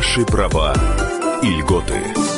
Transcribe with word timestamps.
Наши 0.00 0.24
права 0.24 0.72
и 1.42 1.46
льготы. 1.60 2.29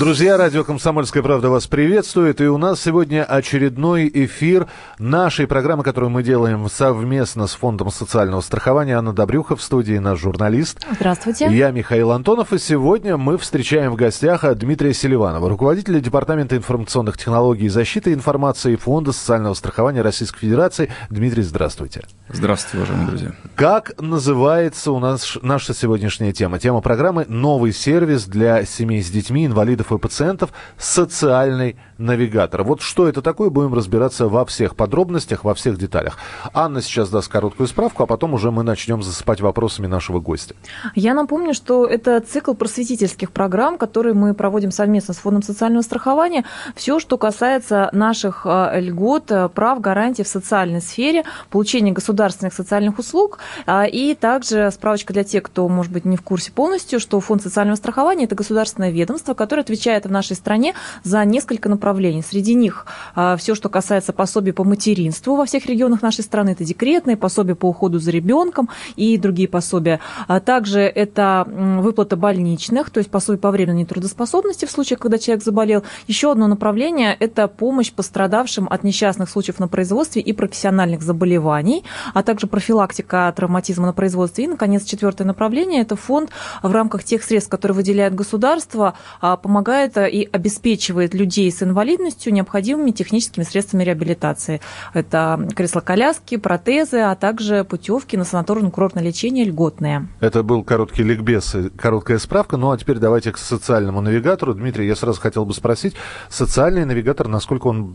Друзья, 0.00 0.38
радио 0.38 0.64
«Комсомольская 0.64 1.22
правда» 1.22 1.50
вас 1.50 1.66
приветствует. 1.66 2.40
И 2.40 2.46
у 2.46 2.56
нас 2.56 2.80
сегодня 2.80 3.22
очередной 3.22 4.10
эфир 4.10 4.66
нашей 4.98 5.46
программы, 5.46 5.82
которую 5.82 6.08
мы 6.08 6.22
делаем 6.22 6.66
совместно 6.70 7.46
с 7.46 7.52
Фондом 7.52 7.90
социального 7.90 8.40
страхования. 8.40 8.96
Анна 8.96 9.12
Добрюха 9.12 9.56
в 9.56 9.62
студии, 9.62 9.98
наш 9.98 10.18
журналист. 10.18 10.80
Здравствуйте. 10.90 11.48
Я 11.50 11.70
Михаил 11.70 12.12
Антонов. 12.12 12.54
И 12.54 12.58
сегодня 12.58 13.18
мы 13.18 13.36
встречаем 13.36 13.92
в 13.92 13.96
гостях 13.96 14.42
Дмитрия 14.56 14.94
Селиванова, 14.94 15.46
руководителя 15.50 16.00
Департамента 16.00 16.56
информационных 16.56 17.18
технологий 17.18 17.66
и 17.66 17.68
защиты 17.68 18.14
информации 18.14 18.76
Фонда 18.76 19.12
социального 19.12 19.52
страхования 19.52 20.00
Российской 20.00 20.40
Федерации. 20.40 20.90
Дмитрий, 21.10 21.42
здравствуйте. 21.42 22.04
Здравствуйте, 22.30 22.78
уважаемые 22.78 23.06
друзья. 23.06 23.32
Как 23.54 24.00
называется 24.00 24.92
у 24.92 24.98
нас 24.98 25.36
наша 25.42 25.74
сегодняшняя 25.74 26.32
тема? 26.32 26.58
Тема 26.58 26.80
программы 26.80 27.26
«Новый 27.28 27.74
сервис 27.74 28.24
для 28.24 28.64
семей 28.64 29.02
с 29.02 29.10
детьми, 29.10 29.44
инвалидов 29.44 29.89
инвалидов 29.90 29.92
и 29.92 29.98
пациентов 29.98 30.50
социальный 30.78 31.76
навигатор. 31.98 32.62
Вот 32.62 32.80
что 32.80 33.08
это 33.08 33.22
такое, 33.22 33.50
будем 33.50 33.74
разбираться 33.74 34.28
во 34.28 34.44
всех 34.44 34.74
подробностях, 34.74 35.44
во 35.44 35.54
всех 35.54 35.78
деталях. 35.78 36.16
Анна 36.54 36.80
сейчас 36.80 37.10
даст 37.10 37.28
короткую 37.28 37.66
справку, 37.66 38.02
а 38.02 38.06
потом 38.06 38.34
уже 38.34 38.50
мы 38.50 38.62
начнем 38.62 39.02
засыпать 39.02 39.40
вопросами 39.40 39.86
нашего 39.86 40.20
гостя. 40.20 40.54
Я 40.94 41.14
напомню, 41.14 41.54
что 41.54 41.86
это 41.86 42.20
цикл 42.20 42.54
просветительских 42.54 43.30
программ, 43.30 43.76
которые 43.76 44.14
мы 44.14 44.34
проводим 44.34 44.70
совместно 44.70 45.14
с 45.14 45.18
Фондом 45.18 45.42
социального 45.42 45.82
страхования. 45.82 46.44
Все, 46.74 47.00
что 47.00 47.18
касается 47.18 47.90
наших 47.92 48.46
э, 48.46 48.80
льгот, 48.80 49.30
э, 49.30 49.48
прав, 49.48 49.80
гарантий 49.80 50.22
в 50.22 50.28
социальной 50.28 50.80
сфере, 50.80 51.24
получения 51.50 51.92
государственных 51.92 52.54
социальных 52.54 52.98
услуг. 52.98 53.38
А, 53.66 53.84
и 53.84 54.14
также 54.14 54.70
справочка 54.72 55.12
для 55.12 55.24
тех, 55.24 55.42
кто, 55.42 55.68
может 55.68 55.92
быть, 55.92 56.04
не 56.06 56.16
в 56.16 56.22
курсе 56.22 56.50
полностью, 56.50 56.98
что 56.98 57.20
Фонд 57.20 57.42
социального 57.42 57.76
страхования– 57.76 58.24
это 58.30 58.34
государственное 58.34 58.90
ведомство, 58.90 59.34
которое 59.34 59.62
отвечает 59.62 59.79
в 59.80 60.10
нашей 60.10 60.36
стране 60.36 60.74
за 61.04 61.24
несколько 61.24 61.68
направлений. 61.68 62.22
Среди 62.22 62.54
них 62.54 62.86
а, 63.14 63.36
все, 63.36 63.54
что 63.54 63.68
касается 63.68 64.12
пособий 64.12 64.52
по 64.52 64.64
материнству 64.64 65.36
во 65.36 65.46
всех 65.46 65.66
регионах 65.66 66.02
нашей 66.02 66.22
страны, 66.22 66.50
это 66.50 66.64
декретные, 66.64 67.16
пособия 67.16 67.54
по 67.54 67.66
уходу 67.66 67.98
за 67.98 68.10
ребенком 68.10 68.68
и 68.96 69.16
другие 69.16 69.48
пособия. 69.48 70.00
А 70.28 70.40
также 70.40 70.80
это 70.80 71.46
выплата 71.46 72.16
больничных, 72.16 72.90
то 72.90 72.98
есть 72.98 73.10
пособие 73.10 73.40
по 73.40 73.50
временной 73.50 73.84
трудоспособности 73.84 74.66
в 74.66 74.70
случае, 74.70 74.96
когда 74.96 75.18
человек 75.18 75.44
заболел. 75.44 75.82
Еще 76.06 76.30
одно 76.30 76.46
направление– 76.46 77.16
это 77.20 77.48
помощь 77.48 77.92
пострадавшим 77.92 78.68
от 78.70 78.84
несчастных 78.84 79.30
случаев 79.30 79.58
на 79.60 79.68
производстве 79.68 80.20
и 80.20 80.32
профессиональных 80.32 81.02
заболеваний, 81.02 81.84
а 82.12 82.22
также 82.22 82.46
профилактика 82.46 83.32
травматизма 83.34 83.86
на 83.86 83.92
производстве. 83.92 84.44
И, 84.44 84.48
наконец, 84.48 84.84
четвертое 84.84 85.24
направление– 85.24 85.80
это 85.82 85.96
фонд 85.96 86.30
в 86.62 86.72
рамках 86.72 87.04
тех 87.04 87.22
средств, 87.22 87.50
которые 87.50 87.76
выделяет 87.76 88.14
государство, 88.14 88.94
помогает 89.20 89.59
помогает 89.60 89.96
э, 89.96 90.10
и 90.10 90.28
обеспечивает 90.30 91.14
людей 91.14 91.50
с 91.50 91.62
инвалидностью 91.62 92.32
необходимыми 92.32 92.90
техническими 92.90 93.44
средствами 93.44 93.84
реабилитации. 93.84 94.60
Это 94.94 95.48
кресло-коляски, 95.54 96.36
протезы, 96.36 96.98
а 96.98 97.14
также 97.14 97.64
путевки 97.64 98.16
на 98.16 98.22
санаторно-курортное 98.22 99.02
лечение 99.02 99.44
льготные. 99.44 100.08
Это 100.20 100.42
был 100.42 100.64
короткий 100.64 101.02
ликбез, 101.02 101.54
короткая 101.76 102.18
справка. 102.18 102.56
Ну 102.56 102.70
а 102.70 102.78
теперь 102.78 102.98
давайте 102.98 103.32
к 103.32 103.38
социальному 103.38 104.00
навигатору. 104.00 104.54
Дмитрий, 104.54 104.86
я 104.86 104.96
сразу 104.96 105.20
хотел 105.20 105.44
бы 105.44 105.52
спросить, 105.52 105.94
социальный 106.28 106.84
навигатор, 106.84 107.28
насколько 107.28 107.68
он 107.68 107.94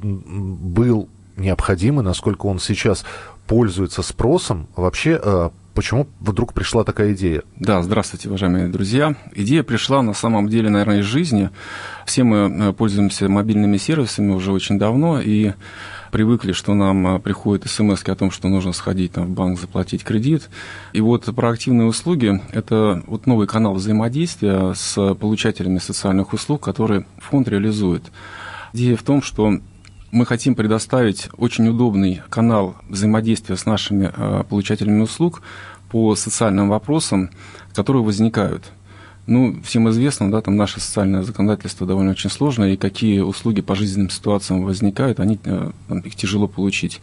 был 0.74 1.10
необходим 1.36 2.00
и 2.00 2.04
насколько 2.04 2.46
он 2.46 2.60
сейчас 2.60 3.06
пользуется 3.48 4.02
спросом, 4.04 4.68
вообще 4.76 5.20
э, 5.22 5.50
Почему 5.76 6.08
вдруг 6.22 6.54
пришла 6.54 6.86
такая 6.86 7.14
идея? 7.14 7.44
Да, 7.58 7.84
здравствуйте, 7.84 8.30
уважаемые 8.30 8.70
друзья. 8.70 9.18
Идея 9.34 9.62
пришла 9.62 10.02
на 10.02 10.14
самом 10.14 10.48
деле, 10.48 10.70
наверное, 10.70 11.02
из 11.02 11.06
жизни. 11.06 11.50
Все 12.06 12.24
мы 12.24 12.70
э, 12.70 12.72
пользуемся 12.72 13.28
мобильными 13.28 13.76
сервисами 13.76 14.32
уже 14.32 14.54
очень 14.54 14.80
давно 14.80 15.20
и 15.20 15.52
привыкли, 16.14 16.54
что 16.54 16.74
нам 16.74 17.18
э, 17.18 17.20
приходят 17.20 17.70
смс 17.70 18.04
о 18.06 18.16
том, 18.16 18.32
что 18.32 18.48
нужно 18.48 18.72
сходить 18.72 19.12
там, 19.12 19.26
в 19.26 19.30
банк, 19.32 19.60
заплатить 19.60 20.06
кредит. 20.06 20.50
И 20.94 21.02
вот 21.02 21.26
проактивные 21.36 21.88
услуги– 21.88 22.42
это 22.54 23.04
вот 23.06 23.26
новый 23.28 23.46
канал 23.46 23.74
взаимодействия 23.74 24.74
с 24.76 25.14
получателями 25.16 25.80
социальных 25.80 26.32
услуг, 26.32 26.64
который 26.64 27.06
фонд 27.18 27.50
реализует. 27.50 28.04
Идея 28.72 28.96
в 28.96 29.04
том, 29.04 29.22
что 29.22 29.60
мы 30.16 30.26
хотим 30.26 30.56
предоставить 30.56 31.28
очень 31.36 31.68
удобный 31.68 32.22
канал 32.30 32.78
взаимодействия 32.88 33.58
с 33.58 33.66
нашими 33.66 34.14
э, 34.16 34.46
получателями 34.48 35.02
услуг 35.02 35.42
по 35.90 36.16
социальным 36.16 36.70
вопросам, 36.70 37.32
которые 37.74 38.02
возникают. 38.02 38.72
Ну, 39.28 39.62
всем 39.64 39.90
известно, 39.90 40.32
да, 40.32 40.40
там 40.40 40.56
наше 40.56 40.80
социальное 40.80 41.22
законодательство 41.22 41.86
довольно 41.86 42.12
очень 42.12 42.30
сложное, 42.30 42.72
и 42.72 42.78
какие 42.78 43.20
услуги 43.20 43.60
по 43.60 43.76
жизненным 43.76 44.10
ситуациям 44.10 44.64
возникают, 44.64 45.20
они, 45.20 45.38
э, 45.44 45.72
там, 45.90 46.00
их 46.00 46.16
тяжело 46.16 46.48
получить. 46.48 47.02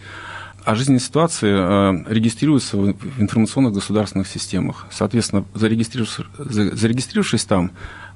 А 0.65 0.75
жизненные 0.75 1.01
ситуации 1.01 1.51
э, 1.53 2.05
регистрируются 2.11 2.79
в 2.79 3.21
информационных 3.21 3.75
государственных 3.75 4.27
системах. 4.27 4.87
Соответственно, 4.91 5.45
зарегистрировавшись, 5.53 6.25
зарегистрировавшись 6.39 7.45
там, 7.45 7.73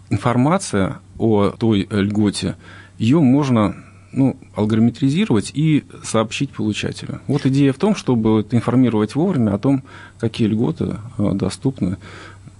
информация 0.08 1.00
о 1.18 1.50
той 1.50 1.86
льготе, 1.90 2.56
ее 2.96 3.20
можно 3.20 3.76
ну, 4.16 4.37
алгоритмизировать 4.54 5.53
и 5.54 5.84
сообщить 6.03 6.50
получателю. 6.50 7.21
Вот 7.28 7.47
идея 7.47 7.72
в 7.72 7.78
том, 7.78 7.94
чтобы 7.94 8.44
информировать 8.50 9.15
вовремя 9.15 9.54
о 9.54 9.59
том, 9.59 9.84
какие 10.19 10.49
льготы 10.49 10.97
э, 11.19 11.32
доступны 11.34 11.99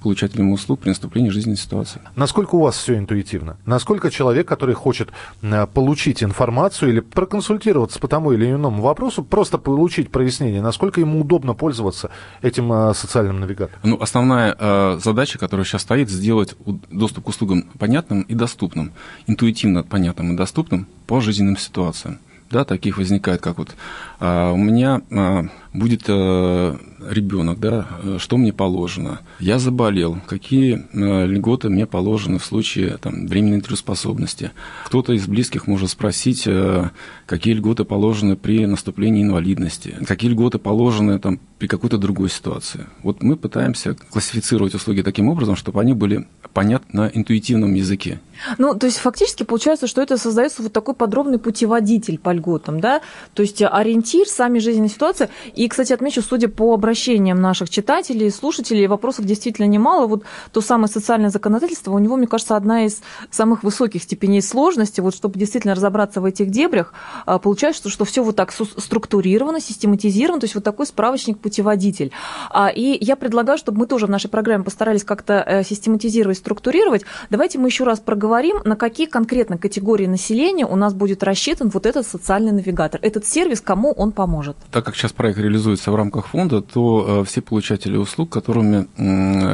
получателям 0.03 0.53
услуг 0.53 0.81
при 0.81 0.91
наступлении 0.91 1.31
жизненной 1.31 1.57
ситуации. 1.57 2.01
Насколько 2.15 2.57
у 2.57 2.61
вас 2.61 2.77
все 2.77 2.97
интуитивно? 2.97 3.57
Насколько 3.67 4.11
человек, 4.11 4.47
который 4.47 4.75
хочет 4.75 5.11
э, 5.43 5.67
получить 5.67 6.23
информацию 6.23 6.91
или 6.91 7.01
проконсультироваться 7.01 7.99
по 7.99 8.09
тому 8.09 8.33
или 8.33 8.51
иному 8.51 8.83
вопросу, 8.83 9.25
просто 9.25 9.59
получить 9.59 10.11
прояснение, 10.11 10.63
насколько 10.63 11.01
ему 11.01 11.21
удобно 11.21 11.55
пользоваться 11.55 12.11
этим 12.43 12.73
э, 12.73 12.95
социальным 12.95 13.41
навигатором? 13.41 13.81
Ну, 13.83 14.01
основная 14.01 14.57
э, 14.59 14.99
задача, 15.03 15.39
которая 15.39 15.65
сейчас 15.65 15.83
стоит, 15.83 16.11
сделать 16.11 16.55
доступ 16.91 17.25
к 17.25 17.29
услугам 17.29 17.63
понятным 17.79 18.23
и 18.23 18.35
доступным, 18.35 18.93
интуитивно 19.27 19.83
понятным 19.83 20.35
и 20.35 20.37
доступным 20.37 20.87
по 21.07 21.21
жизненным 21.21 21.57
ситуациям. 21.57 22.19
Да, 22.51 22.65
таких 22.65 22.97
возникает, 22.97 23.41
как 23.41 23.59
вот 23.59 23.75
а, 24.21 24.53
у 24.53 24.57
меня 24.57 25.03
а, 25.11 25.47
будет 25.73 26.05
а, 26.09 26.79
ребенок, 27.11 27.61
да, 27.61 27.87
что 28.19 28.37
мне 28.37 28.53
положено. 28.53 29.21
Я 29.41 29.59
заболел, 29.59 30.19
какие 30.27 30.87
э, 30.93 31.27
льготы 31.27 31.69
мне 31.69 31.87
положены 31.87 32.39
в 32.39 32.45
случае 32.45 32.99
там, 32.99 33.27
временной 33.27 33.61
трудоспособности. 33.61 34.53
Кто-то 34.87 35.13
из 35.13 35.27
близких 35.27 35.67
может 35.67 35.91
спросить, 35.91 36.45
э, 36.47 36.91
какие 37.27 37.55
льготы 37.55 37.85
положены 37.85 38.37
при 38.37 38.67
наступлении 38.67 39.23
инвалидности, 39.23 39.97
какие 40.07 40.31
льготы 40.31 40.59
положены 40.59 41.19
там, 41.19 41.41
при 41.59 41.67
какой-то 41.69 41.99
другой 41.99 42.29
ситуации. 42.29 42.87
Вот 43.03 43.23
мы 43.23 43.37
пытаемся 43.37 43.97
классифицировать 44.11 44.75
услуги 44.75 45.03
таким 45.03 45.29
образом, 45.29 45.57
чтобы 45.57 45.81
они 45.81 45.95
были 45.95 46.27
понятны 46.53 46.87
на 46.93 47.11
интуитивном 47.13 47.75
языке. 47.75 48.21
Ну, 48.59 48.75
то 48.75 48.87
есть 48.87 48.99
фактически 48.99 49.43
получается, 49.43 49.87
что 49.87 50.03
это 50.03 50.17
создается 50.17 50.63
вот 50.63 50.73
такой 50.73 50.95
подробный 50.95 51.39
путеводитель 51.39 52.19
по 52.19 52.33
льготам, 52.33 52.81
да? 52.81 53.01
То 53.35 53.43
есть 53.43 53.63
ориентир, 53.63 54.27
сами 54.27 54.59
жизненные 54.59 54.89
ситуации. 54.89 55.29
И, 55.55 55.69
кстати, 55.69 55.93
отмечу, 55.93 56.23
судя 56.23 56.49
по 56.49 56.77
обращениям 56.97 57.41
наших 57.41 57.69
читателей, 57.69 58.31
слушателей, 58.31 58.87
вопросов 58.87 59.27
действительно 59.27 59.67
немало. 59.67 60.07
Вот 60.07 60.25
то 60.51 60.63
самое 60.63 60.89
социальное 60.89 61.29
законодательство, 61.29 61.93
у 61.93 61.99
него, 61.99 62.17
мне 62.17 62.27
кажется, 62.27 62.57
одна 62.57 62.87
из 62.87 63.03
самых 63.31 63.63
высоких 63.63 64.03
степеней 64.03 64.41
сложности. 64.41 65.03
Вот 65.03 65.15
чтобы 65.15 65.39
действительно 65.39 65.75
разобраться 65.75 66.23
в 66.23 66.25
этих 66.25 66.51
дебрях, 66.51 66.95
а, 67.27 67.39
получается, 67.39 67.91
что 67.91 68.07
все 68.07 68.23
вот 68.23 68.37
так 68.37 68.51
структурировано, 68.53 69.61
систематизировано, 69.61 70.41
то 70.41 70.45
есть 70.45 70.55
вот 70.55 70.65
такой 70.65 70.87
справочник-путеводитель. 70.87 72.13
А, 72.51 72.69
и 72.69 72.97
я 73.05 73.17
предлагаю, 73.17 73.59
чтобы 73.59 73.81
мы 73.81 73.87
тоже 73.87 74.07
в 74.07 74.11
нашей 74.11 74.31
программе 74.31 74.65
постарались 74.65 75.05
как-то 75.05 75.45
э, 75.47 75.65
систематизировать, 75.65 76.39
структурировать. 76.39 77.03
Давайте 77.29 77.59
мы 77.59 77.69
еще 77.69 77.85
раз 77.85 78.01
проговорим, 78.01 78.57
на 78.65 78.77
какие 78.77 79.07
конкретно 79.07 79.59
категории 79.59 80.07
населения 80.07 80.65
у 80.65 80.77
нас 80.77 80.95
будет 80.95 81.23
рассчитан 81.23 81.69
вот 81.69 81.85
этот 81.85 82.07
социальный 82.07 82.53
навигатор, 82.53 83.01
этот 83.03 83.27
сервис, 83.27 83.61
кому 83.61 83.93
он 83.93 84.13
поможет. 84.13 84.57
Так 84.71 84.85
как 84.87 84.97
сейчас 84.97 85.13
проект 85.13 85.39
реализуется 85.39 85.91
в 85.91 85.95
рамках 85.95 86.29
фонда, 86.29 86.63
то 86.77 87.23
э, 87.23 87.25
все 87.25 87.41
получатели 87.41 87.97
услуг, 87.97 88.29
которыми, 88.29 88.87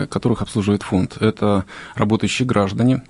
которых 0.06 0.42
обслуживает 0.42 0.82
фонд, 0.82 1.18
это 1.20 1.66
работающие 1.94 2.48
граждане, 2.48 3.04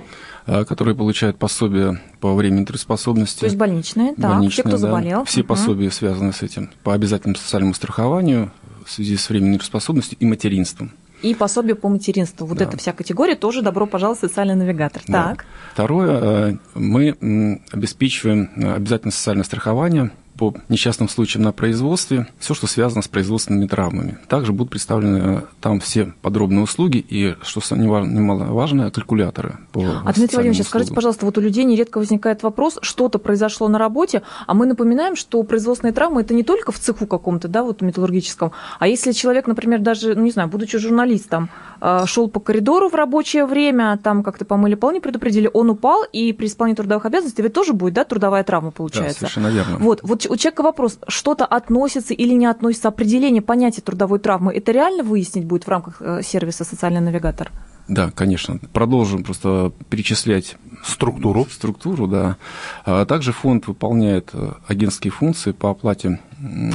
э, 0.44 0.67
которые 0.67 0.94
получают 0.94 1.38
пособие 1.38 1.99
по 2.20 2.35
времени 2.35 2.67
трудоспособности. 2.67 3.41
То 3.41 3.47
есть 3.47 3.56
больничные, 3.56 4.12
да, 4.19 4.35
больничные, 4.35 4.56
те, 4.56 4.62
кто 4.64 4.73
да, 4.73 4.76
заболел. 4.76 5.25
Все 5.25 5.41
угу. 5.41 5.47
пособия 5.47 5.91
связаны 5.91 6.35
с 6.35 6.43
этим, 6.43 6.69
по 6.82 6.93
обязательному 6.93 7.38
социальному 7.38 7.73
страхованию 7.73 8.53
в 8.85 8.91
связи 8.91 9.17
с 9.17 9.31
временной 9.31 9.56
трудоспособностью 9.56 10.19
и 10.20 10.26
материнством. 10.26 10.93
И 11.23 11.35
пособие 11.35 11.75
по 11.75 11.88
материнству. 11.88 12.47
Вот 12.47 12.59
да. 12.59 12.67
эта 12.67 12.76
вся 12.76 12.93
категория 12.93 13.35
тоже 13.35 13.62
добро 13.62 13.87
пожаловать 13.87 14.19
в 14.19 14.29
социальный 14.29 14.56
навигатор. 14.56 15.00
Да. 15.09 15.29
Так. 15.31 15.47
Второе, 15.73 16.20
э, 16.20 16.56
мы 16.75 17.62
обеспечиваем 17.70 18.50
обязательное 18.56 19.12
социальное 19.12 19.44
страхование 19.44 20.11
по 20.42 20.54
несчастным 20.68 21.08
случаям 21.08 21.44
на 21.44 21.52
производстве, 21.52 22.26
все, 22.40 22.52
что 22.52 22.66
связано 22.66 23.02
с 23.02 23.06
производственными 23.06 23.68
травмами. 23.68 24.18
Также 24.26 24.52
будут 24.52 24.70
представлены 24.70 25.42
там 25.60 25.78
все 25.78 26.12
подробные 26.20 26.62
услуги 26.62 26.96
и, 26.98 27.36
что 27.42 27.60
немаловажно, 27.76 28.90
калькуляторы 28.90 29.58
по 29.70 29.84
А 30.04 30.12
Дмитрий 30.12 30.36
Владимирович, 30.36 30.66
скажите, 30.66 30.92
пожалуйста, 30.92 31.26
вот 31.26 31.38
у 31.38 31.40
людей 31.40 31.62
нередко 31.62 31.98
возникает 31.98 32.42
вопрос, 32.42 32.80
что-то 32.82 33.20
произошло 33.20 33.68
на 33.68 33.78
работе, 33.78 34.22
а 34.48 34.54
мы 34.54 34.66
напоминаем, 34.66 35.14
что 35.14 35.40
производственные 35.44 35.94
травмы 35.94 36.22
это 36.22 36.34
не 36.34 36.42
только 36.42 36.72
в 36.72 36.78
цеху 36.80 37.06
каком-то, 37.06 37.46
да, 37.46 37.62
вот 37.62 37.80
металлургическом, 37.80 38.50
а 38.80 38.88
если 38.88 39.12
человек, 39.12 39.46
например, 39.46 39.78
даже, 39.78 40.16
ну, 40.16 40.22
не 40.22 40.32
знаю, 40.32 40.48
будучи 40.48 40.76
журналистом, 40.78 41.44
э, 41.44 41.71
шел 42.06 42.29
по 42.29 42.40
коридору 42.40 42.88
в 42.88 42.94
рабочее 42.94 43.44
время, 43.44 43.99
там 44.02 44.23
как-то 44.23 44.44
помыли 44.44 44.75
пол, 44.75 44.93
не 44.93 45.00
предупредили, 45.00 45.50
он 45.52 45.70
упал, 45.70 46.05
и 46.05 46.32
при 46.32 46.46
исполнении 46.46 46.76
трудовых 46.76 47.06
обязанностей 47.06 47.43
ведь 47.43 47.52
тоже 47.52 47.73
будет, 47.73 47.94
да, 47.94 48.05
трудовая 48.05 48.44
травма 48.44 48.70
получается. 48.70 49.20
Да, 49.23 49.26
совершенно 49.29 49.49
верно. 49.49 49.79
Вот, 49.79 50.00
вот 50.02 50.26
у 50.26 50.37
человека 50.37 50.62
вопрос, 50.62 50.99
что-то 51.08 51.44
относится 51.44 52.14
или 52.14 52.34
не 52.34 52.46
относится, 52.46 52.88
определение 52.88 53.43
понятия 53.43 53.81
трудовой 53.81 54.19
травмы, 54.19 54.52
это 54.52 54.73
реально 54.73 55.02
выяснить 55.02 55.44
будет 55.44 55.64
в 55.64 55.69
рамках 55.69 55.96
э, 56.00 56.23
сервиса 56.23 56.64
«Социальный 56.64 57.00
навигатор»? 57.00 57.50
Да, 57.88 58.11
конечно. 58.14 58.58
Продолжим 58.73 59.25
просто 59.25 59.73
перечислять 59.90 60.56
структуру. 60.85 61.46
Структуру, 61.50 62.06
да. 62.06 62.37
А 62.85 63.05
также 63.06 63.32
фонд 63.32 63.67
выполняет 63.67 64.31
э, 64.32 64.52
агентские 64.69 65.11
функции 65.11 65.52
по 65.52 65.70
оплате, 65.70 66.20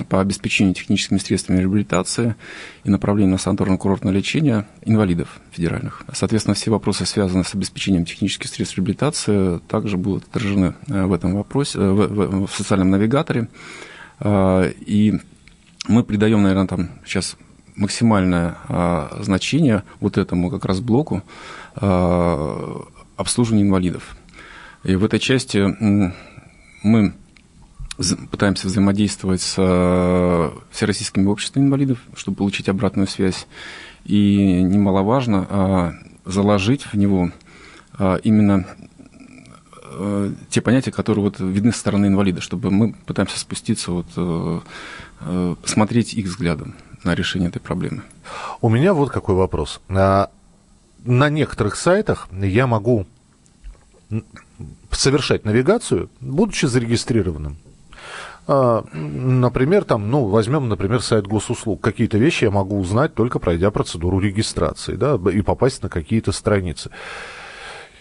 по 0.10 0.22
обеспечению 0.22 0.74
техническими 0.74 1.18
средствами 1.18 1.60
реабилитации 1.60 2.36
и 2.84 2.90
направлению 2.90 3.32
на 3.32 3.38
санаторно-курортное 3.38 4.12
лечение 4.12 4.68
инвалидов 4.84 5.40
федеральных. 5.52 6.04
Соответственно, 6.14 6.54
все 6.54 6.72
вопросы, 6.72 7.06
связанные 7.06 7.44
с 7.44 7.54
обеспечением 7.54 8.06
технических 8.06 8.50
средств 8.50 8.78
реабилитации, 8.78 9.60
также 9.68 9.98
будут 9.98 10.26
отражены 10.26 10.76
э, 10.88 11.06
в 11.06 11.14
этом 11.14 11.36
вопросе, 11.36 11.80
э, 11.80 11.92
в, 11.92 12.08
в, 12.08 12.48
в 12.48 12.56
социальном 12.56 12.92
навигаторе. 12.92 13.50
А, 14.20 14.64
и 14.68 15.20
мы 15.88 16.04
придаем, 16.04 16.44
наверное, 16.44 16.68
там 16.68 16.90
сейчас 17.06 17.38
максимальное 17.76 18.56
значение 19.20 19.84
вот 20.00 20.18
этому 20.18 20.50
как 20.50 20.66
раз 20.66 20.80
блоку 20.80 21.22
обслуживания 21.76 23.62
инвалидов. 23.62 24.18
И 24.84 24.96
в 24.96 25.06
этой 25.06 25.20
части 25.20 25.60
мы 26.82 27.14
пытаемся 28.32 28.68
взаимодействовать 28.68 29.42
с 29.42 29.56
а, 29.58 30.54
всероссийскими 30.72 31.26
обществами 31.26 31.66
инвалидов, 31.66 32.00
чтобы 32.16 32.38
получить 32.38 32.70
обратную 32.70 33.08
связь. 33.08 33.48
И 34.06 34.62
немаловажно 34.62 35.48
а, 35.50 35.94
заложить 36.26 36.84
в 36.84 36.94
него 36.94 37.32
а, 37.98 38.16
именно 38.18 38.66
те 40.50 40.62
понятия, 40.62 40.92
которые 40.92 41.24
вот 41.24 41.40
видны 41.40 41.72
со 41.72 41.80
стороны 41.80 42.06
инвалида, 42.06 42.40
чтобы 42.40 42.70
мы 42.70 42.94
пытаемся 42.94 43.40
спуститься, 43.40 43.92
вот, 43.92 44.06
э, 44.16 44.60
э, 45.22 45.56
смотреть 45.66 46.14
их 46.14 46.28
взглядом 46.28 46.76
на 47.04 47.16
решение 47.16 47.50
этой 47.50 47.60
проблемы. 47.60 48.04
У 48.62 48.70
меня 48.70 48.94
вот 48.94 49.10
какой 49.10 49.34
вопрос. 49.34 49.82
На, 49.88 50.30
на 51.04 51.30
некоторых 51.30 51.76
сайтах 51.76 52.28
я 52.32 52.68
могу 52.68 53.08
совершать 54.92 55.46
навигацию, 55.46 56.10
будучи 56.20 56.66
зарегистрированным. 56.66 57.58
А, 58.48 58.86
например, 58.94 59.84
там, 59.84 60.10
ну, 60.10 60.26
возьмем, 60.26 60.70
например, 60.70 61.02
сайт 61.02 61.28
госуслуг. 61.28 61.82
Какие-то 61.82 62.18
вещи 62.18 62.46
я 62.46 62.52
могу 62.52 62.80
узнать, 62.80 63.14
только 63.14 63.40
пройдя 63.40 63.72
процедуру 63.72 64.20
регистрации, 64.20 64.96
да, 64.96 65.20
и 65.32 65.42
попасть 65.42 65.84
на 65.84 65.90
какие-то 65.90 66.32
страницы. 66.32 66.90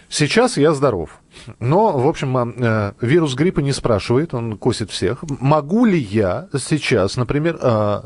Сейчас 0.09 0.57
я 0.57 0.73
здоров. 0.73 1.19
Но, 1.59 1.97
в 1.97 2.07
общем, 2.07 2.37
э, 2.37 2.93
вирус 3.01 3.35
гриппа 3.35 3.59
не 3.59 3.73
спрашивает, 3.73 4.33
он 4.33 4.57
косит 4.57 4.91
всех. 4.91 5.23
Могу 5.39 5.85
ли 5.85 5.99
я 5.99 6.47
сейчас, 6.57 7.17
например, 7.17 7.57
э, 7.61 8.01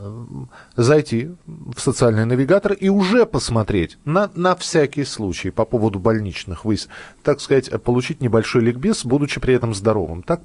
зайти 0.75 1.31
в 1.45 1.79
социальный 1.79 2.25
навигатор 2.25 2.73
и 2.73 2.89
уже 2.89 3.25
посмотреть 3.25 3.97
на, 4.05 4.29
на 4.35 4.55
всякий 4.55 5.03
случай 5.03 5.51
по 5.51 5.65
поводу 5.65 5.99
больничных 5.99 6.65
высь, 6.65 6.87
так 7.23 7.41
сказать, 7.41 7.69
получить 7.83 8.21
небольшой 8.21 8.61
ликбез, 8.61 9.05
будучи 9.05 9.39
при 9.39 9.53
этом 9.53 9.73
здоровым? 9.73 10.23
Так? 10.23 10.41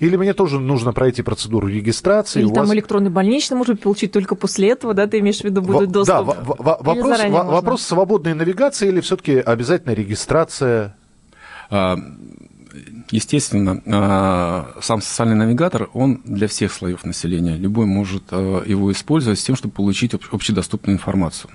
Или 0.00 0.16
мне 0.16 0.34
тоже 0.34 0.60
нужно 0.60 0.92
пройти 0.92 1.22
процедуру 1.22 1.68
регистрации? 1.68 2.40
Или 2.40 2.52
там 2.52 2.64
вас... 2.66 2.74
электронный 2.74 3.10
больничный, 3.10 3.56
быть, 3.56 3.80
получить 3.80 4.12
только 4.12 4.34
после 4.34 4.70
этого, 4.70 4.94
да, 4.94 5.06
ты 5.06 5.18
имеешь 5.18 5.40
в 5.40 5.44
виду, 5.44 5.62
будет 5.62 5.90
доступ? 5.90 6.16
Да, 6.16 6.22
вопрос, 6.22 7.20
вопрос 7.28 7.82
свободной 7.82 8.34
навигации 8.34 8.88
или 8.88 9.00
все-таки 9.00 9.36
обязательно 9.38 9.92
регистрация? 9.92 10.96
А, 11.70 11.98
естественно, 13.10 13.82
а, 13.86 14.78
сам 14.80 15.00
социальный 15.02 15.34
навигатор, 15.34 15.88
он 15.92 16.22
для 16.24 16.48
всех 16.48 16.72
слоев 16.72 17.04
населения. 17.04 17.56
Любой 17.56 17.86
может 17.86 18.24
а, 18.30 18.62
его 18.64 18.90
использовать 18.92 19.38
с 19.38 19.44
тем, 19.44 19.56
чтобы 19.56 19.74
получить 19.74 20.14
общедоступную 20.14 20.96
информацию. 20.96 21.50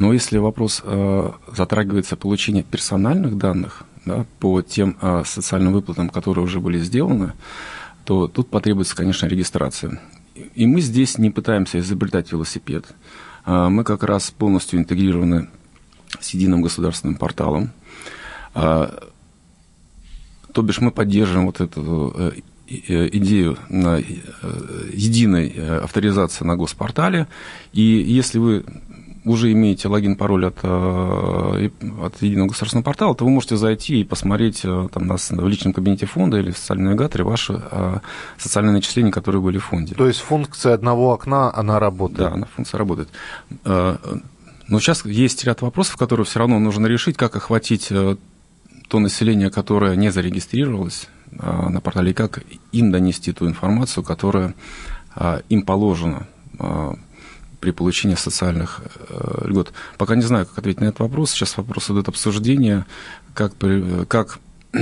Но 0.00 0.12
если 0.12 0.38
вопрос 0.38 0.82
затрагивается 1.56 2.16
получения 2.16 2.64
персональных 2.64 3.38
данных 3.38 3.84
да, 4.04 4.26
по 4.40 4.60
тем 4.60 4.96
социальным 5.24 5.72
выплатам, 5.72 6.08
которые 6.10 6.44
уже 6.44 6.58
были 6.58 6.78
сделаны, 6.78 7.32
то 8.04 8.26
тут 8.26 8.50
потребуется, 8.50 8.96
конечно, 8.96 9.26
регистрация. 9.26 10.00
И 10.56 10.66
мы 10.66 10.80
здесь 10.80 11.16
не 11.16 11.30
пытаемся 11.30 11.78
изобретать 11.78 12.32
велосипед. 12.32 12.86
Мы 13.46 13.84
как 13.84 14.02
раз 14.02 14.32
полностью 14.32 14.80
интегрированы 14.80 15.48
с 16.18 16.30
единым 16.30 16.62
государственным 16.62 17.14
порталом. 17.14 17.70
То 20.54 20.62
бишь 20.62 20.80
мы 20.80 20.92
поддерживаем 20.92 21.46
вот 21.46 21.60
эту 21.60 22.14
э, 22.16 22.32
э, 22.68 23.08
идею 23.12 23.58
э, 23.68 24.02
единой 24.92 25.52
авторизации 25.82 26.44
на 26.44 26.56
госпортале. 26.56 27.26
И 27.72 27.82
если 27.82 28.38
вы 28.38 28.64
уже 29.24 29.50
имеете 29.50 29.88
логин, 29.88 30.14
пароль 30.14 30.46
от, 30.46 30.58
от 30.58 32.22
единого 32.22 32.48
государственного 32.48 32.84
портала, 32.84 33.14
то 33.16 33.24
вы 33.24 33.32
можете 33.32 33.56
зайти 33.56 34.00
и 34.00 34.04
посмотреть 34.04 34.62
там, 34.62 35.06
нас 35.06 35.30
в 35.30 35.48
личном 35.48 35.72
кабинете 35.72 36.06
фонда 36.06 36.38
или 36.38 36.52
в 36.52 36.58
социальном 36.58 36.86
навигаторе 36.88 37.24
ваши 37.24 37.60
социальные 38.36 38.74
начисления, 38.74 39.10
которые 39.10 39.40
были 39.40 39.58
в 39.58 39.64
фонде. 39.64 39.94
То 39.94 40.06
есть 40.06 40.20
функция 40.20 40.74
одного 40.74 41.10
окна, 41.14 41.50
она 41.52 41.80
работает? 41.80 42.20
Да, 42.20 42.34
она 42.34 42.46
функция 42.54 42.78
работает. 42.78 43.08
Но 43.64 44.78
сейчас 44.78 45.06
есть 45.06 45.42
ряд 45.44 45.62
вопросов, 45.62 45.96
которые 45.96 46.26
все 46.26 46.38
равно 46.40 46.58
нужно 46.58 46.86
решить, 46.86 47.16
как 47.16 47.34
охватить 47.34 47.90
то 48.88 48.98
население, 48.98 49.50
которое 49.50 49.96
не 49.96 50.10
зарегистрировалось 50.10 51.08
а, 51.38 51.68
на 51.68 51.80
портале, 51.80 52.14
как 52.14 52.42
им 52.72 52.92
донести 52.92 53.32
ту 53.32 53.46
информацию, 53.46 54.04
которая 54.04 54.54
а, 55.14 55.42
им 55.48 55.62
положена 55.62 56.26
а, 56.58 56.94
при 57.60 57.70
получении 57.70 58.14
социальных 58.14 58.82
э, 59.08 59.46
льгот. 59.48 59.72
Пока 59.96 60.16
не 60.16 60.22
знаю, 60.22 60.44
как 60.44 60.58
ответить 60.58 60.82
на 60.82 60.84
этот 60.84 61.00
вопрос. 61.00 61.30
Сейчас 61.30 61.56
вопрос 61.56 61.90
идет 61.90 62.08
обсуждения, 62.08 62.84
как, 63.32 63.54
как 64.06 64.38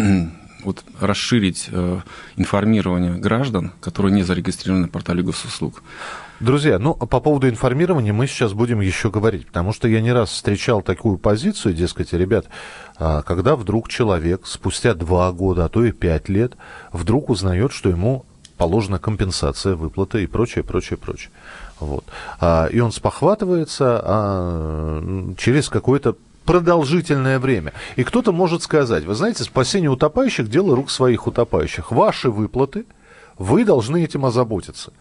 вот, 0.64 0.84
расширить 0.98 1.68
э, 1.70 2.00
информирование 2.36 3.14
граждан, 3.14 3.70
которые 3.80 4.12
не 4.12 4.24
зарегистрированы 4.24 4.86
на 4.86 4.88
портале 4.88 5.22
госуслуг. 5.22 5.84
Друзья, 6.42 6.80
ну, 6.80 6.94
по 6.94 7.20
поводу 7.20 7.48
информирования 7.48 8.12
мы 8.12 8.26
сейчас 8.26 8.52
будем 8.52 8.80
еще 8.80 9.10
говорить, 9.10 9.46
потому 9.46 9.72
что 9.72 9.86
я 9.86 10.00
не 10.00 10.10
раз 10.10 10.30
встречал 10.30 10.82
такую 10.82 11.16
позицию, 11.16 11.72
дескать, 11.72 12.12
ребят, 12.12 12.46
а, 12.96 13.22
когда 13.22 13.54
вдруг 13.54 13.88
человек 13.88 14.44
спустя 14.44 14.94
два 14.94 15.30
года, 15.30 15.66
а 15.66 15.68
то 15.68 15.84
и 15.84 15.92
пять 15.92 16.28
лет, 16.28 16.54
вдруг 16.90 17.30
узнает, 17.30 17.70
что 17.70 17.90
ему 17.90 18.26
положена 18.56 18.98
компенсация, 18.98 19.76
выплата 19.76 20.18
и 20.18 20.26
прочее, 20.26 20.64
прочее, 20.64 20.96
прочее. 20.96 21.30
Вот. 21.78 22.04
А, 22.40 22.66
и 22.66 22.80
он 22.80 22.90
спохватывается 22.90 24.02
а, 24.04 25.34
через 25.38 25.68
какое-то 25.68 26.16
продолжительное 26.44 27.38
время. 27.38 27.72
И 27.94 28.02
кто-то 28.02 28.32
может 28.32 28.64
сказать, 28.64 29.04
вы 29.04 29.14
знаете, 29.14 29.44
спасение 29.44 29.90
утопающих– 29.90 30.48
дело 30.50 30.74
рук 30.74 30.90
своих 30.90 31.28
утопающих. 31.28 31.92
Ваши 31.92 32.30
выплаты, 32.30 32.84
вы 33.38 33.64
должны 33.64 34.02
этим 34.02 34.26
озаботиться. 34.26 34.92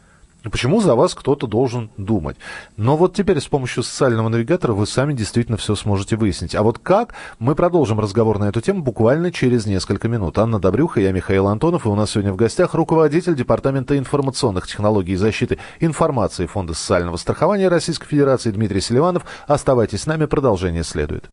Почему 0.50 0.82
за 0.82 0.96
вас 0.96 1.14
кто-то 1.14 1.46
должен 1.46 1.92
думать? 1.98 2.38
Но 2.76 2.98
вот 2.98 3.14
теперь 3.14 3.40
с 3.40 3.48
помощью 3.48 3.84
социального 3.84 4.30
навигатора 4.30 4.74
вы 4.74 4.88
сами 4.88 5.14
действительно 5.14 5.58
все 5.58 5.76
сможете 5.76 6.16
выяснить. 6.16 6.56
А 6.56 6.64
вот 6.64 6.80
как? 6.80 7.14
Мы 7.38 7.54
продолжим 7.54 8.00
разговор 8.00 8.40
на 8.40 8.46
эту 8.46 8.60
тему 8.62 8.82
буквально 8.82 9.32
через 9.32 9.66
несколько 9.66 10.08
минут. 10.08 10.38
Анна 10.40 10.60
Добрюха, 10.60 11.00
я 11.00 11.12
Михаил 11.12 11.48
Антонов, 11.48 11.86
и 11.86 11.90
у 11.90 11.96
нас 11.96 12.12
сегодня 12.12 12.34
в 12.34 12.38
гостях 12.38 12.74
руководитель 12.74 13.36
Департамента 13.36 13.98
информационных 13.98 14.68
технологий 14.68 15.14
и 15.14 15.18
защиты 15.18 15.60
информации 15.80 16.48
Фонда 16.48 16.74
социального 16.74 17.18
страхования 17.18 17.68
Российской 17.68 18.08
Федерации 18.08 18.52
Дмитрий 18.52 18.82
Селиванов. 18.82 19.26
Оставайтесь 19.48 20.02
с 20.02 20.06
нами, 20.08 20.26
продолжение 20.26 20.84
следует. 20.84 21.30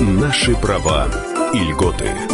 Наши 0.00 0.54
права 0.56 1.08
и 1.52 1.58
льготы. 1.58 2.33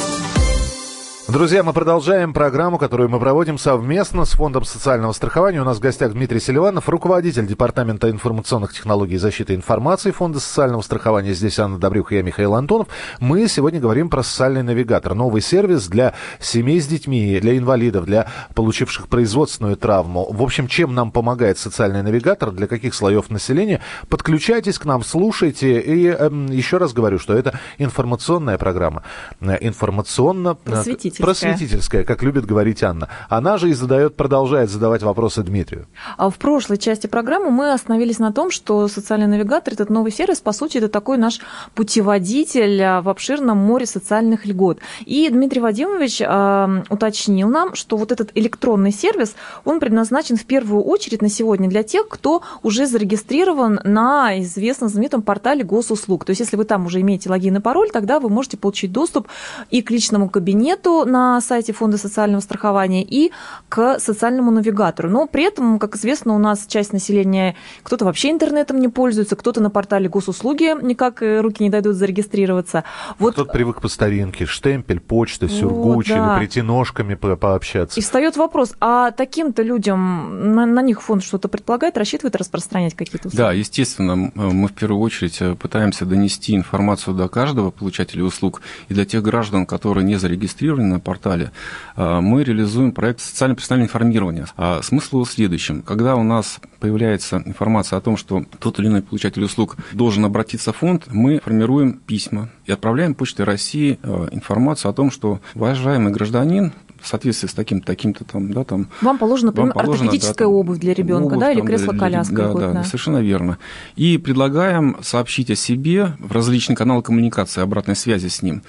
Друзья, 1.31 1.63
мы 1.63 1.71
продолжаем 1.71 2.33
программу, 2.33 2.77
которую 2.77 3.07
мы 3.07 3.17
проводим 3.17 3.57
совместно 3.57 4.25
с 4.25 4.31
Фондом 4.31 4.65
социального 4.65 5.13
страхования. 5.13 5.61
У 5.61 5.63
нас 5.63 5.77
в 5.77 5.79
гостях 5.79 6.11
Дмитрий 6.11 6.41
Селиванов, 6.41 6.89
руководитель 6.89 7.47
Департамента 7.47 8.09
информационных 8.09 8.73
технологий 8.73 9.15
и 9.15 9.17
защиты 9.17 9.55
информации 9.55 10.11
Фонда 10.11 10.41
социального 10.41 10.81
страхования. 10.81 11.31
Здесь 11.33 11.57
Анна 11.57 11.77
Добрюха 11.77 12.15
я, 12.15 12.21
Михаил 12.21 12.53
Антонов. 12.53 12.89
Мы 13.21 13.47
сегодня 13.47 13.79
говорим 13.79 14.09
про 14.09 14.23
социальный 14.23 14.61
навигатор. 14.61 15.13
Новый 15.13 15.41
сервис 15.41 15.87
для 15.87 16.15
семей 16.41 16.81
с 16.81 16.87
детьми, 16.87 17.39
для 17.39 17.57
инвалидов, 17.57 18.03
для 18.03 18.27
получивших 18.53 19.07
производственную 19.07 19.77
травму. 19.77 20.29
В 20.29 20.43
общем, 20.43 20.67
чем 20.67 20.93
нам 20.93 21.11
помогает 21.11 21.57
социальный 21.57 22.03
навигатор, 22.03 22.51
для 22.51 22.67
каких 22.67 22.93
слоев 22.93 23.29
населения? 23.29 23.79
Подключайтесь 24.09 24.77
к 24.77 24.83
нам, 24.83 25.01
слушайте. 25.01 25.79
И 25.79 26.07
э, 26.07 26.29
еще 26.49 26.75
раз 26.75 26.91
говорю, 26.91 27.19
что 27.19 27.33
это 27.33 27.57
информационная 27.77 28.57
программа. 28.57 29.03
Э, 29.39 29.55
информационно... 29.61 30.55
Просветительная 30.55 31.20
Просветительская, 31.21 32.03
как 32.03 32.23
любит 32.23 32.45
говорить 32.45 32.83
Анна. 32.83 33.09
Она 33.29 33.57
же 33.57 33.69
и 33.69 33.73
задает, 33.73 34.15
продолжает 34.15 34.69
задавать 34.69 35.03
вопросы 35.03 35.43
Дмитрию. 35.43 35.87
А 36.17 36.29
в 36.29 36.35
прошлой 36.35 36.77
части 36.77 37.07
программы 37.07 37.51
мы 37.51 37.71
остановились 37.73 38.19
на 38.19 38.31
том, 38.31 38.51
что 38.51 38.87
социальный 38.87 39.27
навигатор, 39.27 39.73
этот 39.73 39.89
новый 39.89 40.11
сервис, 40.11 40.41
по 40.41 40.51
сути, 40.51 40.77
это 40.77 40.89
такой 40.89 41.17
наш 41.17 41.39
путеводитель 41.75 42.81
а, 42.81 43.01
в 43.01 43.09
обширном 43.09 43.57
море 43.57 43.85
социальных 43.85 44.45
льгот. 44.45 44.79
И 45.05 45.29
Дмитрий 45.29 45.61
Вадимович 45.61 46.21
э, 46.21 46.83
уточнил 46.89 47.49
нам, 47.49 47.75
что 47.75 47.97
вот 47.97 48.11
этот 48.11 48.31
электронный 48.35 48.91
сервис, 48.91 49.35
он 49.65 49.79
предназначен 49.79 50.37
в 50.37 50.45
первую 50.45 50.83
очередь 50.83 51.21
на 51.21 51.29
сегодня 51.29 51.69
для 51.69 51.83
тех, 51.83 52.07
кто 52.07 52.41
уже 52.63 52.85
зарегистрирован 52.85 53.79
на 53.83 54.39
известном 54.41 54.89
знаменитом 54.89 55.21
портале 55.21 55.63
госуслуг. 55.63 56.25
То 56.25 56.31
есть, 56.31 56.41
если 56.41 56.57
вы 56.57 56.65
там 56.65 56.85
уже 56.85 57.01
имеете 57.01 57.29
логин 57.29 57.57
и 57.57 57.59
пароль, 57.59 57.89
тогда 57.91 58.19
вы 58.19 58.29
можете 58.29 58.57
получить 58.57 58.91
доступ 58.91 59.27
и 59.69 59.81
к 59.81 59.91
личному 59.91 60.29
кабинету 60.29 61.05
на 61.11 61.41
сайте 61.41 61.73
Фонда 61.73 61.97
социального 61.97 62.41
страхования 62.41 63.03
и 63.03 63.31
к 63.69 63.99
социальному 63.99 64.51
навигатору. 64.51 65.09
Но 65.09 65.27
при 65.27 65.43
этом, 65.43 65.79
как 65.79 65.95
известно, 65.95 66.35
у 66.35 66.39
нас 66.39 66.65
часть 66.67 66.93
населения, 66.93 67.55
кто-то 67.83 68.05
вообще 68.05 68.31
интернетом 68.31 68.79
не 68.79 68.87
пользуется, 68.87 69.35
кто-то 69.35 69.61
на 69.61 69.69
портале 69.69 70.09
госуслуги 70.09 70.75
никак 70.81 71.21
э, 71.21 71.41
руки 71.41 71.63
не 71.63 71.69
дойдут 71.69 71.95
зарегистрироваться. 71.95 72.83
Вот... 73.19 73.33
Кто-то 73.33 73.51
привык 73.51 73.81
по 73.81 73.87
старинке, 73.87 74.45
штемпель, 74.45 74.99
почта, 74.99 75.49
сюргуч, 75.49 76.09
вот, 76.09 76.15
да. 76.15 76.33
или 76.33 76.39
прийти 76.39 76.61
ножками 76.61 77.15
по 77.15 77.35
пообщаться. 77.35 77.99
И 77.99 78.03
встает 78.03 78.37
вопрос, 78.37 78.73
а 78.79 79.11
таким-то 79.11 79.63
людям, 79.63 80.53
на, 80.53 80.65
на 80.65 80.81
них 80.81 81.01
фонд 81.01 81.23
что-то 81.23 81.47
предполагает, 81.47 81.97
рассчитывает 81.97 82.35
распространять 82.35 82.95
какие-то 82.95 83.27
услуги? 83.27 83.37
Да, 83.37 83.51
естественно, 83.51 84.15
мы 84.15 84.67
в 84.67 84.73
первую 84.73 85.01
очередь 85.01 85.41
э, 85.41 85.55
пытаемся 85.55 86.05
донести 86.05 86.55
информацию 86.55 87.15
до 87.15 87.27
каждого 87.27 87.71
получателя 87.71 88.23
услуг 88.23 88.61
и 88.89 88.93
до 88.93 89.05
тех 89.05 89.23
граждан, 89.23 89.65
которые 89.65 90.05
не 90.05 90.15
зарегистрированы 90.15 90.85
на 90.85 90.99
портале, 91.01 91.51
а, 91.95 92.21
мы 92.21 92.43
реализуем 92.43 92.91
проект 92.91 93.21
социально-персонального 93.21 93.87
информирования. 93.87 94.47
А 94.57 94.81
смысл 94.81 95.17
его 95.17 95.25
в 95.25 95.31
следующем. 95.31 95.81
Когда 95.81 96.15
у 96.15 96.23
нас 96.23 96.59
появляется 96.79 97.41
информация 97.45 97.97
о 97.97 98.01
том, 98.01 98.17
что 98.17 98.43
тот 98.59 98.79
или 98.79 98.87
иной 98.87 99.01
получатель 99.01 99.43
услуг 99.43 99.77
должен 99.93 100.25
обратиться 100.25 100.73
в 100.73 100.77
фонд, 100.77 101.05
мы 101.11 101.39
формируем 101.39 101.93
письма 101.93 102.49
и 102.65 102.71
отправляем 102.71 103.15
Почтой 103.15 103.45
России 103.45 103.99
а, 104.03 104.27
информацию 104.31 104.89
о 104.89 104.93
том, 104.93 105.11
что 105.11 105.41
уважаемый 105.55 106.11
гражданин 106.11 106.73
в 107.01 107.07
соответствии 107.07 107.47
с 107.47 107.53
таким 107.53 107.81
таким-то 107.81 108.23
там, 108.23 108.53
да, 108.53 108.63
там. 108.63 108.87
Вам 109.01 109.17
положена, 109.17 109.47
например, 109.47 109.73
вам 109.73 109.83
положено, 109.83 110.05
ортопедическая 110.05 110.47
да, 110.47 110.51
там, 110.51 110.53
обувь 110.53 110.79
для 110.79 110.93
ребенка, 110.93 111.35
да, 111.37 111.51
или 111.51 111.61
кресло-коляска. 111.61 112.35
Да, 112.35 112.53
да, 112.53 112.71
да, 112.73 112.83
совершенно 112.83 113.17
верно. 113.17 113.57
И 113.95 114.17
предлагаем 114.17 114.97
сообщить 115.01 115.49
о 115.49 115.55
себе 115.55 116.13
в 116.19 116.31
различные 116.31 116.75
каналы 116.75 117.01
коммуникации, 117.01 117.61
обратной 117.61 117.95
связи 117.95 118.27
с 118.27 118.41
ним. 118.41 118.61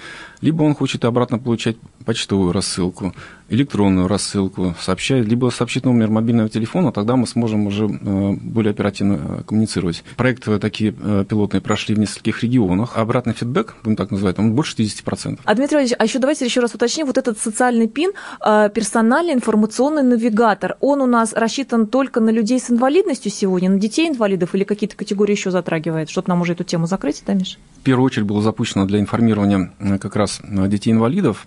Либо 0.43 0.65
он 0.65 0.75
хочет 0.75 1.05
обратно 1.05 1.39
получать 1.39 1.77
почтовую 2.05 2.53
рассылку, 2.53 3.15
электронную 3.49 4.09
рассылку, 4.09 4.75
сообщает, 4.81 5.27
либо 5.29 5.51
сообщит 5.51 5.85
номер 5.85 6.11
мобильного 6.11 6.49
телефона, 6.49 6.91
тогда 6.91 7.17
мы 7.17 7.27
сможем 7.27 7.67
уже 7.67 7.85
э, 7.85 8.33
более 8.41 8.71
оперативно 8.71 9.15
э, 9.15 9.43
коммуницировать. 9.47 10.03
Проекты 10.17 10.59
такие 10.59 10.95
э, 10.99 11.25
пилотные 11.29 11.61
прошли 11.61 11.95
в 11.95 11.99
нескольких 11.99 12.43
регионах. 12.43 12.97
Обратный 12.97 13.35
фидбэк, 13.35 13.77
будем 13.85 13.97
так 13.97 14.11
называть, 14.11 14.39
он 14.39 14.55
больше 14.55 14.75
50%. 14.77 15.41
А, 15.45 15.55
Дмитрий 15.55 15.77
Владимирович, 15.77 15.97
а 15.99 16.05
еще 16.05 16.19
давайте 16.19 16.45
еще 16.45 16.61
раз 16.61 16.75
уточним, 16.75 17.07
вот 17.07 17.19
этот 17.19 17.39
социальный 17.39 17.89
ПИН, 17.89 18.13
персональный 18.41 19.35
информационный 19.35 20.03
навигатор, 20.03 20.77
он 20.81 21.01
у 21.01 21.07
нас 21.07 21.33
рассчитан 21.35 21.87
только 21.87 22.21
на 22.21 22.31
людей 22.31 22.59
с 22.59 22.71
инвалидностью 22.71 23.31
сегодня, 23.31 23.71
на 23.71 23.79
детей 23.79 24.09
инвалидов 24.09 24.55
или 24.55 24.65
какие-то 24.65 24.97
категории 24.97 25.33
еще 25.33 25.51
затрагивает, 25.51 26.11
чтобы 26.11 26.29
нам 26.29 26.41
уже 26.41 26.55
эту 26.55 26.65
тему 26.65 26.87
закрыть, 26.87 27.23
да, 27.27 27.35
Миша? 27.35 27.59
В 27.81 27.85
первую 27.85 28.07
очередь 28.07 28.27
было 28.27 28.41
запущено 28.41 28.87
для 28.87 28.99
информирования 28.99 29.73
как 30.01 30.17
раз 30.17 30.32
детей-инвалидов. 30.43 31.47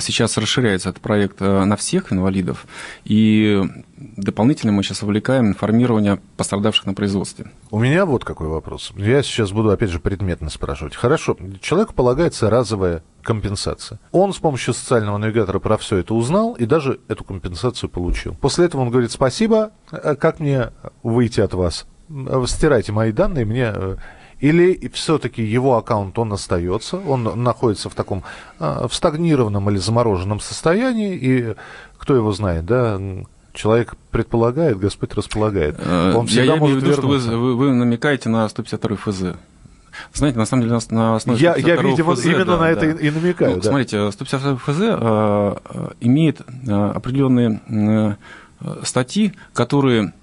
Сейчас 0.00 0.36
расширяется 0.36 0.90
этот 0.90 1.02
проект 1.02 1.40
э, 1.40 1.64
на 1.64 1.76
всех 1.76 2.12
инвалидов, 2.12 2.66
и 3.04 3.62
дополнительно 3.96 4.72
мы 4.72 4.82
сейчас 4.82 5.02
вовлекаем 5.02 5.48
информирование 5.48 6.20
пострадавших 6.36 6.86
на 6.86 6.94
производстве. 6.94 7.46
У 7.70 7.78
меня 7.78 8.06
вот 8.06 8.24
какой 8.24 8.48
вопрос. 8.48 8.92
Я 8.96 9.22
сейчас 9.22 9.52
буду, 9.52 9.70
опять 9.70 9.90
же, 9.90 10.00
предметно 10.00 10.50
спрашивать. 10.50 10.94
Хорошо, 10.94 11.36
человеку 11.60 11.94
полагается 11.94 12.50
разовая 12.50 13.02
компенсация. 13.22 13.98
Он 14.10 14.32
с 14.32 14.38
помощью 14.38 14.74
социального 14.74 15.16
навигатора 15.18 15.58
про 15.58 15.76
все 15.78 15.98
это 15.98 16.14
узнал 16.14 16.54
и 16.54 16.66
даже 16.66 17.00
эту 17.08 17.24
компенсацию 17.24 17.88
получил. 17.88 18.34
После 18.34 18.66
этого 18.66 18.82
он 18.82 18.90
говорит, 18.90 19.12
спасибо, 19.12 19.72
э, 19.90 20.14
как 20.16 20.40
мне 20.40 20.70
выйти 21.02 21.40
от 21.40 21.54
вас? 21.54 21.86
Стирайте 22.46 22.92
мои 22.92 23.12
данные, 23.12 23.44
мне 23.44 23.72
э, 23.74 23.96
или 24.42 24.90
все-таки 24.92 25.40
его 25.40 25.76
аккаунт, 25.76 26.18
он 26.18 26.32
остается, 26.32 26.96
он 26.98 27.22
находится 27.44 27.88
в 27.88 27.94
таком 27.94 28.24
э, 28.58 28.86
в 28.88 28.92
стагнированном 28.92 29.70
или 29.70 29.78
замороженном 29.78 30.40
состоянии, 30.40 31.14
и 31.14 31.54
кто 31.96 32.16
его 32.16 32.32
знает, 32.32 32.66
да, 32.66 33.00
человек 33.52 33.94
предполагает, 34.10 34.80
Господь 34.80 35.14
располагает. 35.14 35.76
Э, 35.78 36.14
он 36.16 36.26
всегда 36.26 36.42
я, 36.42 36.52
я 36.54 36.58
имею 36.58 36.80
в 36.80 36.82
виду, 36.82 36.92
что 36.92 37.06
вы, 37.06 37.54
вы, 37.54 37.72
намекаете 37.72 38.30
на 38.30 38.48
152 38.48 38.96
ФЗ. 38.96 39.22
Знаете, 40.12 40.38
на 40.38 40.46
самом 40.46 40.64
деле 40.64 40.78
на 40.90 41.14
основе 41.14 41.38
Я, 41.38 41.54
я 41.54 41.76
видимо, 41.76 42.16
ФЗ, 42.16 42.24
именно 42.24 42.44
да, 42.44 42.58
на 42.58 42.70
это 42.70 42.86
и 42.86 43.10
намекаю. 43.10 43.56
Ну, 43.56 43.62
да. 43.62 43.68
Смотрите, 43.68 44.10
152 44.10 44.56
ФЗ 44.56 44.78
э, 44.80 45.54
имеет 46.00 46.40
э, 46.40 46.72
определенные 46.72 47.60
э, 47.68 48.80
статьи, 48.82 49.34
которые 49.52 50.14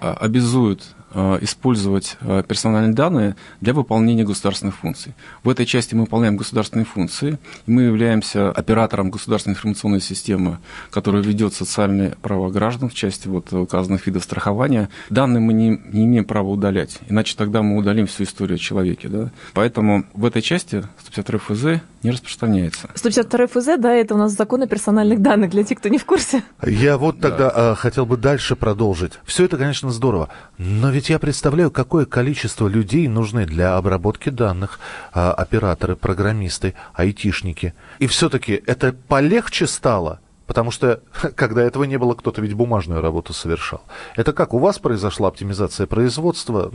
обязуют 0.00 0.82
Э, 1.03 1.03
использовать 1.42 2.16
э, 2.20 2.42
персональные 2.46 2.94
данные 2.94 3.36
для 3.60 3.72
выполнения 3.72 4.24
государственных 4.24 4.76
функций. 4.76 5.14
В 5.42 5.48
этой 5.48 5.66
части 5.66 5.94
мы 5.94 6.02
выполняем 6.02 6.36
государственные 6.36 6.84
функции. 6.84 7.38
Мы 7.66 7.82
являемся 7.82 8.50
оператором 8.50 9.10
государственной 9.10 9.54
информационной 9.54 10.00
системы, 10.00 10.58
которая 10.90 11.22
ведет 11.22 11.54
социальные 11.54 12.16
права 12.22 12.50
граждан 12.50 12.88
в 12.88 12.94
части 12.94 13.28
вот 13.28 13.52
указанных 13.52 14.06
видов 14.06 14.24
страхования. 14.24 14.88
Данные 15.10 15.40
мы 15.40 15.52
не, 15.52 15.80
не 15.92 16.04
имеем 16.04 16.24
права 16.24 16.48
удалять, 16.48 16.98
иначе 17.08 17.36
тогда 17.36 17.62
мы 17.62 17.76
удалим 17.76 18.06
всю 18.06 18.24
историю 18.24 18.56
о 18.56 18.58
человеке. 18.58 19.08
Да? 19.08 19.30
Поэтому 19.52 20.04
в 20.14 20.24
этой 20.24 20.42
части 20.42 20.84
152 20.98 21.38
ФЗ 21.38 21.82
не 22.04 22.10
распространяется. 22.10 22.88
152 22.94 23.46
ФЗ, 23.48 23.66
да, 23.78 23.92
это 23.94 24.14
у 24.14 24.18
нас 24.18 24.32
закон 24.32 24.62
о 24.62 24.66
персональных 24.66 25.20
данных, 25.20 25.50
для 25.50 25.64
тех, 25.64 25.78
кто 25.78 25.88
не 25.88 25.98
в 25.98 26.04
курсе. 26.04 26.42
Я 26.64 26.98
вот 26.98 27.20
тогда 27.20 27.50
да. 27.50 27.74
хотел 27.74 28.06
бы 28.06 28.16
дальше 28.16 28.54
продолжить. 28.54 29.14
Все 29.24 29.46
это, 29.46 29.56
конечно, 29.56 29.90
здорово, 29.90 30.28
но 30.58 30.90
ведь 30.90 31.08
я 31.10 31.18
представляю, 31.18 31.70
какое 31.70 32.04
количество 32.04 32.68
людей 32.68 33.08
нужны 33.08 33.46
для 33.46 33.76
обработки 33.76 34.28
данных, 34.28 34.78
а, 35.12 35.32
операторы, 35.32 35.96
программисты, 35.96 36.74
айтишники. 36.92 37.74
И 37.98 38.06
все-таки 38.06 38.62
это 38.66 38.92
полегче 38.92 39.66
стало 39.66 40.20
Потому 40.46 40.70
что, 40.70 41.00
когда 41.34 41.62
этого 41.62 41.84
не 41.84 41.96
было, 41.96 42.14
кто-то 42.14 42.42
ведь 42.42 42.54
бумажную 42.54 43.00
работу 43.00 43.32
совершал. 43.32 43.82
Это 44.16 44.32
как, 44.32 44.54
у 44.54 44.58
вас 44.58 44.78
произошла 44.78 45.28
оптимизация 45.28 45.86
производства? 45.86 46.70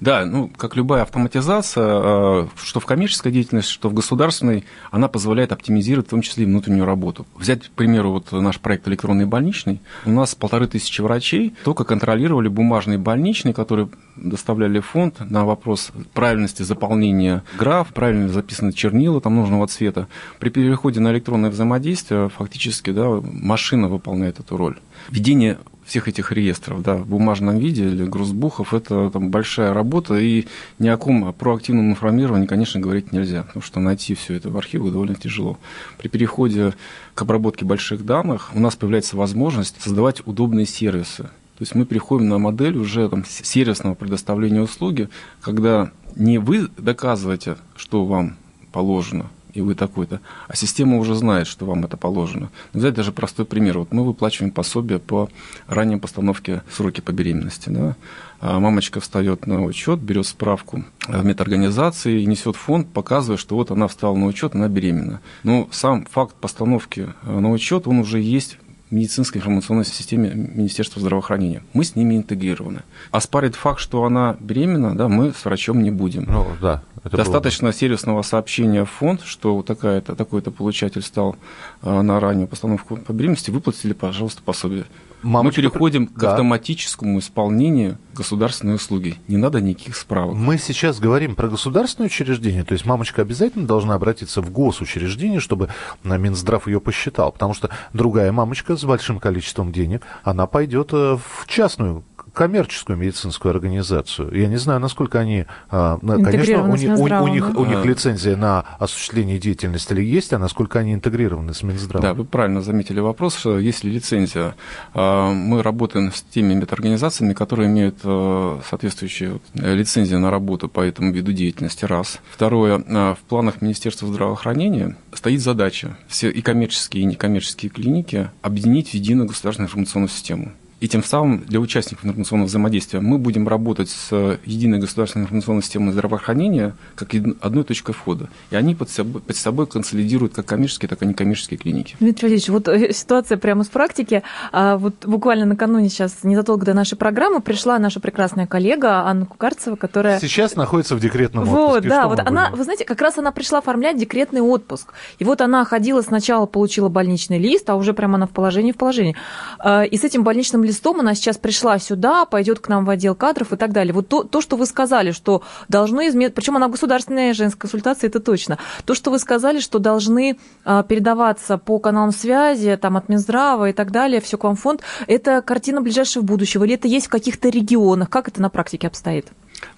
Да, 0.00 0.24
ну, 0.24 0.48
как 0.48 0.76
любая 0.76 1.02
автоматизация, 1.02 1.84
э, 1.84 2.46
что 2.56 2.80
в 2.80 2.86
коммерческой 2.86 3.32
деятельности, 3.32 3.72
что 3.72 3.88
в 3.88 3.94
государственной, 3.94 4.64
она 4.90 5.08
позволяет 5.08 5.52
оптимизировать 5.52 6.06
в 6.06 6.10
том 6.10 6.22
числе 6.22 6.44
и 6.44 6.46
внутреннюю 6.46 6.86
работу. 6.86 7.26
Взять, 7.36 7.68
к 7.68 7.70
примеру, 7.72 8.12
вот 8.12 8.32
наш 8.32 8.58
проект 8.58 8.88
электронный 8.88 9.26
больничный. 9.26 9.80
У 10.04 10.10
нас 10.10 10.34
полторы 10.34 10.66
тысячи 10.66 11.00
врачей 11.00 11.54
только 11.64 11.84
контролировали 11.84 12.48
бумажный 12.48 12.98
больничный, 12.98 13.52
который 13.52 13.88
доставляли 14.16 14.80
фонд 14.80 15.20
на 15.20 15.44
вопрос 15.44 15.92
правильности 16.14 16.62
заполнения 16.62 17.42
граф, 17.58 17.92
правильно 17.92 18.28
записаны 18.28 18.72
чернила 18.72 19.20
там 19.20 19.36
нужного 19.36 19.66
цвета. 19.66 20.08
При 20.38 20.50
переходе 20.50 21.00
на 21.00 21.12
электронное 21.12 21.50
взаимодействие 21.50 22.28
фактически 22.28 22.90
да, 22.90 23.08
машина 23.22 23.88
выполняет 23.88 24.40
эту 24.40 24.56
роль. 24.56 24.78
Ведение 25.10 25.58
всех 25.84 26.08
этих 26.08 26.32
реестров 26.32 26.82
да, 26.82 26.96
в 26.96 27.06
бумажном 27.06 27.58
виде 27.58 27.86
или 27.86 28.04
грузбухов– 28.04 28.72
это 28.74 29.10
там, 29.10 29.30
большая 29.30 29.74
работа, 29.74 30.16
и 30.16 30.46
ни 30.78 30.88
о 30.88 30.96
ком 30.96 31.32
проактивном 31.32 31.90
информировании, 31.90 32.46
конечно, 32.46 32.80
говорить 32.80 33.12
нельзя, 33.12 33.42
потому 33.42 33.62
что 33.62 33.80
найти 33.80 34.14
все 34.14 34.34
это 34.34 34.50
в 34.50 34.56
архивах 34.56 34.92
довольно 34.92 35.14
тяжело. 35.14 35.58
При 35.98 36.08
переходе 36.08 36.74
к 37.14 37.22
обработке 37.22 37.64
больших 37.64 38.04
данных 38.04 38.50
у 38.54 38.60
нас 38.60 38.76
появляется 38.76 39.16
возможность 39.16 39.80
создавать 39.82 40.22
удобные 40.26 40.66
сервисы. 40.66 41.30
То 41.62 41.64
есть 41.64 41.76
мы 41.76 41.84
переходим 41.84 42.28
на 42.28 42.38
модель 42.38 42.76
уже 42.76 43.08
там, 43.08 43.24
сервисного 43.24 43.94
предоставления 43.94 44.60
услуги, 44.60 45.08
когда 45.40 45.92
не 46.16 46.38
вы 46.38 46.66
доказываете, 46.76 47.56
что 47.76 48.04
вам 48.04 48.36
положено, 48.72 49.26
и 49.54 49.60
вы 49.60 49.76
такой-то. 49.76 50.20
А 50.48 50.56
система 50.56 50.96
уже 50.96 51.14
знает, 51.14 51.46
что 51.46 51.64
вам 51.64 51.84
это 51.84 51.96
положено. 51.96 52.50
Взять 52.72 52.94
даже 52.94 53.12
простой 53.12 53.44
пример. 53.44 53.78
Вот 53.78 53.92
мы 53.92 54.04
выплачиваем 54.04 54.50
пособие 54.50 54.98
по 54.98 55.28
ранней 55.68 55.98
постановке 55.98 56.62
сроки 56.68 57.00
по 57.00 57.12
беременности. 57.12 57.68
Да? 57.68 57.94
А 58.40 58.58
мамочка 58.58 58.98
встает 58.98 59.46
на 59.46 59.62
учет, 59.62 60.00
берет 60.00 60.26
справку 60.26 60.84
в 61.06 61.24
медорганизации 61.24 62.24
несет 62.24 62.56
фонд, 62.56 62.88
показывая, 62.88 63.38
что 63.38 63.54
вот 63.54 63.70
она 63.70 63.86
встала 63.86 64.16
на 64.16 64.26
учет, 64.26 64.56
она 64.56 64.66
беременна. 64.66 65.20
Но 65.44 65.68
сам 65.70 66.06
факт 66.06 66.34
постановки 66.34 67.14
э, 67.22 67.38
на 67.38 67.52
учет, 67.52 67.86
он 67.86 68.00
уже 68.00 68.20
есть 68.20 68.58
медицинской 68.92 69.40
информационной 69.40 69.84
системе 69.84 70.32
Министерства 70.34 71.00
здравоохранения. 71.00 71.62
Мы 71.72 71.84
с 71.84 71.96
ними 71.96 72.16
интегрированы. 72.16 72.82
Оспаривать 73.10 73.56
факт, 73.56 73.80
что 73.80 74.04
она 74.04 74.36
беременна, 74.38 74.96
да, 74.96 75.08
мы 75.08 75.32
с 75.32 75.44
врачом 75.44 75.82
не 75.82 75.90
будем. 75.90 76.24
Ну, 76.28 76.46
да, 76.60 76.82
Достаточно 77.04 77.68
было... 77.68 77.72
сервисного 77.72 78.22
сообщения 78.22 78.84
в 78.84 78.90
фонд, 78.90 79.22
что 79.22 79.62
такая-то, 79.62 80.14
такой-то 80.14 80.50
получатель 80.50 81.02
стал 81.02 81.36
э, 81.82 82.00
на 82.00 82.20
раннюю 82.20 82.46
постановку 82.46 82.96
по 82.96 83.12
беременности, 83.12 83.50
выплатили, 83.50 83.92
пожалуйста, 83.92 84.42
пособие. 84.42 84.84
Мамочка... 85.22 85.60
Мы 85.60 85.68
переходим 85.68 86.06
к 86.06 86.18
да. 86.18 86.32
автоматическому 86.32 87.18
исполнению 87.18 87.98
государственной 88.14 88.74
услуги. 88.74 89.16
Не 89.28 89.36
надо 89.36 89.60
никаких 89.60 89.96
справок. 89.96 90.34
Мы 90.36 90.58
сейчас 90.58 91.00
говорим 91.00 91.34
про 91.34 91.48
государственное 91.48 92.06
учреждение, 92.06 92.64
то 92.64 92.72
есть 92.72 92.84
мамочка 92.84 93.22
обязательно 93.22 93.66
должна 93.66 93.94
обратиться 93.94 94.42
в 94.42 94.50
госучреждение, 94.50 95.40
чтобы 95.40 95.68
на 96.02 96.16
Минздрав 96.16 96.66
ее 96.66 96.80
посчитал, 96.80 97.32
потому 97.32 97.54
что 97.54 97.70
другая 97.92 98.32
мамочка 98.32 98.76
с 98.76 98.84
большим 98.84 99.18
количеством 99.18 99.72
денег, 99.72 100.02
она 100.24 100.46
пойдет 100.46 100.90
э, 100.92 101.16
в 101.16 101.46
частную 101.46 102.04
коммерческую 102.32 102.96
медицинскую 102.96 103.50
организацию. 103.50 104.34
Я 104.34 104.48
не 104.48 104.56
знаю, 104.56 104.80
насколько 104.80 105.20
они... 105.20 105.44
А, 105.70 105.98
конечно, 105.98 106.64
у, 106.64 106.76
них, 106.76 106.98
у, 106.98 107.02
у, 107.02 107.28
них, 107.28 107.56
у 107.56 107.64
них 107.64 107.84
лицензия 107.84 108.36
на 108.36 108.64
осуществление 108.78 109.38
деятельности 109.38 109.92
или 109.92 110.02
есть, 110.02 110.32
а 110.32 110.38
насколько 110.38 110.78
они 110.78 110.94
интегрированы 110.94 111.52
с 111.52 111.62
Минздравом? 111.62 112.02
Да, 112.02 112.14
вы 112.14 112.24
правильно 112.24 112.62
заметили 112.62 113.00
вопрос, 113.00 113.36
что 113.36 113.58
есть 113.58 113.84
ли 113.84 113.92
лицензия. 113.92 114.54
А, 114.94 115.32
мы 115.32 115.62
работаем 115.62 116.12
с 116.12 116.22
теми 116.22 116.54
медорганизациями, 116.54 117.34
которые 117.34 117.68
имеют 117.68 117.98
а, 118.04 118.60
соответствующие 118.68 119.40
лицензии 119.54 120.16
на 120.16 120.30
работу 120.30 120.68
по 120.68 120.80
этому 120.80 121.12
виду 121.12 121.32
деятельности, 121.32 121.84
раз. 121.84 122.20
Второе, 122.30 122.78
в 122.78 123.18
планах 123.28 123.60
Министерства 123.60 124.08
здравоохранения 124.08 124.96
стоит 125.12 125.40
задача 125.40 125.96
все 126.08 126.30
и 126.30 126.40
коммерческие, 126.40 127.02
и 127.02 127.06
некоммерческие 127.06 127.70
клиники 127.70 128.30
объединить 128.40 128.90
в 128.90 128.94
единую 128.94 129.28
государственную 129.28 129.68
информационную 129.68 130.08
систему. 130.08 130.52
И 130.82 130.88
тем 130.88 131.04
самым 131.04 131.44
для 131.46 131.60
участников 131.60 132.04
информационного 132.04 132.48
взаимодействия 132.48 132.98
мы 132.98 133.16
будем 133.16 133.46
работать 133.46 133.88
с 133.88 134.10
единой 134.44 134.80
государственной 134.80 135.26
информационной 135.26 135.62
системой 135.62 135.92
здравоохранения 135.92 136.74
как 136.96 137.14
одной 137.40 137.62
точкой 137.62 137.92
входа. 137.92 138.28
И 138.50 138.56
они 138.56 138.74
под 138.74 138.90
собой, 138.90 139.22
под 139.22 139.36
собой 139.36 139.68
консолидируют 139.68 140.34
как 140.34 140.46
коммерческие, 140.46 140.88
так 140.88 141.00
и 141.04 141.06
некоммерческие 141.06 141.56
клиники. 141.56 141.94
Дмитрий 142.00 142.26
Валерьевич, 142.26 142.48
вот 142.48 142.66
э, 142.66 142.92
ситуация 142.92 143.38
прямо 143.38 143.62
с 143.62 143.68
практики. 143.68 144.24
А 144.50 144.76
вот 144.76 145.06
буквально 145.06 145.46
накануне 145.46 145.88
сейчас, 145.88 146.24
незадолго 146.24 146.66
до 146.66 146.74
нашей 146.74 146.98
программы, 146.98 147.40
пришла 147.40 147.78
наша 147.78 148.00
прекрасная 148.00 148.48
коллега 148.48 149.02
Анна 149.06 149.24
Кукарцева, 149.26 149.76
которая... 149.76 150.18
Сейчас 150.18 150.56
находится 150.56 150.96
в 150.96 151.00
декретном 151.00 151.44
отпуске. 151.44 151.58
Вот, 151.60 151.82
да, 151.84 152.08
вот 152.08 152.18
она, 152.18 152.50
вы 152.50 152.64
знаете, 152.64 152.84
как 152.84 153.00
раз 153.00 153.18
она 153.18 153.30
пришла 153.30 153.58
оформлять 153.58 153.96
декретный 153.96 154.40
отпуск. 154.40 154.94
И 155.20 155.24
вот 155.24 155.42
она 155.42 155.64
ходила 155.64 156.02
сначала, 156.02 156.46
получила 156.46 156.88
больничный 156.88 157.38
лист, 157.38 157.70
а 157.70 157.76
уже 157.76 157.94
прямо 157.94 158.16
она 158.16 158.26
в 158.26 158.30
положении 158.30 158.72
в 158.72 158.76
положении. 158.76 159.14
А, 159.60 159.84
и 159.84 159.96
с 159.96 160.02
этим 160.02 160.24
больничным 160.24 160.64
листом 160.64 160.71
листом, 160.72 161.00
она 161.00 161.14
сейчас 161.14 161.36
пришла 161.36 161.78
сюда, 161.78 162.24
пойдет 162.24 162.58
к 162.58 162.68
нам 162.68 162.84
в 162.84 162.90
отдел 162.90 163.14
кадров 163.14 163.52
и 163.52 163.56
так 163.56 163.72
далее. 163.72 163.92
Вот 163.92 164.08
то, 164.08 164.22
то 164.24 164.40
что 164.40 164.56
вы 164.56 164.66
сказали, 164.66 165.12
что 165.12 165.42
должны 165.68 166.08
изменить, 166.08 166.34
причем 166.34 166.56
она 166.56 166.68
государственная 166.68 167.34
женская 167.34 167.60
консультация, 167.60 168.08
это 168.08 168.20
точно. 168.20 168.58
То, 168.84 168.94
что 168.94 169.10
вы 169.10 169.18
сказали, 169.18 169.60
что 169.60 169.78
должны 169.78 170.38
а, 170.64 170.82
передаваться 170.82 171.58
по 171.58 171.78
каналам 171.78 172.12
связи, 172.12 172.76
там, 172.80 172.96
от 172.96 173.08
Минздрава 173.08 173.68
и 173.68 173.72
так 173.72 173.90
далее, 173.90 174.20
все 174.20 174.38
к 174.38 174.44
вам 174.44 174.56
фонд, 174.56 174.80
это 175.06 175.42
картина 175.42 175.80
ближайшего 175.80 176.22
будущего, 176.22 176.64
или 176.64 176.74
это 176.74 176.88
есть 176.88 177.06
в 177.06 177.10
каких-то 177.10 177.48
регионах? 177.48 178.08
Как 178.08 178.28
это 178.28 178.40
на 178.40 178.48
практике 178.48 178.86
обстоит? 178.86 179.26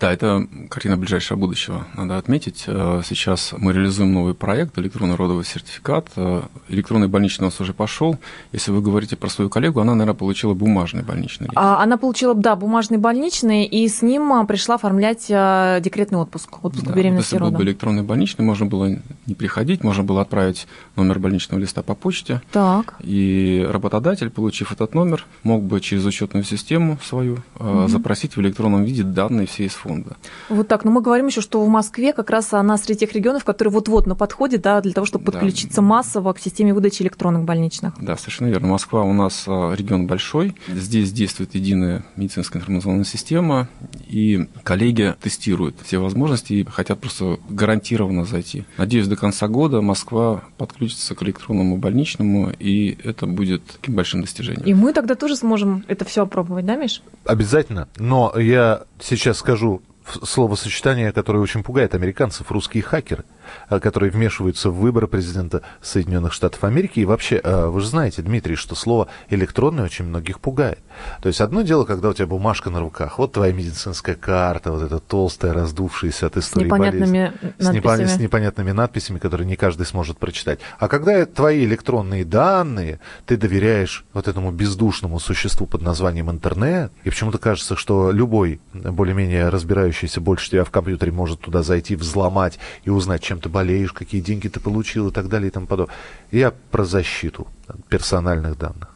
Да, 0.01 0.13
это 0.13 0.47
картина 0.69 0.97
ближайшего 0.97 1.39
будущего, 1.39 1.87
надо 1.95 2.19
отметить. 2.19 2.65
Э, 2.67 3.03
сейчас 3.05 3.55
мы 3.57 3.73
реализуем 3.73 4.13
новый 4.13 4.35
проект 4.35 4.79
«Электронный 4.79 5.17
родовый 5.17 5.45
сертификат». 5.45 6.09
Э, 6.17 6.43
электронный 6.69 7.09
больничный 7.09 7.45
у 7.45 7.47
нас 7.47 7.61
уже 7.61 7.73
пошел. 7.73 8.19
Если 8.53 8.71
вы 8.71 8.81
говорите 8.83 9.17
про 9.17 9.29
свою 9.29 9.51
коллегу, 9.51 9.81
она, 9.81 9.95
наверное, 9.95 10.15
получила 10.19 10.55
бумажный 10.55 11.03
больничный. 11.03 11.49
А, 11.55 11.83
она 11.83 11.97
получила, 11.97 12.35
да, 12.35 12.57
бумажный 12.57 12.99
больничный, 12.99 13.65
и 13.65 13.89
с 13.89 14.03
ним 14.03 14.33
а, 14.33 14.45
пришла 14.45 14.77
оформлять 14.77 15.27
а, 15.31 15.81
декретный 15.81 16.19
отпуск, 16.19 16.65
отпуск 16.65 16.85
да, 16.85 16.93
беременности 16.93 17.35
Если 17.35 17.45
был 17.45 17.51
бы 17.51 17.63
электронный 17.63 18.03
больничный, 18.03 18.45
можно 18.45 18.67
было 18.67 18.91
не 19.27 19.35
приходить, 19.35 19.85
можно 19.85 20.03
было 20.03 20.23
отправить 20.23 20.67
номер 20.97 21.19
больничного 21.19 21.61
листа 21.61 21.83
по 21.83 21.95
почте. 21.95 22.43
Так. 22.53 22.95
И 23.01 23.67
работодатель, 23.69 24.31
получив 24.31 24.73
этот 24.73 24.95
номер, 24.95 25.27
мог 25.43 25.63
бы 25.63 25.81
через 25.81 26.05
учетную 26.05 26.45
систему 26.45 26.99
свою 27.03 27.39
угу. 27.59 27.89
запросить 27.89 28.37
в 28.37 28.41
электронном 28.41 28.85
виде 28.85 29.03
данные 29.03 29.47
всей 29.47 29.69
фонда. 29.75 30.17
Вот 30.49 30.69
так. 30.69 30.85
Но 30.85 30.91
мы 30.91 31.01
говорим 31.01 31.27
еще, 31.27 31.41
что 31.41 31.63
в 31.65 31.69
Москве 31.69 32.13
как 32.13 32.31
раз 32.31 32.53
она 32.53 32.77
среди 32.77 33.01
тех 33.01 33.13
регионов, 33.13 33.45
которые 33.45 33.73
вот-вот 33.73 34.07
на 34.07 34.15
подходе 34.15 34.59
да, 34.59 34.81
для 34.81 34.93
того, 34.93 35.07
чтобы 35.07 35.25
подключиться 35.25 35.77
да. 35.77 35.83
массово 35.83 36.33
к 36.33 36.39
системе 36.39 36.75
выдачи 36.75 37.03
электронных 37.03 37.45
больничных. 37.45 37.95
Да, 38.01 38.17
совершенно 38.17 38.49
верно. 38.49 38.69
Москва 38.69 39.03
у 39.03 39.13
нас 39.13 39.45
а, 39.47 39.73
регион 39.75 40.07
большой. 40.07 40.55
Здесь 40.69 41.13
действует 41.13 41.55
единая 41.55 42.05
медицинская 42.17 42.61
информационная 42.61 43.05
система, 43.05 43.69
и 44.07 44.49
коллеги 44.63 45.15
тестируют 45.21 45.77
все 45.83 45.99
возможности 45.99 46.53
и 46.55 46.65
хотят 46.65 47.01
просто 47.01 47.39
гарантированно 47.49 48.25
зайти. 48.25 48.65
Надеюсь, 48.79 49.09
до 49.09 49.17
конца 49.17 49.49
года 49.49 49.81
Москва 49.81 50.45
подключится 50.57 51.15
к 51.15 51.23
электронному 51.23 51.77
больничному, 51.77 52.53
и 52.59 52.99
это 53.03 53.27
будет 53.27 53.65
таким 53.65 53.95
большим 53.95 54.23
достижением. 54.23 54.65
И 54.65 54.75
мы 54.75 54.93
тогда 54.93 55.15
тоже 55.15 55.37
сможем 55.37 55.85
это 55.89 56.05
все 56.05 56.23
опробовать, 56.23 56.67
да, 56.67 56.77
Миш? 56.77 57.03
Обязательно. 57.25 57.89
Но 57.97 58.33
я 58.39 58.83
сейчас 59.05 59.39
скажу 59.39 59.83
словосочетание, 60.23 61.13
которое 61.13 61.39
очень 61.41 61.63
пугает 61.63 61.95
американцев, 61.95 62.51
русские 62.51 62.83
хакеры. 62.83 63.25
Э, 63.71 63.81
которые 63.81 64.11
вмешиваются 64.11 64.71
в 64.71 64.77
выборы 64.77 65.07
президента 65.07 65.63
Соединенных 65.83 66.33
Штатов 66.33 66.65
Америки. 66.65 67.01
И 67.01 67.05
вообще, 67.05 67.41
э, 67.43 67.67
вы 67.67 67.81
же 67.81 67.87
знаете, 67.87 68.23
Дмитрий, 68.23 68.57
что 68.57 68.75
слово 68.75 69.09
электронное 69.31 69.85
очень 69.85 70.05
многих 70.05 70.41
пугает. 70.41 70.79
То 71.23 71.29
есть 71.29 71.41
одно 71.41 71.63
дело, 71.63 71.85
когда 71.85 72.09
у 72.09 72.13
тебя 72.13 72.27
бумажка 72.27 72.71
на 72.71 72.81
руках, 72.81 73.19
вот 73.19 73.33
твоя 73.33 73.53
медицинская 73.53 74.15
карта, 74.15 74.73
вот 74.73 74.83
эта 74.83 74.99
толстая, 74.99 75.53
раздувшаяся 75.53 76.27
от 76.27 76.37
истории 76.37 76.65
с 76.65 76.67
непонятными 76.67 77.33
болезни, 77.41 77.53
с, 77.59 77.73
непон... 77.73 78.01
с 78.01 78.19
непонятными 78.19 78.73
надписями, 78.73 79.19
которые 79.19 79.47
не 79.47 79.57
каждый 79.57 79.87
сможет 79.87 80.19
прочитать. 80.19 80.61
А 80.79 80.89
когда 80.89 81.25
твои 81.27 81.65
электронные 81.65 82.25
данные, 82.25 83.01
ты 83.27 83.37
доверяешь 83.37 84.05
вот 84.13 84.29
этому 84.29 84.51
бездушному 84.51 85.19
существу 85.19 85.67
под 85.67 85.83
названием 85.83 86.31
интернет, 86.31 86.93
и 87.05 87.11
почему-то 87.11 87.39
кажется, 87.39 87.77
что 87.77 88.11
любой 88.11 88.61
более-менее 88.73 89.49
разбирающийся 89.49 90.21
больше 90.21 90.51
тебя 90.51 90.65
в 90.65 90.71
компьютере 90.71 91.13
может 91.13 91.41
туда 91.41 91.63
зайти, 91.63 91.97
взломать 91.97 92.59
и 92.85 92.91
узнать, 92.91 93.23
чем 93.23 93.34
ты 93.41 93.49
болеешь, 93.49 93.93
какие 93.93 94.21
деньги 94.21 94.49
ты 94.49 94.61
получил 94.61 95.09
и 95.09 95.13
так 95.13 95.29
далее 95.29 95.49
и 95.49 95.51
тому 95.51 95.67
подобное. 95.67 95.95
Я 96.31 96.53
про 96.71 96.85
защиту 96.85 97.47
персональных 97.89 98.59
данных. 98.59 98.94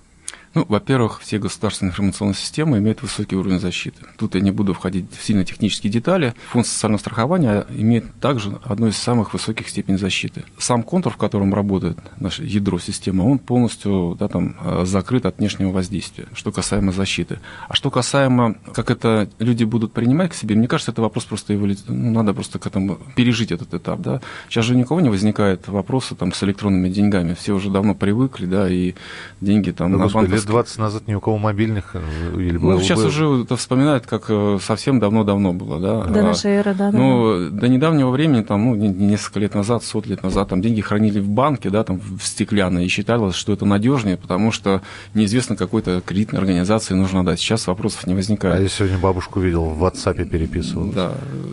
Ну, 0.59 0.67
во-первых, 0.69 1.21
все 1.21 1.39
государственные 1.39 1.91
информационные 1.91 2.35
системы 2.35 2.79
имеют 2.79 3.01
высокий 3.01 3.37
уровень 3.37 3.61
защиты. 3.61 4.05
Тут 4.17 4.35
я 4.35 4.41
не 4.41 4.51
буду 4.51 4.75
входить 4.75 5.05
в 5.17 5.25
сильно 5.25 5.45
технические 5.45 5.93
детали. 5.93 6.35
Фонд 6.51 6.67
социального 6.67 6.99
страхования 6.99 7.65
имеет 7.71 8.13
также 8.15 8.59
одну 8.65 8.89
из 8.89 8.97
самых 8.97 9.35
высоких 9.35 9.69
степеней 9.69 10.01
защиты. 10.01 10.43
Сам 10.59 10.83
контур, 10.83 11.13
в 11.13 11.17
котором 11.17 11.55
работает 11.55 11.97
наше 12.19 12.43
ядро 12.43 12.81
системы, 12.81 13.31
он 13.31 13.39
полностью 13.39 14.17
да, 14.19 14.27
там, 14.27 14.57
э, 14.61 14.85
закрыт 14.85 15.27
от 15.27 15.39
внешнего 15.39 15.71
воздействия, 15.71 16.27
что 16.35 16.51
касаемо 16.51 16.91
защиты. 16.91 17.39
А 17.69 17.75
что 17.75 17.93
касаемо, 17.93 18.57
как 18.75 18.91
это 18.91 19.31
люди 19.39 19.63
будут 19.63 19.93
принимать 19.93 20.33
к 20.33 20.35
себе, 20.35 20.57
мне 20.57 20.67
кажется, 20.67 20.91
это 20.91 21.03
вопрос 21.03 21.25
просто 21.25 21.55
эволюции. 21.55 21.85
Ну, 21.87 22.11
надо 22.11 22.35
просто 22.35 22.59
к 22.59 22.67
этому 22.67 22.99
пережить 23.15 23.53
этот 23.53 23.75
этап. 23.75 24.01
Да. 24.01 24.21
Сейчас 24.49 24.65
же 24.65 24.75
никого 24.75 25.01
не 25.01 25.09
возникает 25.09 25.69
вопроса 25.69 26.17
там, 26.17 26.33
с 26.33 26.43
электронными 26.43 26.89
деньгами. 26.89 27.35
Все 27.35 27.55
уже 27.55 27.71
давно 27.71 27.95
привыкли, 27.95 28.47
да, 28.47 28.69
и 28.69 28.95
деньги 29.41 29.71
там 29.71 29.93
да, 29.93 29.99
на 29.99 30.09
банковском 30.09 30.35
лет 30.35 30.48
20 30.49 30.79
назад 30.79 31.07
ни 31.07 31.15
у 31.15 31.21
кого 31.21 31.39
мобильных 31.39 31.91
э, 31.95 32.01
или 32.35 32.59
Ну, 32.59 32.81
сейчас 32.81 32.99
было. 32.99 33.07
уже 33.07 33.43
это 33.45 33.57
вспоминают, 33.57 34.07
как 34.07 34.25
э, 34.29 34.59
совсем 34.61 34.99
давно-давно 34.99 35.53
было, 35.53 35.79
да. 35.79 36.05
До 36.05 36.23
нашей 36.23 36.53
эры, 36.53 36.75
да. 36.75 36.91
Ну, 36.91 37.51
да. 37.51 37.61
до 37.61 37.69
недавнего 37.69 38.11
времени, 38.11 38.43
там, 38.43 38.65
ну, 38.65 38.75
несколько 38.75 39.41
лет 39.41 39.55
назад, 39.55 39.85
сот 39.85 40.07
лет 40.07 40.23
назад, 40.23 40.49
там 40.49 40.61
деньги 40.61 40.81
хранили 40.81 41.21
в 41.21 41.29
банке, 41.29 41.71
да, 41.71 41.85
там, 41.85 42.01
в 42.01 42.23
стеклянной, 42.23 42.87
и 42.87 42.89
считалось, 42.89 43.37
что 43.37 43.53
это 43.53 43.65
надежнее, 43.65 44.17
потому 44.17 44.51
что 44.51 44.83
неизвестно 45.15 45.55
какой-то 45.55 46.01
кредитной 46.01 46.41
организации 46.41 46.95
нужно 46.95 47.25
дать. 47.25 47.39
Сейчас 47.39 47.67
вопросов 47.67 48.07
не 48.07 48.15
возникает. 48.15 48.59
А 48.59 48.63
я 48.63 48.69
сегодня 48.69 48.99
бабушку 48.99 49.41
видел, 49.41 49.67
в 49.67 49.85
WhatsApp 49.85 50.25
переписывал. 50.25 50.87
Да. 50.87 51.13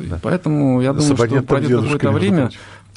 да. 0.10 0.20
Поэтому 0.24 0.82
я 0.82 0.94
думаю, 0.94 1.16
что 1.16 1.44
пройдет 1.44 1.82
какое-то 1.84 2.12
время, 2.12 2.50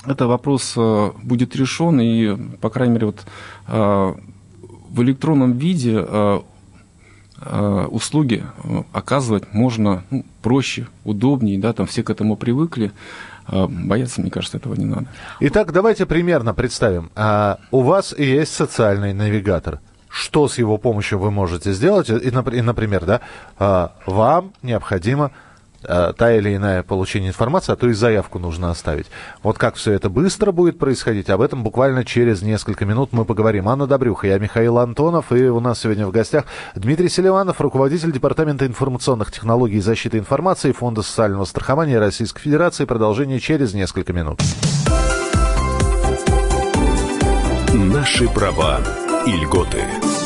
это 0.07 0.27
вопрос 0.27 0.75
э, 0.77 1.11
будет 1.23 1.57
решен, 1.57 2.01
и, 2.01 2.37
по 2.61 2.71
крайней 2.71 2.95
мере, 2.95 3.07
вот 3.07 3.25
в 4.88 5.03
электронном 5.03 5.53
виде 5.59 5.94
э, 5.98 6.40
э, 7.40 7.87
услуги 7.90 8.44
э, 8.64 8.83
оказывать 8.92 9.53
можно 9.53 10.03
ну, 10.11 10.24
проще, 10.42 10.87
удобнее, 11.05 11.59
да, 11.59 11.72
там 11.72 11.87
все 11.87 12.03
к 12.03 12.11
этому 12.11 12.37
привыкли. 12.37 12.92
бояться, 13.48 14.20
мне 14.20 14.31
кажется, 14.31 14.59
этого 14.59 14.74
не 14.74 14.85
надо. 14.85 15.07
Итак, 15.40 15.72
давайте 15.72 16.07
примерно 16.07 16.55
представим. 16.55 17.11
А, 17.14 17.59
у 17.70 17.81
вас 17.81 18.14
есть 18.18 18.55
социальный 18.55 19.14
навигатор. 19.14 19.81
Что 20.09 20.48
с 20.48 20.59
его 20.59 20.79
помощью 20.79 21.18
вы 21.18 21.31
можете 21.31 21.72
сделать? 21.72 22.09
И, 22.11 22.31
например, 22.31 23.05
да, 23.05 23.20
а, 23.59 23.92
вам 24.07 24.53
необходимо 24.62 25.31
та 25.83 26.33
или 26.33 26.57
иная 26.57 26.83
получение 26.83 27.31
информации, 27.31 27.73
а 27.73 27.77
то 27.77 27.88
и 27.88 27.93
заявку 27.93 28.38
нужно 28.38 28.71
оставить. 28.71 29.07
Вот 29.43 29.59
как 29.59 29.77
все 29.77 29.93
это 29.93 30.11
быстро 30.11 30.53
будет 30.53 30.79
происходить, 30.79 31.31
об 31.31 31.41
этом 31.41 31.62
буквально 31.62 32.05
через 32.05 32.43
несколько 32.43 32.85
минут 32.85 33.11
мы 33.12 33.25
поговорим. 33.25 33.69
Анна 33.69 33.87
Добрюха, 33.87 34.27
я 34.27 34.38
Михаил 34.38 34.79
Антонов, 34.79 35.33
и 35.33 35.45
у 35.45 35.61
нас 35.61 35.81
сегодня 35.81 36.07
в 36.07 36.11
гостях 36.11 36.45
Дмитрий 36.75 37.09
Селиванов, 37.09 37.61
руководитель 37.61 38.12
Департамента 38.12 38.67
информационных 38.67 39.31
технологий 39.31 39.77
и 39.77 39.81
защиты 39.81 40.19
информации 40.19 40.73
Фонда 40.73 41.03
социального 41.03 41.45
страхования 41.45 41.99
Российской 41.99 42.41
Федерации. 42.41 42.85
Продолжение 42.85 43.41
через 43.41 43.75
несколько 43.75 44.12
минут. 44.12 44.41
Наши 47.73 48.29
права 48.29 48.81
и 49.27 49.33
льготы. 49.33 49.85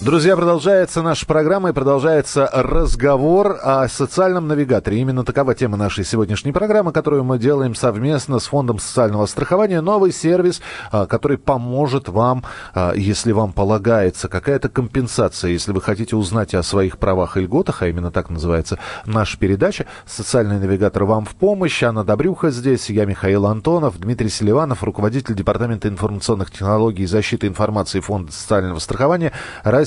Друзья, 0.00 0.34
продолжается 0.34 1.02
наша 1.02 1.26
программа 1.26 1.68
и 1.68 1.72
продолжается 1.74 2.48
разговор 2.54 3.58
о 3.62 3.86
социальном 3.86 4.48
навигаторе. 4.48 4.98
Именно 4.98 5.24
такова 5.24 5.54
тема 5.54 5.76
нашей 5.76 6.06
сегодняшней 6.06 6.52
программы, 6.52 6.90
которую 6.90 7.22
мы 7.22 7.38
делаем 7.38 7.74
совместно 7.74 8.38
с 8.38 8.46
Фондом 8.46 8.78
социального 8.78 9.26
страхования. 9.26 9.82
Новый 9.82 10.10
сервис, 10.10 10.62
а, 10.90 11.04
который 11.04 11.36
поможет 11.36 12.08
вам, 12.08 12.44
а, 12.72 12.94
если 12.94 13.32
вам 13.32 13.52
полагается 13.52 14.28
какая-то 14.28 14.70
компенсация, 14.70 15.50
если 15.50 15.72
вы 15.72 15.82
хотите 15.82 16.16
узнать 16.16 16.54
о 16.54 16.62
своих 16.62 16.96
правах 16.96 17.36
и 17.36 17.40
льготах, 17.40 17.82
а 17.82 17.88
именно 17.88 18.10
так 18.10 18.30
называется 18.30 18.78
наша 19.04 19.36
передача. 19.36 19.84
Социальный 20.06 20.58
навигатор 20.58 21.04
вам 21.04 21.26
в 21.26 21.34
помощь. 21.34 21.82
Анна 21.82 22.04
Добрюха 22.04 22.50
здесь, 22.50 22.88
я 22.88 23.04
Михаил 23.04 23.44
Антонов, 23.44 24.00
Дмитрий 24.00 24.30
Селиванов, 24.30 24.82
руководитель 24.82 25.34
Департамента 25.34 25.88
информационных 25.88 26.50
технологий 26.50 27.02
и 27.02 27.06
защиты 27.06 27.48
информации 27.48 28.00
Фонда 28.00 28.32
социального 28.32 28.78
страхования 28.78 29.32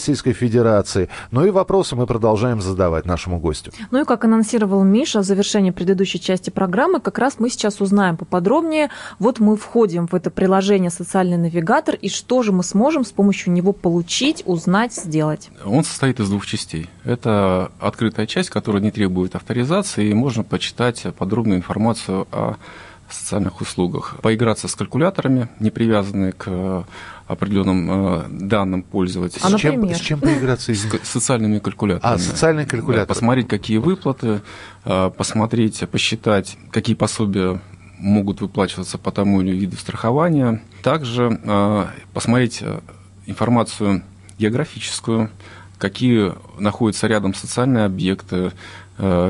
Российской 0.03 0.33
Федерации. 0.33 1.07
Ну 1.31 1.45
и 1.45 1.49
вопросы 1.49 1.95
мы 1.95 2.05
продолжаем 2.05 2.61
задавать 2.61 3.05
нашему 3.05 3.39
гостю. 3.39 3.71
Ну 3.89 4.01
и 4.01 4.03
как 4.03 4.25
анонсировал 4.25 4.83
Миша 4.83 5.19
в 5.19 5.23
завершении 5.23 5.71
предыдущей 5.71 6.19
части 6.19 6.49
программы, 6.49 6.99
как 6.99 7.19
раз 7.19 7.39
мы 7.39 7.49
сейчас 7.49 7.79
узнаем 7.79 8.17
поподробнее. 8.17 8.89
Вот 9.19 9.39
мы 9.39 9.55
входим 9.55 10.07
в 10.07 10.13
это 10.13 10.29
приложение 10.29 10.89
«Социальный 10.89 11.37
навигатор», 11.37 11.95
и 11.95 12.09
что 12.09 12.43
же 12.43 12.51
мы 12.51 12.63
сможем 12.63 13.05
с 13.05 13.13
помощью 13.13 13.53
него 13.53 13.71
получить, 13.71 14.43
узнать, 14.45 14.93
сделать? 14.93 15.49
Он 15.63 15.85
состоит 15.85 16.19
из 16.19 16.29
двух 16.29 16.45
частей. 16.45 16.89
Это 17.05 17.71
открытая 17.79 18.27
часть, 18.27 18.49
которая 18.49 18.81
не 18.81 18.91
требует 18.91 19.35
авторизации, 19.35 20.09
и 20.09 20.13
можно 20.13 20.43
почитать 20.43 21.05
подробную 21.17 21.59
информацию 21.59 22.27
о 22.33 22.55
социальных 23.13 23.61
услугах. 23.61 24.17
Поиграться 24.21 24.67
с 24.67 24.75
калькуляторами, 24.75 25.49
не 25.59 25.71
привязанные 25.71 26.31
к 26.31 26.85
определенным 27.27 27.89
э, 27.89 28.23
данным 28.29 28.83
пользователя. 28.83 29.41
А, 29.43 29.49
с, 29.49 29.59
чем, 29.59 29.89
с 29.89 29.99
чем 29.99 30.19
поиграться? 30.19 30.73
С 30.73 30.87
социальными 31.03 31.59
калькуляторами. 31.59 32.15
А, 32.15 32.17
социальные 32.17 32.65
калькуляторы. 32.65 33.07
Да, 33.07 33.13
посмотреть, 33.13 33.47
какие 33.47 33.77
выплаты, 33.77 34.41
э, 34.85 35.11
посмотреть, 35.15 35.87
посчитать, 35.89 36.57
какие 36.71 36.95
пособия 36.95 37.61
могут 37.97 38.41
выплачиваться 38.41 38.97
по 38.97 39.11
тому 39.11 39.41
или 39.41 39.55
виду 39.55 39.77
страхования. 39.77 40.61
Также 40.81 41.39
э, 41.43 41.85
посмотреть 42.13 42.59
э, 42.61 42.81
информацию 43.25 44.03
географическую, 44.37 45.29
какие 45.77 46.33
находятся 46.59 47.07
рядом 47.07 47.33
социальные 47.33 47.85
объекты, 47.85 48.35
э, 48.35 48.51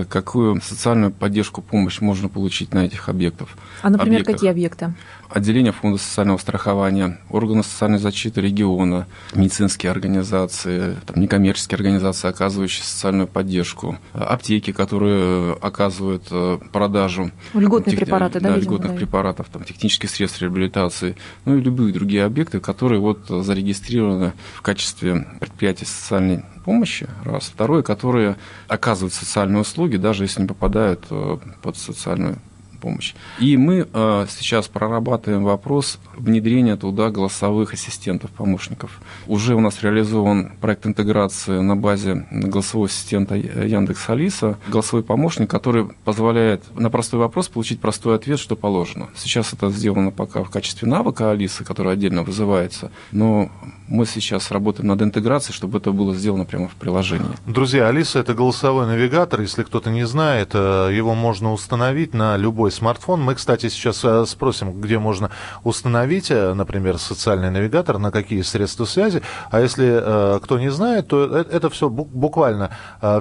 какую 0.09 0.61
социальную 0.61 1.11
поддержку, 1.11 1.61
помощь 1.61 2.01
можно 2.01 2.29
получить 2.29 2.73
на 2.73 2.85
этих 2.85 3.09
объектах. 3.09 3.49
А, 3.81 3.89
например, 3.89 4.21
объектах. 4.21 4.35
какие 4.35 4.51
объекты? 4.51 4.93
отделения 5.33 5.71
Фонда 5.71 5.97
социального 5.97 6.37
страхования, 6.37 7.19
органы 7.29 7.63
социальной 7.63 7.97
защиты 7.97 8.39
региона, 8.41 9.07
медицинские 9.33 9.91
организации, 9.91 10.95
там, 11.05 11.21
некоммерческие 11.21 11.77
организации, 11.77 12.27
оказывающие 12.27 12.83
социальную 12.83 13.27
поддержку, 13.27 13.97
аптеки, 14.13 14.71
которые 14.71 15.53
оказывают 15.53 16.27
э, 16.29 16.59
продажу 16.71 17.31
льготные 17.53 17.95
тех, 17.95 18.05
препараты, 18.05 18.39
да, 18.39 18.51
да 18.51 18.57
льготных 18.57 18.91
да. 18.91 18.97
препаратов, 18.97 19.47
там, 19.51 19.63
технических 19.63 20.09
средств 20.09 20.41
реабилитации, 20.41 21.15
ну 21.45 21.57
и 21.57 21.61
любые 21.61 21.93
другие 21.93 22.25
объекты, 22.25 22.59
которые 22.59 22.99
вот 22.99 23.27
зарегистрированы 23.27 24.33
в 24.53 24.61
качестве 24.61 25.27
предприятий 25.39 25.85
социальной 25.85 26.43
помощи, 26.63 27.07
раз. 27.23 27.51
Второе, 27.53 27.83
которые 27.83 28.37
оказывают 28.67 29.13
социальные 29.13 29.61
услуги, 29.61 29.97
даже 29.97 30.23
если 30.23 30.41
не 30.41 30.47
попадают 30.47 31.05
э, 31.09 31.37
под 31.61 31.77
социальную 31.77 32.37
помощь. 32.83 33.13
И 33.39 33.55
мы 33.55 33.87
э, 33.91 34.25
сейчас 34.29 34.67
прорабатываем 34.67 35.43
вопрос 35.45 35.99
внедрения 36.17 36.75
туда 36.75 37.09
голосовых 37.09 37.73
ассистентов, 37.73 38.29
помощников. 38.31 38.99
Уже 39.25 39.55
у 39.55 39.61
нас 39.61 39.81
реализован 39.81 40.51
проект 40.59 40.85
интеграции 40.85 41.61
на 41.61 41.77
базе 41.77 42.27
голосового 42.29 42.89
ассистента 42.89 43.35
Яндекс 43.35 44.09
Алиса. 44.09 44.57
Голосовой 44.67 45.03
помощник, 45.03 45.49
который 45.49 45.85
позволяет 46.03 46.63
на 46.77 46.89
простой 46.89 47.21
вопрос 47.21 47.47
получить 47.47 47.79
простой 47.79 48.15
ответ, 48.17 48.37
что 48.37 48.57
положено. 48.57 49.07
Сейчас 49.15 49.53
это 49.53 49.69
сделано 49.69 50.11
пока 50.11 50.43
в 50.43 50.49
качестве 50.49 50.87
навыка 50.87 51.31
Алисы, 51.31 51.63
который 51.63 51.93
отдельно 51.93 52.23
вызывается, 52.23 52.91
но 53.13 53.49
мы 53.93 54.07
сейчас 54.07 54.49
работаем 54.49 54.87
над 54.87 55.03
интеграцией, 55.03 55.55
чтобы 55.55 55.77
это 55.77 55.91
было 55.91 56.15
сделано 56.15 56.45
прямо 56.45 56.67
в 56.67 56.73
приложении. 56.73 57.27
Друзья, 57.45 57.87
Алиса 57.87 58.17
это 58.19 58.33
голосовой 58.33 58.87
навигатор. 58.87 59.39
Если 59.41 59.61
кто-то 59.61 59.91
не 59.91 60.03
знает, 60.07 60.49
э, 60.55 60.89
его 60.91 61.13
можно 61.13 61.53
установить 61.53 62.15
на 62.15 62.35
любой 62.35 62.71
смартфон. 62.71 63.21
Мы, 63.21 63.35
кстати, 63.35 63.69
сейчас 63.69 64.03
э, 64.03 64.25
спросим, 64.25 64.81
где 64.81 64.97
можно 64.97 65.29
установить, 65.63 66.31
э, 66.31 66.55
например, 66.55 66.97
социальный 66.97 67.51
навигатор, 67.51 67.99
на 67.99 68.09
какие 68.09 68.41
средства 68.41 68.85
связи. 68.85 69.21
А 69.51 69.61
если 69.61 70.39
кто 70.39 70.57
не 70.57 70.71
знает, 70.71 71.09
то 71.09 71.25
это 71.25 71.69
все 71.69 71.87
буквально 71.87 72.71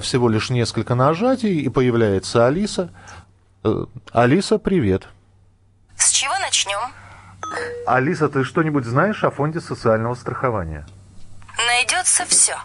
всего 0.00 0.30
лишь 0.30 0.48
несколько 0.48 0.94
нажатий, 0.94 1.60
и 1.60 1.68
появляется 1.68 2.46
Алиса. 2.46 2.90
Алиса, 4.12 4.58
привет. 4.58 5.08
С 5.96 6.10
чего 6.10 6.32
начнем? 6.40 6.80
Алиса, 7.86 8.28
ты 8.28 8.44
что-нибудь 8.44 8.84
знаешь 8.84 9.24
о 9.24 9.30
фонде 9.30 9.60
социального 9.60 10.14
страхования? 10.14 10.86
Найдется 11.66 12.24
все. 12.26 12.56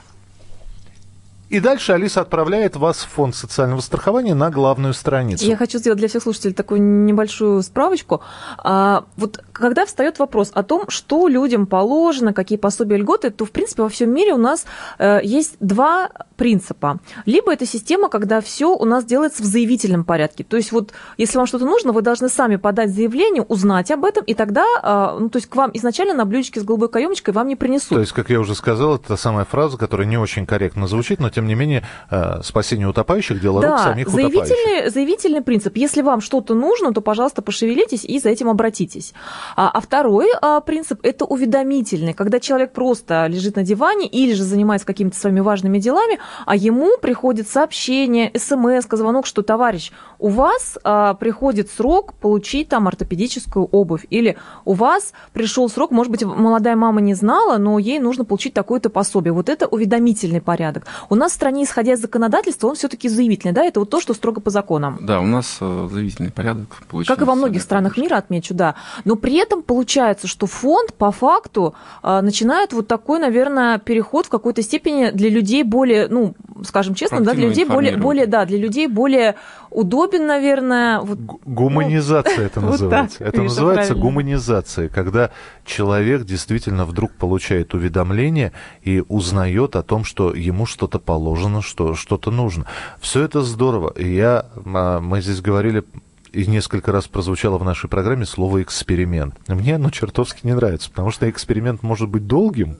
И 1.49 1.61
дальше 1.61 1.93
Алиса 1.93 2.21
отправляет 2.21 2.75
вас 2.75 2.97
в 2.97 3.07
фонд 3.07 3.33
социального 3.33 3.79
страхования 3.79 4.33
на 4.33 4.49
главную 4.49 4.93
страницу. 4.93 5.45
Я 5.45 5.55
хочу 5.55 5.77
сделать 5.77 5.97
для 5.97 6.09
всех 6.09 6.23
слушателей 6.23 6.53
такую 6.53 6.81
небольшую 6.81 7.63
справочку. 7.63 8.21
А, 8.57 9.05
вот 9.15 9.43
когда 9.59 9.85
встает 9.85 10.19
вопрос 10.19 10.51
о 10.53 10.63
том, 10.63 10.89
что 10.89 11.27
людям 11.27 11.67
положено, 11.67 12.33
какие 12.33 12.57
пособия 12.57 12.97
льготы, 12.97 13.29
то, 13.29 13.45
в 13.45 13.51
принципе, 13.51 13.83
во 13.83 13.89
всем 13.89 14.11
мире 14.11 14.33
у 14.33 14.37
нас 14.37 14.65
э, 14.99 15.19
есть 15.23 15.57
два 15.59 16.09
принципа. 16.35 16.99
Либо 17.25 17.51
это 17.51 17.65
система, 17.65 18.09
когда 18.09 18.41
все 18.41 18.75
у 18.75 18.85
нас 18.85 19.03
делается 19.05 19.41
в 19.43 19.45
заявительном 19.45 20.03
порядке. 20.03 20.43
То 20.43 20.57
есть 20.57 20.71
вот 20.71 20.93
если 21.17 21.37
вам 21.37 21.47
что-то 21.47 21.65
нужно, 21.65 21.91
вы 21.91 22.01
должны 22.01 22.29
сами 22.29 22.57
подать 22.57 22.91
заявление, 22.91 23.43
узнать 23.43 23.91
об 23.91 24.05
этом, 24.05 24.23
и 24.23 24.33
тогда, 24.33 24.65
э, 24.83 25.19
ну, 25.19 25.29
то 25.29 25.37
есть 25.37 25.49
к 25.49 25.55
вам 25.55 25.71
изначально 25.73 26.13
на 26.13 26.25
блюдечке 26.25 26.59
с 26.59 26.63
голубой 26.63 26.89
каемочкой 26.89 27.33
вам 27.33 27.47
не 27.47 27.55
принесут. 27.55 27.89
То 27.89 27.99
есть, 27.99 28.11
как 28.11 28.29
я 28.29 28.39
уже 28.39 28.55
сказал, 28.55 28.95
это 28.95 29.09
та 29.09 29.17
самая 29.17 29.45
фраза, 29.45 29.77
которая 29.77 30.07
не 30.07 30.17
очень 30.17 30.45
корректно 30.45 30.87
звучит, 30.87 31.19
но 31.19 31.29
тем 31.29 31.47
не 31.47 31.55
менее, 31.55 31.83
э, 32.09 32.41
спасение 32.43 32.87
утопающих– 32.87 33.41
дело 33.41 33.61
да, 33.61 33.71
рук 33.71 33.79
самих 33.79 34.09
заявительный, 34.09 34.43
утопающих. 34.43 34.93
заявительный 34.93 35.41
принцип. 35.41 35.75
Если 35.75 36.01
вам 36.01 36.21
что-то 36.21 36.53
нужно, 36.53 36.93
то, 36.93 37.01
пожалуйста, 37.01 37.41
пошевелитесь 37.41 38.05
и 38.05 38.19
за 38.19 38.29
этим 38.29 38.49
обратитесь. 38.49 39.13
А, 39.55 39.69
а 39.69 39.79
второй 39.81 40.27
а, 40.41 40.61
принцип– 40.61 40.99
это 41.03 41.25
уведомительный, 41.25 42.13
когда 42.13 42.39
человек 42.39 42.73
просто 42.73 43.27
лежит 43.27 43.55
на 43.55 43.63
диване 43.63 44.07
или 44.07 44.33
же 44.33 44.43
занимается 44.43 44.85
какими-то 44.85 45.17
своими 45.17 45.39
важными 45.39 45.79
делами, 45.79 46.19
а 46.45 46.55
ему 46.55 46.97
приходит 47.01 47.47
сообщение, 47.47 48.31
смс, 48.35 48.87
звонок, 48.89 49.25
что, 49.25 49.41
товарищ, 49.41 49.91
у 50.19 50.29
вас 50.29 50.77
а, 50.83 51.13
приходит 51.13 51.69
срок 51.69 52.13
получить 52.13 52.69
там 52.69 52.87
ортопедическую 52.87 53.65
обувь, 53.65 54.05
или 54.09 54.37
у 54.65 54.73
вас 54.73 55.13
пришел 55.33 55.69
срок, 55.69 55.91
может 55.91 56.11
быть, 56.11 56.23
молодая 56.23 56.75
мама 56.75 57.01
не 57.01 57.13
знала, 57.13 57.57
но 57.57 57.79
ей 57.79 57.99
нужно 57.99 58.25
получить 58.25 58.53
такое-то 58.53 58.89
пособие. 58.89 59.33
Вот 59.33 59.49
это 59.49 59.67
уведомительный 59.67 60.41
порядок. 60.41 60.85
У 61.09 61.15
нас 61.15 61.31
в 61.31 61.35
стране, 61.35 61.63
исходя 61.63 61.93
из 61.93 62.01
законодательства, 62.01 62.67
он 62.67 62.75
все-таки 62.75 63.09
заявительный, 63.09 63.53
да, 63.53 63.63
это 63.63 63.79
вот 63.79 63.89
то, 63.89 64.01
что 64.01 64.13
строго 64.13 64.41
по 64.41 64.49
законам. 64.49 64.97
Да, 65.01 65.19
у 65.21 65.25
нас 65.25 65.57
э, 65.61 65.89
заявительный 65.91 66.31
порядок. 66.31 66.67
Как 67.07 67.21
и 67.21 67.25
во 67.25 67.35
многих 67.35 67.61
странах 67.61 67.97
мира, 67.97 68.17
отмечу, 68.17 68.53
да. 68.53 68.75
Но 69.05 69.15
при 69.15 69.36
этом 69.37 69.63
получается, 69.63 70.27
что 70.27 70.47
фонд 70.47 70.93
по 70.93 71.11
факту 71.11 71.73
а, 72.01 72.21
начинает 72.21 72.73
вот 72.73 72.87
такой, 72.87 73.19
наверное, 73.19 73.77
переход 73.79 74.25
в 74.25 74.29
какой-то 74.29 74.61
степени 74.61 75.09
для 75.11 75.29
людей 75.29 75.63
более, 75.63 76.07
ну, 76.07 76.35
скажем 76.63 76.95
честно, 76.95 77.21
да, 77.21 77.33
для 77.33 77.47
людей 77.47 77.65
более, 77.65 77.97
более, 77.97 78.27
да, 78.27 78.45
для 78.45 78.57
людей 78.57 78.87
более 78.87 79.35
удобен, 79.69 80.25
наверное. 80.25 80.99
Вот, 80.99 81.19
гуманизация 81.45 82.37
ну, 82.37 82.43
это 82.43 82.61
называется. 82.61 83.17
Вот 83.19 83.27
это 83.27 83.41
называется 83.43 83.93
правильно. 83.93 84.09
гуманизация, 84.09 84.89
когда 84.89 85.31
человек 85.65 86.23
действительно 86.23 86.85
вдруг 86.85 87.11
получает 87.13 87.73
уведомление 87.73 88.53
и 88.81 89.03
узнает 89.07 89.75
о 89.75 89.83
том, 89.83 90.03
что 90.03 90.33
ему 90.33 90.65
что-то 90.65 90.99
положено, 90.99 91.61
что 91.61 91.95
что-то 91.95 92.31
нужно. 92.31 92.65
Все 92.99 93.23
это 93.23 93.41
здорово. 93.41 93.93
И 93.95 94.13
я, 94.13 94.45
а, 94.65 94.99
мы 94.99 95.21
здесь 95.21 95.41
говорили 95.41 95.83
и 96.31 96.45
несколько 96.45 96.91
раз 96.91 97.07
прозвучало 97.07 97.57
в 97.57 97.63
нашей 97.63 97.89
программе 97.89 98.25
слово 98.25 98.61
«эксперимент». 98.61 99.35
Мне 99.47 99.75
оно 99.75 99.89
чертовски 99.89 100.45
не 100.45 100.53
нравится, 100.53 100.89
потому 100.89 101.11
что 101.11 101.29
эксперимент 101.29 101.83
может 101.83 102.09
быть 102.09 102.27
долгим, 102.27 102.77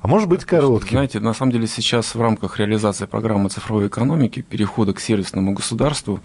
а 0.00 0.08
может 0.08 0.28
быть 0.28 0.44
коротким. 0.44 0.90
Знаете, 0.90 1.20
на 1.20 1.34
самом 1.34 1.52
деле 1.52 1.66
сейчас 1.66 2.14
в 2.14 2.20
рамках 2.20 2.58
реализации 2.58 3.06
программы 3.06 3.48
цифровой 3.48 3.88
экономики, 3.88 4.42
перехода 4.42 4.92
к 4.92 5.00
сервисному 5.00 5.52
государству, 5.52 6.20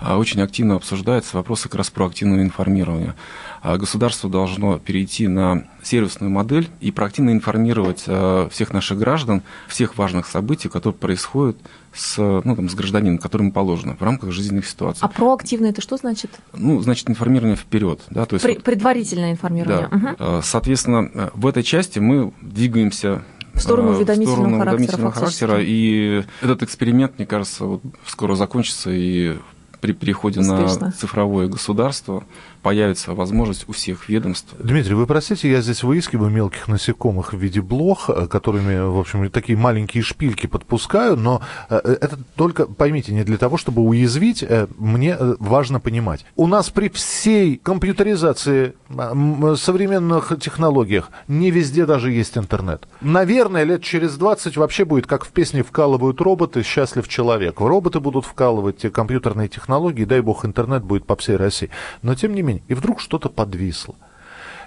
а, 0.00 0.18
очень 0.18 0.40
активно 0.40 0.76
обсуждаются 0.76 1.36
вопросы 1.36 1.64
как 1.64 1.76
раз 1.76 1.90
проактивного 1.90 2.42
информирования. 2.42 3.14
А 3.62 3.76
государство 3.76 4.30
должно 4.30 4.78
перейти 4.78 5.28
на 5.28 5.64
сервисную 5.82 6.30
модель 6.30 6.68
и 6.80 6.90
проактивно 6.90 7.30
информировать 7.30 8.04
а, 8.06 8.48
всех 8.48 8.72
наших 8.72 8.98
граждан, 8.98 9.42
всех 9.68 9.96
важных 9.96 10.26
событий, 10.26 10.68
которые 10.68 10.98
происходят 10.98 11.56
с, 11.96 12.18
ну, 12.18 12.56
там, 12.56 12.68
с 12.68 12.74
гражданином, 12.74 13.18
которому 13.18 13.52
положено 13.52 13.96
в 13.98 14.02
рамках 14.02 14.30
жизненных 14.32 14.66
ситуаций. 14.66 15.00
А 15.02 15.08
проактивно 15.08 15.66
это 15.66 15.80
что 15.80 15.96
значит? 15.96 16.30
Ну, 16.52 16.80
значит, 16.82 17.08
информирование 17.08 17.56
вперед. 17.56 18.00
Да, 18.10 18.26
то 18.26 18.34
есть, 18.34 18.44
При, 18.44 18.58
предварительное 18.58 19.32
информирование. 19.32 19.88
Да. 19.90 20.36
Угу. 20.36 20.42
Соответственно, 20.42 21.30
в 21.34 21.46
этой 21.46 21.62
части 21.62 21.98
мы 21.98 22.32
двигаемся 22.42 23.22
в 23.54 23.60
сторону 23.60 23.92
уведомительного, 23.92 24.34
в 24.34 24.36
сторону 24.36 24.56
уведомительного 24.58 25.12
характера, 25.12 25.48
характера. 25.52 25.66
И 25.66 26.24
этот 26.42 26.62
эксперимент, 26.62 27.18
мне 27.18 27.26
кажется, 27.26 27.64
вот 27.64 27.82
скоро 28.06 28.34
закончится, 28.34 28.90
и 28.90 29.38
при 29.80 29.92
переходе 29.92 30.40
Успешно. 30.40 30.86
на 30.86 30.92
цифровое 30.92 31.48
государство 31.48 32.24
появится 32.66 33.14
возможность 33.14 33.68
у 33.68 33.72
всех 33.72 34.08
ведомств. 34.08 34.52
Дмитрий, 34.58 34.94
вы 34.94 35.06
простите, 35.06 35.48
я 35.48 35.60
здесь 35.60 35.84
выискиваю 35.84 36.32
мелких 36.32 36.66
насекомых 36.66 37.32
в 37.32 37.38
виде 37.38 37.60
блох, 37.60 38.10
э, 38.10 38.26
которыми, 38.26 38.76
в 38.90 38.98
общем, 38.98 39.30
такие 39.30 39.56
маленькие 39.56 40.02
шпильки 40.02 40.48
подпускаю, 40.48 41.16
но 41.16 41.42
э, 41.70 41.76
это 42.00 42.18
только, 42.34 42.66
поймите, 42.66 43.14
не 43.14 43.22
для 43.22 43.36
того, 43.36 43.56
чтобы 43.56 43.82
уязвить, 43.82 44.42
э, 44.42 44.66
мне 44.78 45.16
важно 45.38 45.78
понимать. 45.78 46.26
У 46.34 46.48
нас 46.48 46.68
при 46.70 46.88
всей 46.88 47.56
компьютеризации, 47.56 48.74
современных 48.88 50.32
технологиях, 50.40 51.10
не 51.28 51.52
везде 51.52 51.86
даже 51.86 52.10
есть 52.10 52.36
интернет. 52.36 52.88
Наверное, 53.00 53.62
лет 53.62 53.84
через 53.84 54.16
20 54.16 54.56
вообще 54.56 54.84
будет, 54.84 55.06
как 55.06 55.24
в 55.24 55.28
песне 55.28 55.62
«Вкалывают 55.62 56.20
роботы, 56.20 56.64
счастлив 56.64 57.06
человек». 57.06 57.60
Роботы 57.60 58.00
будут 58.00 58.24
вкалывать 58.24 58.78
те 58.78 58.90
компьютерные 58.90 59.46
технологии, 59.46 60.04
дай 60.04 60.20
бог, 60.20 60.44
интернет 60.44 60.82
будет 60.82 61.06
по 61.06 61.14
всей 61.14 61.36
России. 61.36 61.70
Но, 62.02 62.16
тем 62.16 62.34
не 62.34 62.42
менее, 62.42 62.55
и 62.68 62.74
вдруг 62.74 63.00
что-то 63.00 63.28
подвисло. 63.28 63.94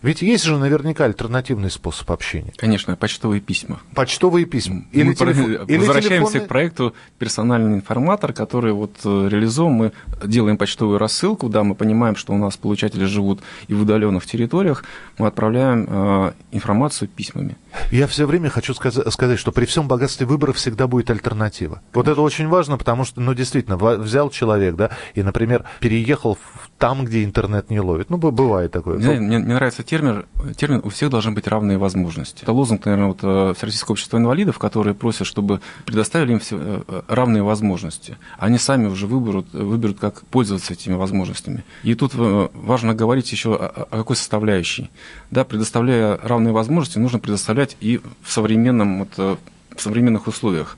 Ведь 0.01 0.21
есть 0.21 0.45
же 0.45 0.57
наверняка 0.57 1.05
альтернативный 1.05 1.69
способ 1.69 2.09
общения. 2.11 2.53
Конечно, 2.55 2.95
почтовые 2.95 3.41
письма. 3.41 3.79
Почтовые 3.95 4.45
письма. 4.45 4.85
Или, 4.91 5.03
Мы 5.03 5.15
телефон, 5.15 5.53
или 5.67 5.77
возвращаемся 5.77 6.09
телефонные... 6.09 6.41
к 6.41 6.47
проекту 6.47 6.95
«Персональный 7.17 7.75
информатор», 7.75 8.31
который 8.31 8.71
вот 8.71 8.91
э, 9.03 9.27
реализован. 9.29 9.73
Мы 9.73 9.91
делаем 10.23 10.57
почтовую 10.57 10.99
рассылку, 10.99 11.49
да, 11.49 11.63
мы 11.63 11.75
понимаем, 11.75 12.15
что 12.15 12.33
у 12.33 12.37
нас 12.37 12.55
получатели 12.55 13.05
живут 13.05 13.41
и 13.67 13.73
в 13.73 13.81
удаленных 13.81 14.25
территориях. 14.25 14.85
Мы 15.17 15.27
отправляем 15.27 15.85
э, 15.89 16.31
информацию 16.51 17.09
письмами. 17.09 17.57
Я 17.91 18.07
все 18.07 18.25
время 18.25 18.49
хочу 18.49 18.73
сказать, 18.73 19.39
что 19.39 19.51
при 19.51 19.65
всем 19.65 19.87
богатстве 19.87 20.25
выборов 20.25 20.57
всегда 20.57 20.87
будет 20.87 21.09
альтернатива. 21.09 21.81
Вот 21.93 22.07
это 22.07 22.21
очень 22.21 22.47
важно, 22.47 22.77
потому 22.77 23.05
что, 23.05 23.21
ну, 23.21 23.33
действительно, 23.33 23.77
взял 23.77 24.29
человек, 24.29 24.75
да, 24.75 24.91
и, 25.15 25.23
например, 25.23 25.65
переехал 25.79 26.37
там, 26.77 27.05
где 27.05 27.23
интернет 27.23 27.69
не 27.69 27.79
ловит. 27.79 28.09
Ну, 28.09 28.17
бывает 28.17 28.71
такое. 28.71 28.97
Мне, 28.97 29.19
мне, 29.19 29.39
мне 29.39 29.53
нравится 29.53 29.83
термин, 29.83 30.25
термин 30.55 30.81
«у 30.83 30.89
всех 30.89 31.09
должны 31.09 31.31
быть 31.31 31.47
равные 31.47 31.77
возможности». 31.77 32.43
Это 32.43 32.53
лозунг, 32.53 32.85
наверное, 32.85 33.07
вот 33.07 33.19
э, 33.21 33.53
Всероссийского 33.55 33.93
общества 33.93 34.17
инвалидов, 34.17 34.57
которые 34.59 34.93
просят, 34.93 35.27
чтобы 35.27 35.59
предоставили 35.85 36.33
им 36.33 36.39
все 36.39 36.57
э, 36.59 37.01
равные 37.07 37.43
возможности. 37.43 38.17
Они 38.37 38.57
сами 38.57 38.87
уже 38.87 39.07
выберут, 39.07 39.51
выберут, 39.51 39.99
как 39.99 40.21
пользоваться 40.27 40.73
этими 40.73 40.93
возможностями. 40.93 41.63
И 41.83 41.95
тут 41.95 42.13
э, 42.15 42.47
важно 42.53 42.93
говорить 42.93 43.29
еще 43.31 43.55
о, 43.55 43.67
о 43.91 43.97
какой 43.97 44.15
составляющей. 44.15 44.89
Да, 45.31 45.43
предоставляя 45.43 46.17
равные 46.23 46.53
возможности, 46.53 46.97
нужно 46.97 47.19
предоставлять 47.19 47.58
и 47.79 47.99
в 48.21 48.31
современном 48.31 48.99
вот, 48.99 49.39
в 49.75 49.81
современных 49.81 50.27
условиях. 50.27 50.77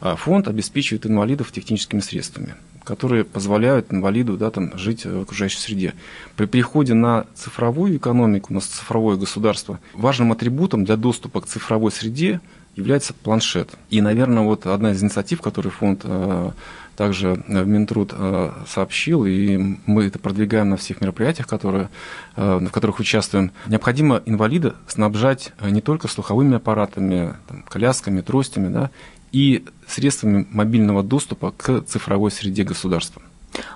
А 0.00 0.16
фонд 0.16 0.48
обеспечивает 0.48 1.06
инвалидов 1.06 1.52
техническими 1.52 2.00
средствами 2.00 2.54
которые 2.84 3.24
позволяют 3.24 3.92
инвалиду 3.92 4.36
да, 4.36 4.50
там, 4.50 4.76
жить 4.76 5.04
в 5.04 5.20
окружающей 5.20 5.58
среде. 5.58 5.94
При 6.36 6.46
переходе 6.46 6.94
на 6.94 7.26
цифровую 7.34 7.96
экономику, 7.96 8.52
на 8.52 8.60
цифровое 8.60 9.16
государство, 9.16 9.78
важным 9.94 10.32
атрибутом 10.32 10.84
для 10.84 10.96
доступа 10.96 11.40
к 11.40 11.46
цифровой 11.46 11.92
среде 11.92 12.40
является 12.74 13.14
планшет. 13.14 13.70
И, 13.90 14.00
наверное, 14.00 14.42
вот 14.42 14.66
одна 14.66 14.92
из 14.92 15.02
инициатив, 15.02 15.40
которую 15.42 15.72
фонд 15.72 16.00
э, 16.04 16.50
также 16.96 17.42
в 17.46 17.66
Минтруд 17.66 18.12
э, 18.14 18.52
сообщил, 18.66 19.24
и 19.24 19.76
мы 19.86 20.04
это 20.04 20.18
продвигаем 20.18 20.70
на 20.70 20.76
всех 20.76 21.00
мероприятиях, 21.00 21.46
которые, 21.46 21.88
э, 22.36 22.58
в 22.58 22.70
которых 22.70 23.00
участвуем. 23.00 23.52
Необходимо 23.66 24.22
инвалида 24.26 24.74
снабжать 24.86 25.52
не 25.60 25.80
только 25.80 26.08
слуховыми 26.08 26.56
аппаратами, 26.56 27.34
там, 27.48 27.62
колясками, 27.68 28.20
тростями, 28.20 28.72
да, 28.72 28.90
и 29.32 29.64
средствами 29.86 30.46
мобильного 30.50 31.02
доступа 31.02 31.52
к 31.56 31.82
цифровой 31.82 32.30
среде 32.30 32.64
государства. 32.64 33.22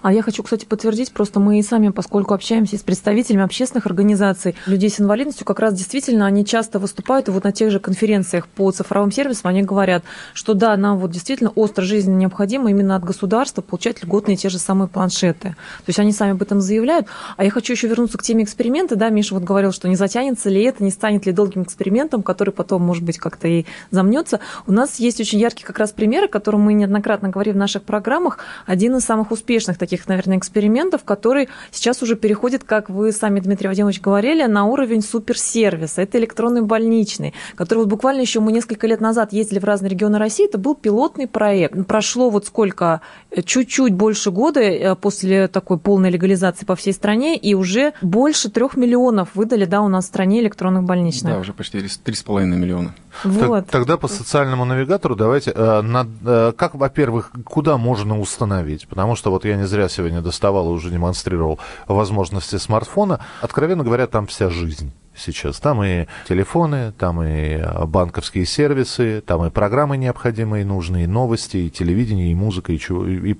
А 0.03 0.13
я 0.13 0.23
хочу, 0.23 0.43
кстати, 0.43 0.65
подтвердить, 0.65 1.13
просто 1.13 1.41
мы 1.41 1.59
и 1.59 1.63
сами, 1.63 1.89
поскольку 1.91 2.35
общаемся 2.35 2.77
с 2.77 2.83
представителями 2.83 3.45
общественных 3.45 3.87
организаций, 3.87 4.55
людей 4.67 4.91
с 4.91 5.01
инвалидностью, 5.01 5.47
как 5.47 5.61
раз 5.61 5.75
действительно 5.75 6.27
они 6.27 6.45
часто 6.45 6.79
выступают, 6.79 7.29
и 7.29 7.31
вот 7.31 7.45
на 7.45 7.53
тех 7.53 7.71
же 7.71 7.81
конференциях 7.81 8.49
по 8.49 8.71
цифровым 8.71 9.13
сервисам 9.13 9.51
они 9.51 9.63
говорят, 9.63 10.05
что 10.35 10.55
да, 10.55 10.77
нам 10.77 10.99
вот 10.99 11.11
действительно 11.11 11.51
остро 11.51 11.83
жизненно 11.83 12.17
необходимо 12.17 12.71
именно 12.71 12.97
от 12.97 13.05
государства 13.05 13.63
получать 13.63 14.03
льготные 14.03 14.37
те 14.37 14.49
же 14.49 14.59
самые 14.59 14.89
планшеты. 14.89 15.51
То 15.51 15.89
есть 15.89 15.99
они 15.99 16.13
сами 16.13 16.33
об 16.33 16.43
этом 16.43 16.61
заявляют. 16.61 17.07
А 17.37 17.45
я 17.45 17.51
хочу 17.51 17.73
еще 17.73 17.89
вернуться 17.89 18.19
к 18.19 18.23
теме 18.23 18.45
эксперимента. 18.45 18.97
Да, 18.97 19.09
Миша 19.09 19.35
вот 19.35 19.45
говорил, 19.45 19.73
что 19.73 19.89
не 19.89 19.97
затянется 19.97 20.49
ли 20.51 20.63
это, 20.63 20.83
не 20.83 20.91
станет 20.91 21.27
ли 21.27 21.33
долгим 21.33 21.63
экспериментом, 21.63 22.23
который 22.23 22.51
потом, 22.51 22.83
может 22.83 23.05
быть, 23.05 23.19
как-то 23.19 23.49
и 23.49 23.65
замнется. 23.91 24.41
У 24.67 24.73
нас 24.73 24.99
есть 24.99 25.21
очень 25.21 25.39
яркие 25.39 25.67
как 25.67 25.79
раз 25.79 25.93
примеры, 25.93 26.29
которые 26.29 26.61
мы 26.61 26.75
неоднократно 26.75 27.29
говорили 27.29 27.55
в 27.55 27.59
наших 27.59 27.83
программах. 27.83 28.39
Один 28.67 28.97
из 28.97 29.05
самых 29.05 29.31
успешных 29.31 29.79
таких, 29.87 30.09
наверное, 30.09 30.39
экспериментов, 30.39 31.05
который 31.05 31.49
сейчас 31.71 32.03
уже 32.03 32.17
переходит, 32.17 32.65
как 32.65 32.91
вы 32.91 33.13
сами, 33.13 33.39
Дмитрий 33.39 33.69
Вадимович, 33.69 34.01
говорили, 34.01 34.45
на 34.45 34.65
уровень 34.65 35.01
суперсервиса. 35.01 36.03
Это 36.03 36.19
электронный 36.19 36.63
больничный, 36.63 37.35
который 37.55 37.81
вот 37.81 37.89
буквально 37.89 38.21
еще 38.21 38.41
мы 38.41 38.51
несколько 38.51 38.89
лет 38.89 39.01
назад 39.01 39.33
ездили 39.33 39.61
в 39.61 39.65
разные 39.65 39.91
регионы 39.91 40.19
России, 40.19 40.47
это 40.47 40.59
был 40.59 40.75
пилотный 40.75 41.29
проект. 41.29 41.87
Прошло 41.87 42.31
вот 42.31 42.47
сколько, 42.47 43.01
э, 43.31 43.43
чуть-чуть 43.43 43.95
больше 43.95 44.33
года 44.33 44.61
э, 44.61 44.97
после 44.97 45.47
такой 45.47 45.79
полной 45.79 46.11
легализации 46.11 46.65
по 46.65 46.75
всей 46.75 46.93
стране, 46.93 47.37
и 47.37 47.55
уже 47.55 47.93
больше 48.03 48.51
трех 48.51 48.77
миллионов 48.77 49.29
выдали, 49.35 49.67
да, 49.67 49.83
у 49.83 49.89
нас 49.89 50.07
в 50.07 50.09
стране 50.09 50.41
электронных 50.41 50.83
больничных. 50.83 51.33
Да, 51.33 51.39
уже 51.39 51.53
почти 51.53 51.81
три 51.81 52.15
с 52.15 52.23
половиной 52.25 52.57
миллиона. 52.57 52.93
Вот. 53.25 53.67
Тогда 53.69 53.97
по 53.97 54.09
социальному 54.09 54.65
навигатору 54.65 55.17
давайте, 55.17 55.53
э, 55.55 55.81
на, 55.83 56.07
э, 56.25 56.53
как, 56.57 56.75
во-первых, 56.75 57.31
куда 57.45 57.77
можно 57.77 58.19
установить? 58.19 58.87
Потому 58.89 59.17
что 59.17 59.31
вот 59.31 59.45
я 59.45 59.57
не 59.57 59.67
зря 59.67 59.89
сегодня 59.89 60.21
доставал 60.21 60.71
и 60.71 60.73
уже 60.73 60.91
демонстрировал 60.91 61.59
возможности 61.87 62.57
смартфона. 62.57 63.21
Откровенно 63.41 63.85
говоря, 63.85 64.07
там 64.07 64.27
вся 64.27 64.51
жизнь 64.51 64.93
сейчас. 65.17 65.59
Там 65.61 65.83
и 65.83 66.07
телефоны, 66.29 66.93
там 66.93 67.23
и 67.23 67.63
банковские 67.87 68.45
сервисы, 68.47 69.23
там 69.27 69.47
и 69.47 69.51
программы 69.51 69.97
необходимые, 69.97 70.65
нужные, 70.65 71.05
и 71.05 71.07
новости, 71.07 71.57
и 71.57 71.71
телевидение, 71.71 72.33
и 72.33 72.35
музыка, 72.35 72.73
и 72.73 72.79
чего. 72.79 73.07
И 73.07 73.35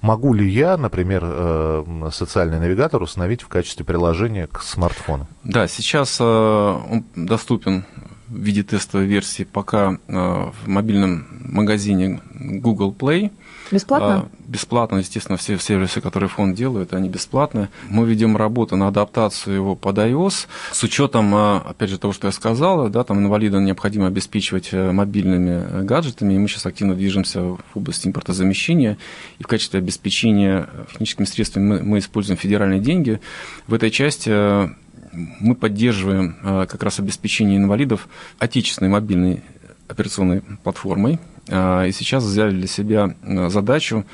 могу 0.00 0.34
ли 0.34 0.48
я, 0.48 0.76
например, 0.76 1.22
э, 1.24 2.10
социальный 2.12 2.60
навигатор 2.60 3.02
установить 3.02 3.42
в 3.42 3.48
качестве 3.48 3.84
приложения 3.84 4.46
к 4.46 4.62
смартфону? 4.62 5.26
Да, 5.44 5.66
сейчас 5.68 6.20
он 6.20 7.04
доступен 7.16 7.84
в 8.32 8.38
виде 8.38 8.62
тестовой 8.62 9.06
версии 9.06 9.44
пока 9.44 9.98
э, 10.08 10.12
в 10.12 10.66
мобильном 10.66 11.26
магазине 11.44 12.20
Google 12.34 12.94
Play. 12.98 13.30
Бесплатно? 13.70 14.14
А, 14.14 14.28
бесплатно, 14.46 14.98
естественно, 14.98 15.36
все 15.36 15.58
сервисы, 15.58 16.00
которые 16.00 16.28
фонд 16.28 16.56
делает, 16.56 16.94
они 16.94 17.08
бесплатные. 17.08 17.68
Мы 17.88 18.06
ведем 18.06 18.36
работу 18.36 18.76
на 18.76 18.88
адаптацию 18.88 19.54
его 19.54 19.76
под 19.76 19.98
iOS 19.98 20.46
с 20.72 20.82
учетом, 20.82 21.34
а, 21.34 21.62
опять 21.68 21.90
же, 21.90 21.98
того, 21.98 22.12
что 22.12 22.26
я 22.26 22.32
сказал, 22.32 22.88
да, 22.88 23.04
там 23.04 23.18
инвалида 23.18 23.58
необходимо 23.58 24.06
обеспечивать 24.06 24.70
э, 24.72 24.92
мобильными 24.92 25.50
э, 25.50 25.82
гаджетами, 25.82 26.34
и 26.34 26.38
мы 26.38 26.48
сейчас 26.48 26.66
активно 26.66 26.94
движемся 26.94 27.42
в 27.42 27.58
области 27.74 28.08
импортозамещения, 28.08 28.96
и 29.38 29.42
в 29.42 29.46
качестве 29.46 29.78
обеспечения 29.78 30.68
техническими 30.90 31.26
средствами 31.26 31.64
мы, 31.64 31.82
мы 31.82 31.98
используем 31.98 32.38
федеральные 32.38 32.80
деньги. 32.80 33.20
В 33.66 33.74
этой 33.74 33.90
части 33.90 34.72
мы 35.12 35.54
поддерживаем 35.54 36.36
как 36.42 36.82
раз 36.82 36.98
обеспечение 36.98 37.58
инвалидов 37.58 38.08
отечественной 38.38 38.90
мобильной 38.90 39.42
операционной 39.88 40.42
платформой. 40.62 41.18
И 41.48 41.90
сейчас 41.92 42.24
взяли 42.24 42.52
для 42.52 42.68
себя 42.68 43.14
задачу 43.48 44.06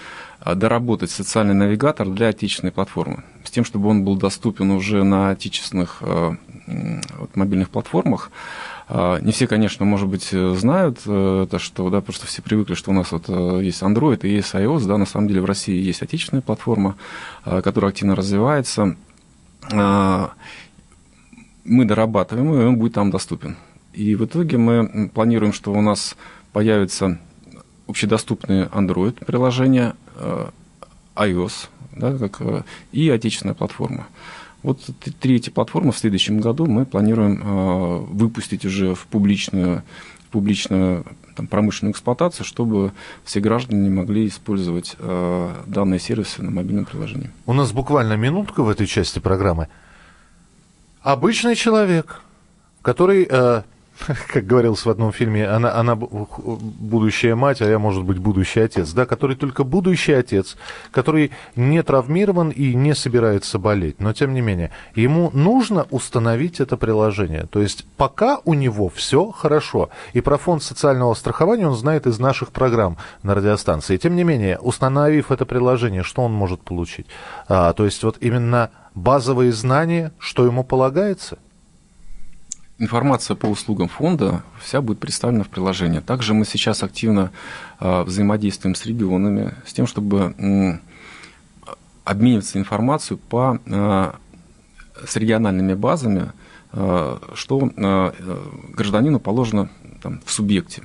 доработать 0.44 1.11
социальный 1.11 1.54
навигатор 1.54 2.08
для 2.08 2.28
отечественной 2.28 2.72
платформы, 2.72 3.22
с 3.44 3.50
тем, 3.50 3.64
чтобы 3.64 3.88
он 3.88 4.02
был 4.02 4.16
доступен 4.16 4.70
уже 4.70 5.04
на 5.04 5.30
отечественных 5.30 6.00
вот, 6.00 7.37
мобильных 7.37 7.70
платформах. 7.70 8.30
Не 8.90 9.32
все, 9.32 9.46
конечно, 9.46 9.84
может 9.84 10.08
быть, 10.08 10.30
э, 10.32 10.54
знают 10.54 11.00
э, 11.04 11.44
это, 11.46 11.58
что, 11.58 11.90
да, 11.90 12.00
просто 12.00 12.26
все 12.26 12.40
привыкли, 12.40 12.72
что 12.72 12.90
у 12.90 12.94
нас 12.94 13.12
вот 13.12 13.24
э, 13.28 13.61
есть 13.62 13.82
Android 13.82 14.20
и 14.22 14.30
есть 14.30 14.54
iOS, 14.54 14.87
да, 14.87 14.96
на 14.96 15.04
самом 15.04 15.28
деле 15.28 15.42
в 15.42 15.44
России 15.44 15.78
есть 15.78 16.00
отечественная 16.00 16.40
платформа, 16.40 16.96
которая 17.44 17.90
активно 17.90 18.16
развивается. 18.16 18.96
Мы 21.68 21.85
дорабатываем 21.85 22.52
и 22.54 22.64
он 22.64 22.76
будет 22.78 22.94
там 22.94 23.11
доступен. 23.11 23.57
И 23.92 24.14
в 24.14 24.24
итоге 24.24 24.59
мы 24.59 25.11
планируем, 25.12 25.52
что 25.52 25.72
у 25.72 25.81
нас 25.81 26.16
появятся 26.52 27.18
общедоступные 27.87 28.66
Android-приложения, 28.66 29.94
iOS, 31.16 31.68
да, 31.96 32.16
как, 32.16 32.64
и 32.92 33.09
отечественная 33.11 33.54
платформа. 33.54 34.07
Вот 34.62 34.81
три 35.20 35.37
эти 35.37 35.50
платформы 35.50 35.92
в 35.92 35.98
следующем 35.98 36.40
году 36.40 36.66
мы 36.66 36.85
планируем 36.85 37.40
э, 37.42 37.98
выпустить 38.11 38.64
уже 38.64 38.94
в 38.94 39.07
публичную, 39.07 39.83
в 40.26 40.33
публичную 40.33 41.04
там, 41.37 41.46
промышленную 41.46 41.92
эксплуатацию, 41.92 42.44
чтобы 42.44 42.92
все 43.24 43.40
граждане 43.40 43.88
могли 43.88 44.26
использовать 44.26 44.96
э, 44.98 45.54
данные 45.66 46.00
сервисы 46.00 46.42
на 46.42 46.50
мобильном 46.50 46.87
приложении. 46.87 47.31
У 47.46 47.52
нас 47.52 47.70
буквально 47.70 48.14
минутка 48.14 48.64
в 48.64 48.68
этой 48.68 48.87
части 48.87 49.20
программы. 49.20 49.68
Обычный 51.08 51.54
человек, 51.54 52.20
который 52.82 53.26
э, 53.30 53.62
как 54.28 54.46
говорилось 54.46 54.84
в 54.84 54.90
одном 54.90 55.10
фильме, 55.10 55.48
она, 55.48 55.74
она 55.74 55.96
будущая 55.96 57.34
мать, 57.34 57.62
а 57.62 57.64
я, 57.64 57.78
может 57.78 58.04
быть, 58.04 58.18
будущий 58.18 58.60
отец, 58.60 58.92
да, 58.92 59.06
который 59.06 59.34
только 59.34 59.64
будущий 59.64 60.12
отец, 60.12 60.58
который 60.90 61.30
не 61.56 61.82
травмирован 61.82 62.50
и 62.50 62.74
не 62.74 62.94
собирается 62.94 63.58
болеть, 63.58 64.00
но 64.00 64.12
тем 64.12 64.34
не 64.34 64.42
менее, 64.42 64.70
ему 64.94 65.30
нужно 65.32 65.86
установить 65.90 66.60
это 66.60 66.76
приложение. 66.76 67.46
То 67.50 67.62
есть 67.62 67.86
пока 67.96 68.40
у 68.44 68.52
него 68.52 68.90
все 68.90 69.30
хорошо, 69.30 69.88
и 70.12 70.20
про 70.20 70.36
фонд 70.36 70.62
социального 70.62 71.14
страхования 71.14 71.68
он 71.68 71.74
знает 71.74 72.06
из 72.06 72.18
наших 72.18 72.50
программ 72.50 72.98
на 73.22 73.34
радиостанции. 73.34 73.96
Тем 73.96 74.14
не 74.14 74.24
менее, 74.24 74.58
установив 74.58 75.30
это 75.30 75.46
приложение, 75.46 76.02
что 76.02 76.20
он 76.20 76.34
может 76.34 76.60
получить? 76.60 77.06
А, 77.48 77.72
то 77.72 77.86
есть 77.86 78.02
вот 78.02 78.18
именно 78.20 78.70
базовые 78.98 79.52
знания, 79.52 80.12
что 80.18 80.44
ему 80.44 80.64
полагается– 80.64 81.38
информация 82.78 83.34
по 83.34 83.46
услугам 83.46 83.88
фонда 83.88 84.42
вся 84.61 84.80
будет 84.80 85.00
представлена 85.00 85.44
в 85.44 85.48
приложении. 85.48 86.00
Также 86.00 86.32
мы 86.34 86.44
сейчас 86.44 86.82
активно 86.82 87.32
э, 87.80 88.02
взаимодействуем 88.02 88.74
с 88.74 88.87
регионами, 88.87 89.54
с 89.66 89.72
тем, 89.72 89.87
чтобы 89.87 90.80
обмениваться 92.04 92.58
информацией 92.58 93.18
по, 93.28 93.58
э, 93.66 94.12
с 95.06 95.16
региональными 95.16 95.74
базами, 95.74 96.32
э, 96.72 97.18
что 97.34 97.70
гражданину 98.72 99.20
положено 99.20 99.70
там, 100.02 100.20
в 100.24 100.30
субъекте. 100.30 100.84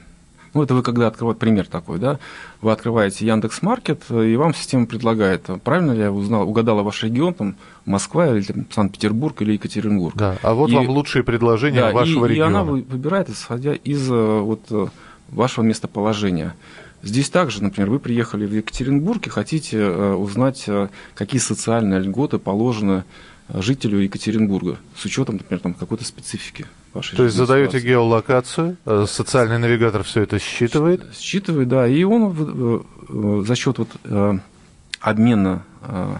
Ну, 0.53 0.61
это 0.61 0.75
вы 0.75 0.83
когда 0.83 1.07
открываете, 1.07 1.39
пример 1.39 1.67
такой, 1.67 1.97
да, 1.97 2.19
вы 2.61 2.71
открываете 2.71 3.25
Яндекс 3.25 3.63
Маркет, 3.63 4.03
и 4.11 4.35
вам 4.35 4.53
система 4.53 4.85
предлагает, 4.85 5.49
правильно 5.63 5.93
ли 5.93 6.01
я 6.01 6.11
узнал, 6.11 6.47
угадала 6.47 6.83
ваш 6.83 7.03
регион, 7.03 7.33
там, 7.33 7.55
Москва 7.85 8.27
или 8.27 8.43
там, 8.43 8.65
Санкт-Петербург 8.69 9.41
или 9.41 9.53
Екатеринбург. 9.53 10.15
Да, 10.15 10.37
а 10.43 10.53
вот 10.53 10.69
и, 10.69 10.75
вам 10.75 10.89
лучшие 10.89 11.23
предложения 11.23 11.81
да, 11.81 11.91
вашего 11.91 12.25
и, 12.25 12.29
региона. 12.29 12.47
И 12.47 12.51
она 12.51 12.63
выбирает, 12.63 13.29
исходя 13.29 13.73
из 13.73 14.09
э, 14.11 14.39
вот, 14.39 14.61
э, 14.69 14.87
вашего 15.29 15.63
местоположения. 15.63 16.55
Здесь 17.01 17.29
также, 17.29 17.63
например, 17.63 17.89
вы 17.89 17.99
приехали 17.99 18.45
в 18.45 18.53
Екатеринбург 18.53 19.25
и 19.25 19.29
хотите 19.31 19.79
э, 19.79 20.13
узнать, 20.13 20.69
какие 21.15 21.41
социальные 21.41 21.99
льготы 21.99 22.37
положены 22.37 23.05
жителю 23.49 23.99
Екатеринбурга 23.99 24.77
с 24.95 25.03
учетом, 25.03 25.37
например, 25.37 25.59
там, 25.61 25.73
какой-то 25.73 26.05
специфики 26.05 26.65
вашей 26.93 27.15
То 27.15 27.23
есть 27.23 27.35
задаете 27.35 27.79
ситуации. 27.79 27.87
геолокацию, 27.87 28.77
э, 28.85 29.05
социальный 29.07 29.57
навигатор 29.57 30.03
все 30.03 30.21
это 30.21 30.39
считывает? 30.39 31.13
Считывает, 31.15 31.67
да, 31.67 31.87
и 31.87 32.03
он 32.03 32.85
за 33.45 33.55
счет 33.55 33.77
вот 33.77 33.89
э, 34.03 34.37
обмена 34.99 35.63
э, 35.81 36.15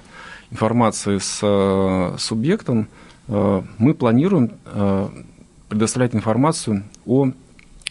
информации 0.52 1.18
с 1.18 2.18
субъектом 2.20 2.88
мы 3.26 3.94
планируем 3.94 4.52
предоставлять 5.70 6.14
информацию 6.14 6.84
о 7.06 7.32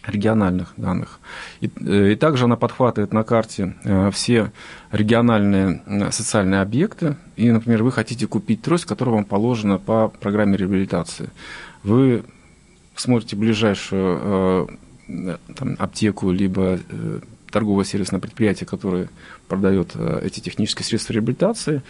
региональных 0.05 0.73
данных. 0.77 1.19
И, 1.59 1.65
и 1.65 2.15
также 2.15 2.45
она 2.45 2.55
подхватывает 2.55 3.13
на 3.13 3.23
карте 3.23 3.75
все 4.13 4.51
региональные 4.91 6.11
социальные 6.11 6.61
объекты. 6.61 7.17
И, 7.35 7.49
например, 7.51 7.83
вы 7.83 7.91
хотите 7.91 8.27
купить 8.27 8.61
трость, 8.61 8.85
которая 8.85 9.15
вам 9.15 9.25
положена 9.25 9.79
по 9.79 10.07
программе 10.07 10.55
реабилитации. 10.55 11.29
Вы 11.83 12.23
смотрите 12.95 13.35
ближайшую 13.35 14.69
э, 15.07 15.37
там, 15.55 15.75
аптеку, 15.79 16.31
либо 16.31 16.79
э, 16.89 17.19
торговое 17.51 17.85
сервисное 17.85 18.19
предприятие, 18.19 18.67
которое 18.67 19.09
продает 19.47 19.91
э, 19.95 20.21
эти 20.23 20.39
технические 20.39 20.85
средства 20.85 21.13
реабилитации, 21.13 21.81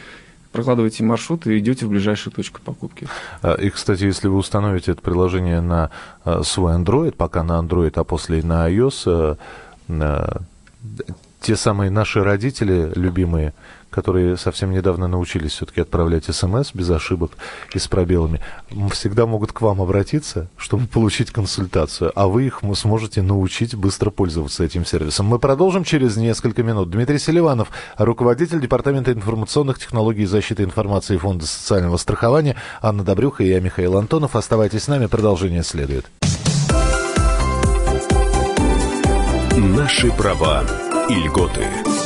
прокладываете 0.52 1.04
маршрут 1.04 1.48
и 1.48 1.58
идете 1.58 1.86
в 1.86 1.90
ближайшую 1.90 2.34
точку 2.34 2.62
покупки. 2.62 3.08
А, 3.42 3.54
и, 3.56 3.70
кстати, 3.70 4.04
если 4.04 4.28
вы 4.28 4.38
установите 4.38 4.92
это 4.92 5.02
приложение 5.02 5.62
на 5.62 5.90
свой 6.44 6.76
Android, 6.76 7.14
пока 7.14 7.44
на 7.44 7.60
Android, 7.60 7.94
а 7.96 8.04
после 8.04 8.44
на 8.44 8.70
iOS, 8.70 9.38
те 11.42 11.56
самые 11.56 11.92
наши 11.92 12.24
родители 12.24 12.92
любимые, 12.96 13.54
которые 13.94 14.38
совсем 14.38 14.72
недавно 14.72 15.08
научились 15.08 15.52
все-таки 15.52 15.82
отправлять 15.82 16.26
смс 16.26 16.72
без 16.74 16.90
ошибок 16.90 17.32
и 17.74 17.80
с 17.80 17.88
пробелами, 17.88 18.42
всегда 18.92 19.26
могут 19.26 19.52
к 19.52 19.62
вам 19.62 19.82
обратиться, 19.82 20.50
чтобы 20.58 20.88
получить 20.88 21.32
консультацию, 21.32 22.12
а 22.16 22.28
вы 22.28 22.48
их 22.48 22.62
сможете 22.76 23.22
научить 23.22 23.76
быстро 23.76 24.10
пользоваться 24.10 24.64
этим 24.64 24.86
сервисом. 24.86 25.28
Мы 25.28 25.40
продолжим 25.40 25.84
через 25.84 26.18
несколько 26.18 26.64
минут. 26.64 26.90
Дмитрий 26.90 27.20
Селиванов, 27.20 27.70
руководитель 27.98 28.60
Департамента 28.60 29.14
информационных 29.14 29.80
технологий 29.80 30.24
и 30.24 30.26
защиты 30.26 30.64
информации 30.64 31.18
Фонда 31.18 31.46
социального 31.46 31.98
страхования, 31.98 32.56
Анна 32.82 33.04
Добрюха 33.04 33.44
и 33.44 33.50
я, 33.50 33.60
Михаил 33.60 33.98
Антонов. 33.98 34.36
Оставайтесь 34.36 34.84
с 34.84 34.88
нами, 34.88 35.06
продолжение 35.06 35.64
следует. 35.64 36.06
Наши 39.56 40.12
права 40.12 40.64
и 41.10 41.14
льготы. 41.14 41.93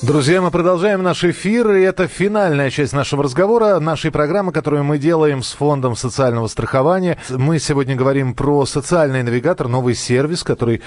Друзья, 0.00 0.40
мы 0.40 0.52
продолжаем 0.52 1.02
наш 1.02 1.24
эфир, 1.24 1.72
и 1.72 1.82
это 1.82 2.06
финальная 2.06 2.70
часть 2.70 2.92
нашего 2.92 3.24
разговора, 3.24 3.80
нашей 3.80 4.12
программы, 4.12 4.52
которую 4.52 4.84
мы 4.84 4.96
делаем 4.96 5.42
с 5.42 5.50
Фондом 5.54 5.96
социального 5.96 6.46
страхования. 6.46 7.18
Мы 7.28 7.58
сегодня 7.58 7.96
говорим 7.96 8.34
про 8.34 8.64
социальный 8.64 9.24
навигатор, 9.24 9.66
новый 9.66 9.96
сервис, 9.96 10.44
который 10.44 10.82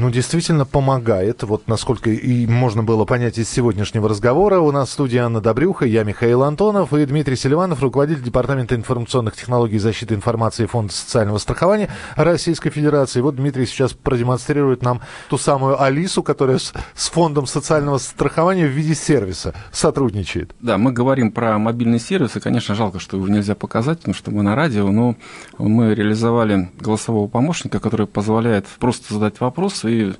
ну, 0.00 0.10
действительно 0.10 0.64
помогает. 0.64 1.42
Вот 1.42 1.68
насколько 1.68 2.08
и 2.08 2.46
можно 2.46 2.82
было 2.82 3.04
понять 3.04 3.36
из 3.38 3.50
сегодняшнего 3.50 4.08
разговора. 4.08 4.58
У 4.60 4.72
нас 4.72 4.88
в 4.88 4.92
студии 4.92 5.18
Анна 5.18 5.42
Добрюха, 5.42 5.84
я 5.84 6.04
Михаил 6.04 6.42
Антонов 6.42 6.94
и 6.94 7.04
Дмитрий 7.04 7.36
Селиванов, 7.36 7.82
руководитель 7.82 8.22
Департамента 8.22 8.74
информационных 8.74 9.36
технологий 9.36 9.76
и 9.76 9.78
защиты 9.78 10.14
информации 10.14 10.64
Фонда 10.64 10.92
социального 10.92 11.36
страхования 11.36 11.90
Российской 12.16 12.70
Федерации. 12.70 13.20
Вот 13.20 13.36
Дмитрий 13.36 13.66
сейчас 13.66 13.92
продемонстрирует 13.92 14.82
нам 14.82 15.02
ту 15.28 15.36
самую 15.36 15.80
Алису, 15.80 16.22
которая 16.22 16.58
с, 16.58 16.72
с 16.94 17.10
Фондом 17.10 17.46
социального 17.46 17.98
страхования 17.98 18.66
в 18.66 18.70
виде 18.70 18.94
сервиса 18.94 19.54
сотрудничает. 19.70 20.54
Да, 20.60 20.78
мы 20.78 20.92
говорим 20.92 21.30
про 21.30 21.58
мобильный 21.58 22.00
сервис, 22.00 22.36
и, 22.36 22.40
конечно, 22.40 22.74
жалко, 22.74 23.00
что 23.00 23.18
его 23.18 23.28
нельзя 23.28 23.54
показать, 23.54 23.98
потому 23.98 24.14
что 24.14 24.30
мы 24.30 24.42
на 24.42 24.56
радио, 24.56 24.90
но 24.90 25.16
мы 25.58 25.94
реализовали 25.94 26.70
голосового 26.80 27.28
помощника, 27.28 27.80
который 27.80 28.06
позволяет 28.06 28.66
просто 28.78 29.12
задать 29.12 29.40
вопрос 29.40 29.84
и 29.90 30.12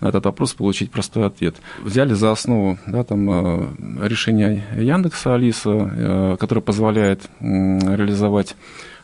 на 0.00 0.08
этот 0.08 0.24
вопрос 0.24 0.54
получить 0.54 0.90
простой 0.90 1.26
ответ. 1.26 1.56
Взяли 1.82 2.14
за 2.14 2.32
основу 2.32 2.78
да, 2.86 3.04
там, 3.04 3.30
э, 3.30 4.06
решение 4.06 4.64
Яндекса 4.76 5.34
Алиса, 5.34 5.70
э, 5.70 6.36
которое 6.38 6.60
позволяет 6.60 7.22
реализовать 7.40 8.56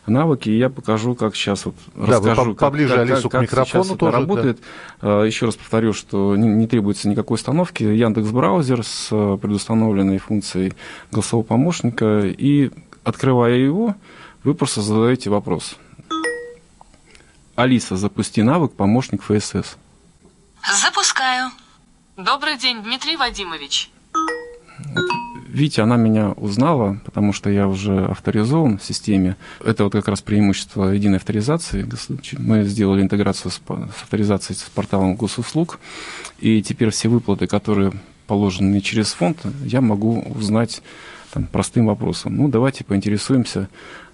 навыки, 0.07 0.49
и 0.49 0.59
я 0.59 0.69
покажу, 0.69 1.15
как 1.15 1.37
сейчас 1.37 1.65
вот 1.65 1.77
да, 1.95 2.19
расскажу, 2.19 2.51
вы 2.51 2.55
поближе 2.55 2.95
как, 2.95 3.11
Алису 3.11 3.31
как, 3.31 3.41
к 3.41 3.43
микрофону 3.43 3.85
сейчас 3.85 3.97
тоже, 3.97 4.11
это 4.11 4.21
работает. 4.21 4.59
Да. 5.01 5.25
Еще 5.25 5.47
раз 5.47 5.55
повторю, 5.55 5.93
что 5.93 6.37
не, 6.37 6.49
не 6.49 6.67
требуется 6.67 7.09
никакой 7.09 7.37
установки. 7.37 7.85
Яндекс 7.85 8.31
браузер 8.31 8.83
с 8.85 9.09
предустановленной 9.37 10.19
функцией 10.19 10.73
голосового 11.13 11.47
помощника, 11.47 12.23
и 12.27 12.71
открывая 13.05 13.55
его, 13.55 13.95
вы 14.45 14.55
просто 14.55 14.81
задаете 14.81 15.31
вопрос. 15.31 15.77
Алиса, 17.55 17.97
запусти 17.97 18.43
навык 18.43 18.73
помощник 18.73 19.23
ФСС. 19.23 19.77
Запускаю. 20.71 21.51
Добрый 22.17 22.57
день, 22.57 22.83
Дмитрий 22.83 23.17
Вадимович. 23.17 23.91
Видите, 25.49 25.83
она 25.83 25.97
меня 25.97 26.31
узнала, 26.31 27.01
потому 27.05 27.33
что 27.33 27.51
я 27.51 27.67
уже 27.67 28.07
авторизован 28.07 28.79
в 28.79 28.85
системе. 28.85 29.37
Это 29.63 29.85
вот 29.85 29.93
как 29.93 30.07
раз 30.07 30.23
преимущество 30.23 30.91
единой 30.91 31.19
авторизации. 31.19 31.87
Мы 32.39 32.63
сделали 32.65 33.03
интеграцию 33.03 33.51
с, 33.51 33.57
с 33.57 34.03
авторизацией 34.03 34.57
с 34.57 34.63
порталом 34.63 35.17
госуслуг. 35.17 35.81
И 36.39 36.63
теперь 36.63 36.91
все 36.91 37.09
выплаты, 37.09 37.49
которые 37.49 37.93
положены 38.29 38.81
через 38.81 39.13
фонд, 39.13 39.39
я 39.65 39.81
могу 39.81 40.21
узнать 40.21 40.81
там, 41.33 41.47
простым 41.47 41.87
вопросом. 41.87 42.37
Ну, 42.37 42.49
давайте 42.49 42.85
поинтересуемся, 42.85 43.69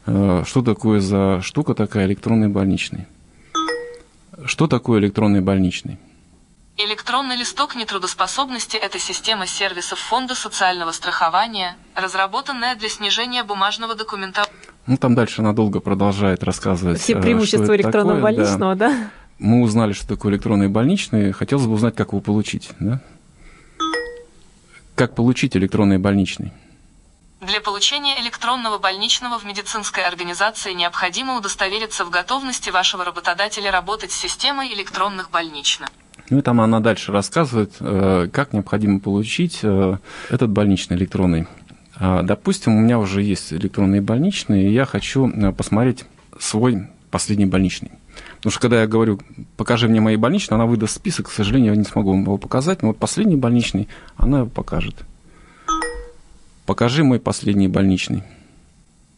э, 0.06 0.44
что 0.46 0.62
такое 0.62 1.00
за 1.00 1.40
штука 1.42 1.74
такая 1.74 2.06
электронный 2.06 2.48
больничный. 2.48 3.06
Что 4.46 4.66
такое 4.66 4.98
электронный 5.00 5.40
больничный? 5.40 5.98
Электронный 6.80 7.34
листок 7.34 7.74
нетрудоспособности– 7.74 8.76
это 8.76 9.00
система 9.00 9.48
сервисов 9.48 9.98
Фонда 9.98 10.36
социального 10.36 10.92
страхования, 10.92 11.76
разработанная 11.96 12.76
для 12.76 12.88
снижения 12.88 13.42
бумажного 13.42 13.96
документа. 13.96 14.46
Ну, 14.86 14.96
там 14.96 15.16
дальше 15.16 15.40
она 15.40 15.52
долго 15.52 15.80
продолжает 15.80 16.44
рассказывать. 16.44 17.00
Все 17.00 17.16
преимущества 17.16 17.74
электронного 17.74 18.20
такое, 18.20 18.22
больничного, 18.22 18.76
да. 18.76 18.90
да? 18.90 19.10
Мы 19.40 19.62
узнали, 19.62 19.92
что 19.92 20.06
такое 20.06 20.32
электронный 20.34 20.68
больничный. 20.68 21.32
Хотелось 21.32 21.66
бы 21.66 21.72
узнать, 21.72 21.96
как 21.96 22.08
его 22.08 22.20
получить, 22.20 22.70
да? 22.78 23.00
Как 24.94 25.16
получить 25.16 25.56
электронный 25.56 25.98
больничный? 25.98 26.52
Для 27.40 27.60
получения 27.60 28.20
электронного 28.20 28.78
больничного 28.78 29.40
в 29.40 29.44
медицинской 29.44 30.04
организации 30.04 30.74
необходимо 30.74 31.38
удостовериться 31.38 32.04
в 32.04 32.10
готовности 32.10 32.70
вашего 32.70 33.04
работодателя 33.04 33.72
работать 33.72 34.12
с 34.12 34.16
системой 34.16 34.72
электронных 34.72 35.30
больничных. 35.30 35.88
Ну 36.30 36.38
и 36.38 36.42
там 36.42 36.60
она 36.60 36.80
дальше 36.80 37.12
рассказывает, 37.12 37.74
э, 37.80 38.28
как 38.32 38.52
необходимо 38.52 39.00
получить 39.00 39.60
э, 39.62 39.96
этот 40.28 40.50
больничный 40.50 40.96
электронный. 40.96 41.46
А, 41.96 42.22
допустим, 42.22 42.76
у 42.76 42.80
меня 42.80 42.98
уже 42.98 43.22
есть 43.22 43.52
электронные 43.52 44.00
больничные, 44.00 44.68
и 44.68 44.72
я 44.72 44.84
хочу 44.84 45.28
э, 45.28 45.52
посмотреть 45.52 46.04
свой 46.38 46.88
последний 47.10 47.46
больничный. 47.46 47.92
Потому 48.36 48.52
что 48.52 48.60
когда 48.60 48.80
я 48.82 48.86
говорю, 48.86 49.20
покажи 49.56 49.88
мне 49.88 50.00
мои 50.00 50.16
больничные, 50.16 50.56
она 50.56 50.66
выдаст 50.66 50.96
список, 50.96 51.28
к 51.28 51.32
сожалению, 51.32 51.72
я 51.72 51.78
не 51.78 51.84
смогу 51.84 52.10
вам 52.10 52.22
его 52.22 52.36
показать, 52.36 52.82
но 52.82 52.88
вот 52.88 52.98
последний 52.98 53.36
больничный 53.36 53.88
она 54.16 54.40
его 54.40 54.48
покажет. 54.48 54.96
Покажи 56.66 57.02
мой 57.02 57.18
последний 57.18 57.68
больничный. 57.68 58.22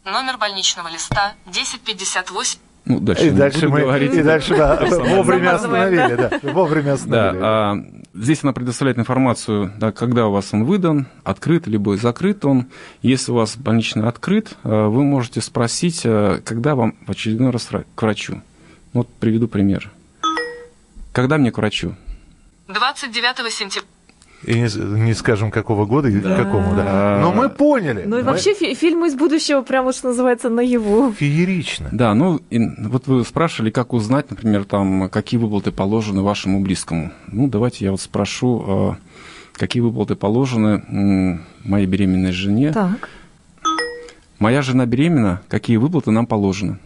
Номер 0.05 0.37
больничного 0.37 0.87
листа 0.87 1.35
1058. 1.45 2.59
Ну, 2.85 2.99
дальше 2.99 3.27
и, 3.27 3.29
дальше 3.29 3.69
мы, 3.69 3.81
говорить. 3.81 4.13
и 4.13 4.23
дальше 4.23 4.55
да, 4.55 4.83
вовремя 4.89 5.55
остановили. 5.55 6.15
Да, 6.15 6.39
вовремя 6.51 6.93
остановили. 6.93 7.39
Да, 7.39 7.47
а, 7.47 7.77
здесь 8.15 8.43
она 8.43 8.53
предоставляет 8.53 8.97
информацию, 8.97 9.71
да, 9.77 9.91
когда 9.91 10.27
у 10.27 10.31
вас 10.31 10.53
он 10.53 10.65
выдан, 10.65 11.07
открыт, 11.23 11.67
либо 11.67 11.95
закрыт 11.97 12.43
он. 12.43 12.67
Если 13.03 13.31
у 13.31 13.35
вас 13.35 13.55
больничный 13.55 14.07
открыт, 14.07 14.53
а, 14.63 14.87
вы 14.87 15.03
можете 15.03 15.41
спросить, 15.41 16.01
а, 16.05 16.41
когда 16.43 16.75
вам 16.75 16.95
в 17.05 17.11
очередной 17.11 17.51
раз 17.51 17.69
к 17.95 18.01
врачу. 18.01 18.41
Вот 18.93 19.07
приведу 19.19 19.47
пример. 19.47 19.91
Когда 21.13 21.37
мне 21.37 21.51
к 21.51 21.57
врачу? 21.57 21.95
29 22.67 23.51
сентября. 23.51 23.87
И 24.43 24.53
не, 24.55 25.01
не 25.03 25.13
скажем, 25.13 25.51
какого 25.51 25.85
года 25.85 26.07
и 26.09 26.19
да. 26.19 26.35
какому, 26.35 26.75
да. 26.75 27.19
Но 27.21 27.31
мы 27.31 27.49
поняли. 27.49 28.03
Ну 28.05 28.17
и 28.17 28.23
мы... 28.23 28.31
вообще 28.31 28.53
фи- 28.53 28.73
фильмы 28.73 29.07
из 29.07 29.15
будущего, 29.15 29.61
прямо 29.61 29.93
что 29.93 30.07
называется, 30.07 30.49
наяву. 30.49 31.13
Феерично. 31.13 31.89
Да, 31.91 32.13
ну 32.15 32.41
и, 32.49 32.59
вот 32.79 33.07
вы 33.07 33.23
спрашивали, 33.23 33.69
как 33.69 33.93
узнать, 33.93 34.29
например, 34.31 34.65
там, 34.65 35.09
какие 35.09 35.39
выплаты 35.39 35.71
положены 35.71 36.21
вашему 36.23 36.59
близкому. 36.61 37.11
Ну, 37.27 37.47
давайте 37.47 37.85
я 37.85 37.91
вот 37.91 38.01
спрошу, 38.01 38.63
а, 38.67 38.97
какие 39.53 39.81
выплаты 39.81 40.15
положены 40.15 41.39
моей 41.63 41.85
беременной 41.85 42.31
жене. 42.31 42.71
Так. 42.71 43.09
Моя 44.39 44.63
жена 44.63 44.87
беременна, 44.87 45.41
какие 45.47 45.77
выплаты 45.77 46.09
нам 46.09 46.25
положены? 46.25 46.79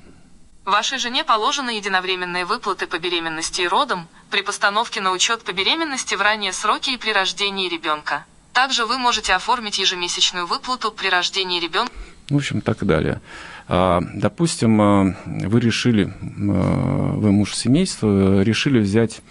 Вашей 0.65 0.97
жене 0.97 1.23
положены 1.23 1.77
единовременные 1.77 2.43
выплаты 2.43 2.87
по 2.87 2.97
беременности 2.97 3.61
и 3.61 3.67
родам, 3.67 4.07
при 4.31 4.41
постановке 4.41 4.99
на 4.99 5.11
учет 5.11 5.43
по 5.43 5.53
беременности 5.53 6.15
в 6.15 6.21
ранние 6.21 6.53
сроки 6.53 6.89
и 6.89 6.97
при 6.97 7.11
рождении 7.11 7.69
ребенка. 7.69 8.25
Также 8.51 8.87
вы 8.87 8.97
можете 8.97 9.33
оформить 9.33 9.77
ежемесячную 9.77 10.47
выплату 10.47 10.91
при 10.91 11.09
рождении 11.09 11.59
ребенка. 11.59 11.93
В 12.31 12.35
общем, 12.35 12.61
так 12.61 12.81
и 12.81 12.85
далее. 12.85 13.21
А, 13.67 14.01
допустим, 14.15 14.81
а, 14.81 15.15
вы 15.25 15.59
решили, 15.59 16.11
а, 16.21 17.13
вы 17.13 17.31
муж 17.31 17.53
семейства, 17.55 18.41
решили 18.41 18.79
взять 18.79 19.21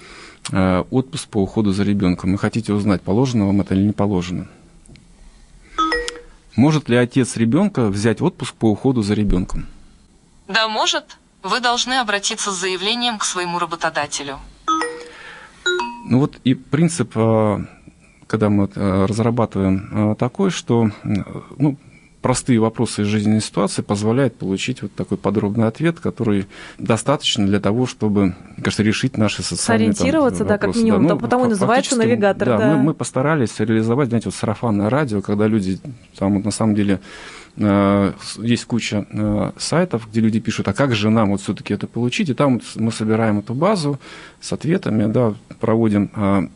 отпуск 0.52 1.28
по 1.28 1.38
уходу 1.38 1.72
за 1.72 1.84
ребенком. 1.84 2.34
и 2.34 2.36
хотите 2.36 2.74
узнать, 2.74 3.00
положено 3.00 3.46
вам 3.46 3.62
это 3.62 3.74
или 3.74 3.82
не 3.82 3.92
положено. 3.92 4.46
Может 6.54 6.90
ли 6.90 6.96
отец 6.96 7.36
ребенка 7.36 7.88
взять 7.88 8.20
отпуск 8.20 8.54
по 8.54 8.70
уходу 8.70 9.02
за 9.02 9.14
ребенком? 9.14 9.66
Да, 10.46 10.68
может 10.68 11.16
вы 11.44 11.60
должны 11.60 11.94
обратиться 12.00 12.50
с 12.50 12.58
заявлением 12.58 13.18
к 13.18 13.24
своему 13.24 13.58
работодателю. 13.58 14.38
Ну 16.06 16.20
вот 16.20 16.36
и 16.44 16.54
принцип, 16.54 17.12
э, 17.14 17.58
когда 18.26 18.48
мы 18.48 18.68
э, 18.74 19.04
разрабатываем 19.06 20.12
э, 20.12 20.14
такой, 20.16 20.50
что 20.50 20.90
ну, 21.56 21.78
простые 22.20 22.58
вопросы 22.58 23.02
из 23.02 23.06
жизненной 23.06 23.40
ситуации 23.40 23.82
позволяют 23.82 24.36
получить 24.36 24.82
вот 24.82 24.94
такой 24.94 25.18
подробный 25.18 25.66
ответ, 25.66 26.00
который 26.00 26.46
достаточно 26.78 27.46
для 27.46 27.60
того, 27.60 27.86
чтобы, 27.86 28.34
кажется, 28.62 28.82
решить 28.82 29.18
наши 29.18 29.42
социальные 29.42 29.92
Сориентироваться, 29.92 30.40
там, 30.40 30.48
да, 30.48 30.58
как 30.58 30.74
минимум, 30.76 31.06
да, 31.06 31.14
ну, 31.14 31.20
потому 31.20 31.46
и 31.46 31.48
называется 31.48 31.96
навигатор. 31.96 32.48
Да, 32.48 32.58
да. 32.58 32.76
Мы, 32.76 32.82
мы 32.82 32.94
постарались 32.94 33.58
реализовать, 33.60 34.08
знаете, 34.08 34.28
вот 34.28 34.34
сарафанное 34.34 34.88
радио, 34.90 35.20
когда 35.20 35.46
люди 35.46 35.78
там 36.18 36.34
вот, 36.36 36.44
на 36.44 36.50
самом 36.50 36.74
деле 36.74 37.00
есть 37.56 38.64
куча 38.64 39.06
э, 39.10 39.52
сайтов, 39.56 40.08
где 40.10 40.20
люди 40.20 40.40
пишут, 40.40 40.66
а 40.68 40.72
как 40.72 40.94
же 40.94 41.10
нам 41.10 41.30
вот 41.30 41.40
все-таки 41.40 41.72
это 41.72 41.86
получить? 41.86 42.28
И 42.28 42.34
там 42.34 42.60
мы 42.74 42.90
собираем 42.90 43.38
эту 43.38 43.54
базу 43.54 44.00
с 44.40 44.52
ответами, 44.52 45.06
да, 45.06 45.34
проводим 45.60 46.10
э, 46.16 46.48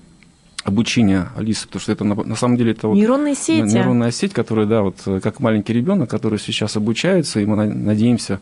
обучение 0.64 1.28
Алисы, 1.36 1.66
потому 1.66 1.80
что 1.80 1.92
это 1.92 2.04
на, 2.04 2.14
на 2.14 2.34
самом 2.34 2.56
деле 2.56 2.72
это 2.72 2.88
вот 2.88 2.94
нейронные 2.94 3.36
сети. 3.36 3.74
нейронная 3.74 4.10
сеть, 4.10 4.32
которая, 4.32 4.66
да, 4.66 4.82
вот 4.82 4.96
как 5.22 5.38
маленький 5.38 5.72
ребенок, 5.72 6.10
который 6.10 6.40
сейчас 6.40 6.76
обучается, 6.76 7.38
и 7.38 7.46
мы 7.46 7.64
надеемся, 7.64 8.40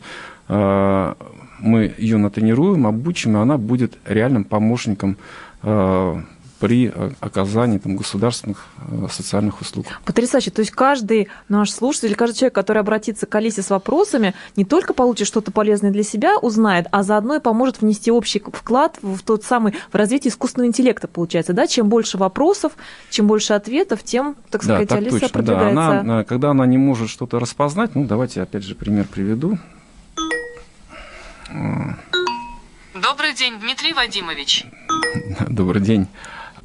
мы 0.49 1.93
ее 1.97 2.17
натренируем, 2.17 2.87
обучим, 2.87 3.37
и 3.37 3.39
она 3.39 3.57
будет 3.57 3.97
реальным 4.05 4.43
помощником 4.43 5.17
при 6.59 6.91
э, 6.93 7.11
оказании 7.19 7.77
там, 7.77 7.95
государственных 7.95 8.67
э, 8.79 9.07
социальных 9.11 9.61
услуг. 9.61 9.85
Потрясающе. 10.05 10.51
То 10.51 10.61
есть 10.61 10.71
каждый 10.71 11.29
наш 11.49 11.71
слушатель, 11.71 12.15
каждый 12.15 12.37
человек, 12.39 12.55
который 12.55 12.79
обратится 12.79 13.25
к 13.25 13.35
Алисе 13.35 13.61
с 13.61 13.69
вопросами, 13.69 14.33
не 14.55 14.65
только 14.65 14.93
получит 14.93 15.27
что-то 15.27 15.51
полезное 15.51 15.91
для 15.91 16.03
себя, 16.03 16.37
узнает, 16.37 16.87
а 16.91 17.03
заодно 17.03 17.35
и 17.35 17.39
поможет 17.39 17.81
внести 17.81 18.11
общий 18.11 18.39
вклад 18.39 18.97
в 19.01 19.21
тот 19.21 19.43
самый 19.43 19.73
в 19.91 19.95
развитие 19.95 20.31
искусственного 20.31 20.67
интеллекта, 20.67 21.07
получается. 21.07 21.53
Да? 21.53 21.67
Чем 21.67 21.89
больше 21.89 22.17
вопросов, 22.17 22.73
чем 23.09 23.27
больше 23.27 23.53
ответов, 23.53 24.03
тем, 24.03 24.35
так 24.49 24.63
сказать, 24.63 24.87
да, 24.87 24.95
так 24.95 25.03
Алиса 25.03 25.19
точно, 25.19 25.33
продвигается. 25.33 25.75
Да. 25.75 25.99
Она, 25.99 26.23
когда 26.23 26.51
она 26.51 26.65
не 26.65 26.77
может 26.77 27.09
что-то 27.09 27.39
распознать, 27.39 27.95
ну 27.95 28.05
давайте 28.05 28.41
опять 28.41 28.63
же 28.63 28.75
пример 28.75 29.05
приведу. 29.05 29.57
Добрый 33.01 33.33
день, 33.33 33.59
Дмитрий 33.59 33.93
Вадимович. 33.93 34.65
Добрый 35.47 35.81
день. 35.81 36.07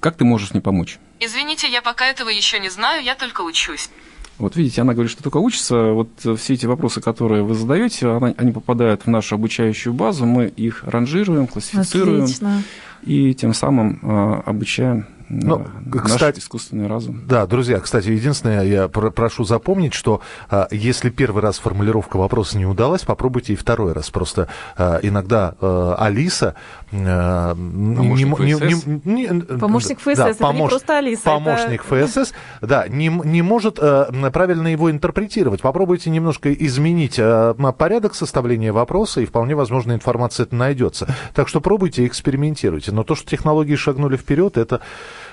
Как 0.03 0.16
ты 0.16 0.24
можешь 0.24 0.53
мне 0.53 0.61
помочь? 0.61 0.98
Извините, 1.20 1.70
я 1.70 1.80
пока 1.80 2.07
этого 2.07 2.28
еще 2.28 2.59
не 2.59 2.70
знаю, 2.70 3.05
я 3.05 3.14
только 3.14 3.42
учусь. 3.42 3.88
Вот 4.36 4.57
видите, 4.57 4.80
она 4.80 4.94
говорит, 4.94 5.12
что 5.12 5.22
только 5.22 5.36
учится. 5.36 5.92
Вот 5.92 6.09
все 6.18 6.55
эти 6.55 6.66
вопросы, 6.66 7.00
которые 7.00 7.44
вы 7.44 7.55
задаете, 7.55 8.11
они 8.36 8.50
попадают 8.50 9.03
в 9.03 9.07
нашу 9.07 9.36
обучающую 9.36 9.92
базу, 9.92 10.26
мы 10.26 10.46
их 10.46 10.82
ранжируем, 10.82 11.46
классифицируем. 11.46 12.24
Отлично. 12.24 12.64
И 13.05 13.32
тем 13.34 13.55
самым 13.55 14.00
а, 14.03 14.42
обучаем 14.44 15.07
ну, 15.32 15.66
наш 15.86 16.12
кстати, 16.12 16.40
искусственный 16.40 16.86
разум. 16.86 17.22
Да, 17.26 17.46
друзья, 17.46 17.80
кстати, 17.80 18.08
единственное, 18.08 18.64
я 18.64 18.88
прошу 18.88 19.44
запомнить, 19.44 19.94
что 19.94 20.20
а, 20.50 20.68
если 20.70 21.08
первый 21.08 21.42
раз 21.42 21.58
формулировка 21.58 22.18
вопроса 22.18 22.58
не 22.58 22.66
удалась, 22.66 23.02
попробуйте 23.02 23.54
и 23.54 23.56
второй 23.56 23.94
раз. 23.94 24.10
Просто 24.10 24.48
а, 24.76 24.98
иногда 25.02 25.54
а, 25.60 25.96
Алиса... 25.98 26.54
А, 26.92 27.54
помощник 27.54 28.38
не, 28.40 28.54
ФСС? 28.54 28.86
Не, 28.86 29.26
не, 29.28 29.40
помощник 29.58 30.00
ФСС, 30.00 30.16
да, 30.18 30.28
это 30.28 30.38
помощ, 30.38 30.60
не 30.60 30.68
просто 30.68 30.98
Алиса. 30.98 31.22
Помощник 31.24 31.84
это... 31.90 32.06
ФСС, 32.06 32.34
да, 32.60 32.86
не, 32.88 33.08
не 33.08 33.40
может 33.40 33.78
а, 33.80 34.12
правильно 34.30 34.68
его 34.68 34.90
интерпретировать. 34.90 35.62
Попробуйте 35.62 36.10
немножко 36.10 36.52
изменить 36.52 37.16
а, 37.18 37.54
порядок 37.54 38.14
составления 38.14 38.72
вопроса, 38.72 39.22
и 39.22 39.24
вполне 39.24 39.54
возможно 39.54 39.92
информация 39.92 40.44
это 40.44 40.54
найдется. 40.54 41.08
Так 41.32 41.48
что 41.48 41.62
пробуйте, 41.62 42.06
экспериментируйте. 42.06 42.92
Но 42.92 43.02
то, 43.02 43.14
что 43.14 43.26
технологии 43.26 43.76
шагнули 43.76 44.18
вперед, 44.18 44.58
это 44.58 44.82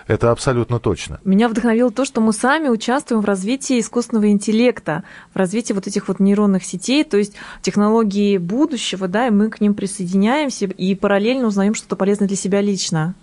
это 0.10 0.32
абсолютно 0.32 0.80
точно. 0.80 1.20
Меня 1.24 1.48
вдохновило 1.48 1.92
то, 1.92 2.04
что 2.04 2.20
мы 2.20 2.34
сами 2.34 2.68
участвуем 2.68 3.22
в 3.22 3.26
развитии 3.26 3.80
искусственного 3.80 4.32
интеллекта, 4.32 5.04
в 5.36 5.38
развитии 5.38 5.72
вот 5.72 5.86
этих 5.86 6.08
вот 6.08 6.20
нейронных 6.20 6.66
сетей, 6.66 7.04
то 7.04 7.16
есть 7.16 7.36
технологии 7.62 8.40
будущего, 8.40 9.08
да, 9.08 9.28
и 9.28 9.30
мы 9.30 9.52
к 9.52 9.62
ним 9.62 9.76
присоединяемся 9.76 10.66
и 10.66 10.96
параллельно 10.96 11.46
узнаем 11.46 11.76
что-то 11.76 11.96
полезное 11.96 12.28
для 12.28 12.38
себя 12.38 12.60
лично. 12.60 13.14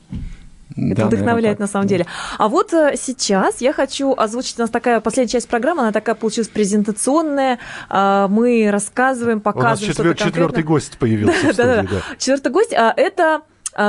Это 0.76 1.02
да, 1.02 1.06
вдохновляет 1.06 1.58
наверное, 1.58 1.60
на 1.60 1.66
самом 1.66 1.86
деле. 1.88 2.06
А 2.38 2.48
вот 2.48 2.72
э, 2.72 2.94
сейчас 2.96 3.60
я 3.60 3.72
хочу 3.72 4.14
озвучить, 4.14 4.58
у 4.58 4.62
нас 4.62 4.70
такая 4.70 5.00
последняя 5.00 5.32
часть 5.32 5.48
программы, 5.48 5.82
она 5.82 5.92
такая 5.92 6.14
получилась 6.14 6.48
презентационная. 6.48 7.58
А, 7.88 8.28
мы 8.28 8.68
рассказываем, 8.70 9.40
показываем. 9.40 9.78
У 9.78 9.88
нас 9.88 9.96
четвер- 9.96 10.14
четвертый 10.14 10.62
гость 10.62 10.98
появился. 10.98 11.52
Да, 11.56 11.64
да, 11.64 11.82
да. 11.82 12.02
Четвертый 12.18 12.52
гость, 12.52 12.74
а 12.74 12.92
это 12.96 13.42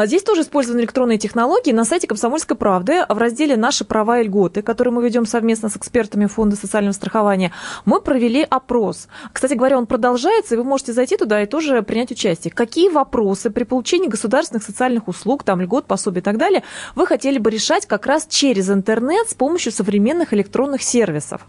здесь 0.06 0.24
тоже 0.24 0.42
использованы 0.42 0.82
электронные 0.82 1.18
технологии. 1.18 1.72
На 1.72 1.86
сайте 1.86 2.08
«Комсомольской 2.08 2.58
правды» 2.58 3.06
в 3.08 3.18
разделе 3.18 3.56
«Наши 3.58 3.86
права 3.86 4.20
и 4.20 4.24
льготы», 4.24 4.62
который 4.62 4.90
мы 4.90 5.04
ведем 5.04 5.26
совместно 5.26 5.70
с 5.70 5.78
экспертами 5.78 6.26
Фонда 6.26 6.56
социального 6.56 6.94
страхования, 6.94 7.52
мы 7.86 8.02
провели 8.02 8.46
опрос. 8.50 9.08
Кстати 9.32 9.54
говоря, 9.54 9.78
он 9.78 9.86
продолжается, 9.86 10.56
и 10.56 10.58
вы 10.58 10.64
можете 10.64 10.94
зайти 10.94 11.18
туда 11.18 11.42
и 11.42 11.46
тоже 11.46 11.82
принять 11.82 12.12
участие. 12.12 12.52
Какие 12.52 12.90
вопросы 12.90 13.50
при 13.50 13.64
получении 13.64 14.08
государственных 14.08 14.64
социальных 14.64 15.08
услуг, 15.08 15.44
там 15.44 15.62
льгот, 15.62 15.86
пособий 15.86 16.20
и 16.20 16.24
так 16.24 16.38
далее, 16.38 16.64
вы 16.96 17.06
хотели 17.08 17.38
бы 17.38 17.50
решать 17.50 17.86
как 17.86 18.06
раз 18.06 18.28
через 18.28 18.70
интернет 18.70 19.30
с 19.30 19.34
помощью 19.34 19.72
современных 19.72 20.34
электронных 20.34 20.84
сервисов? 20.84 21.46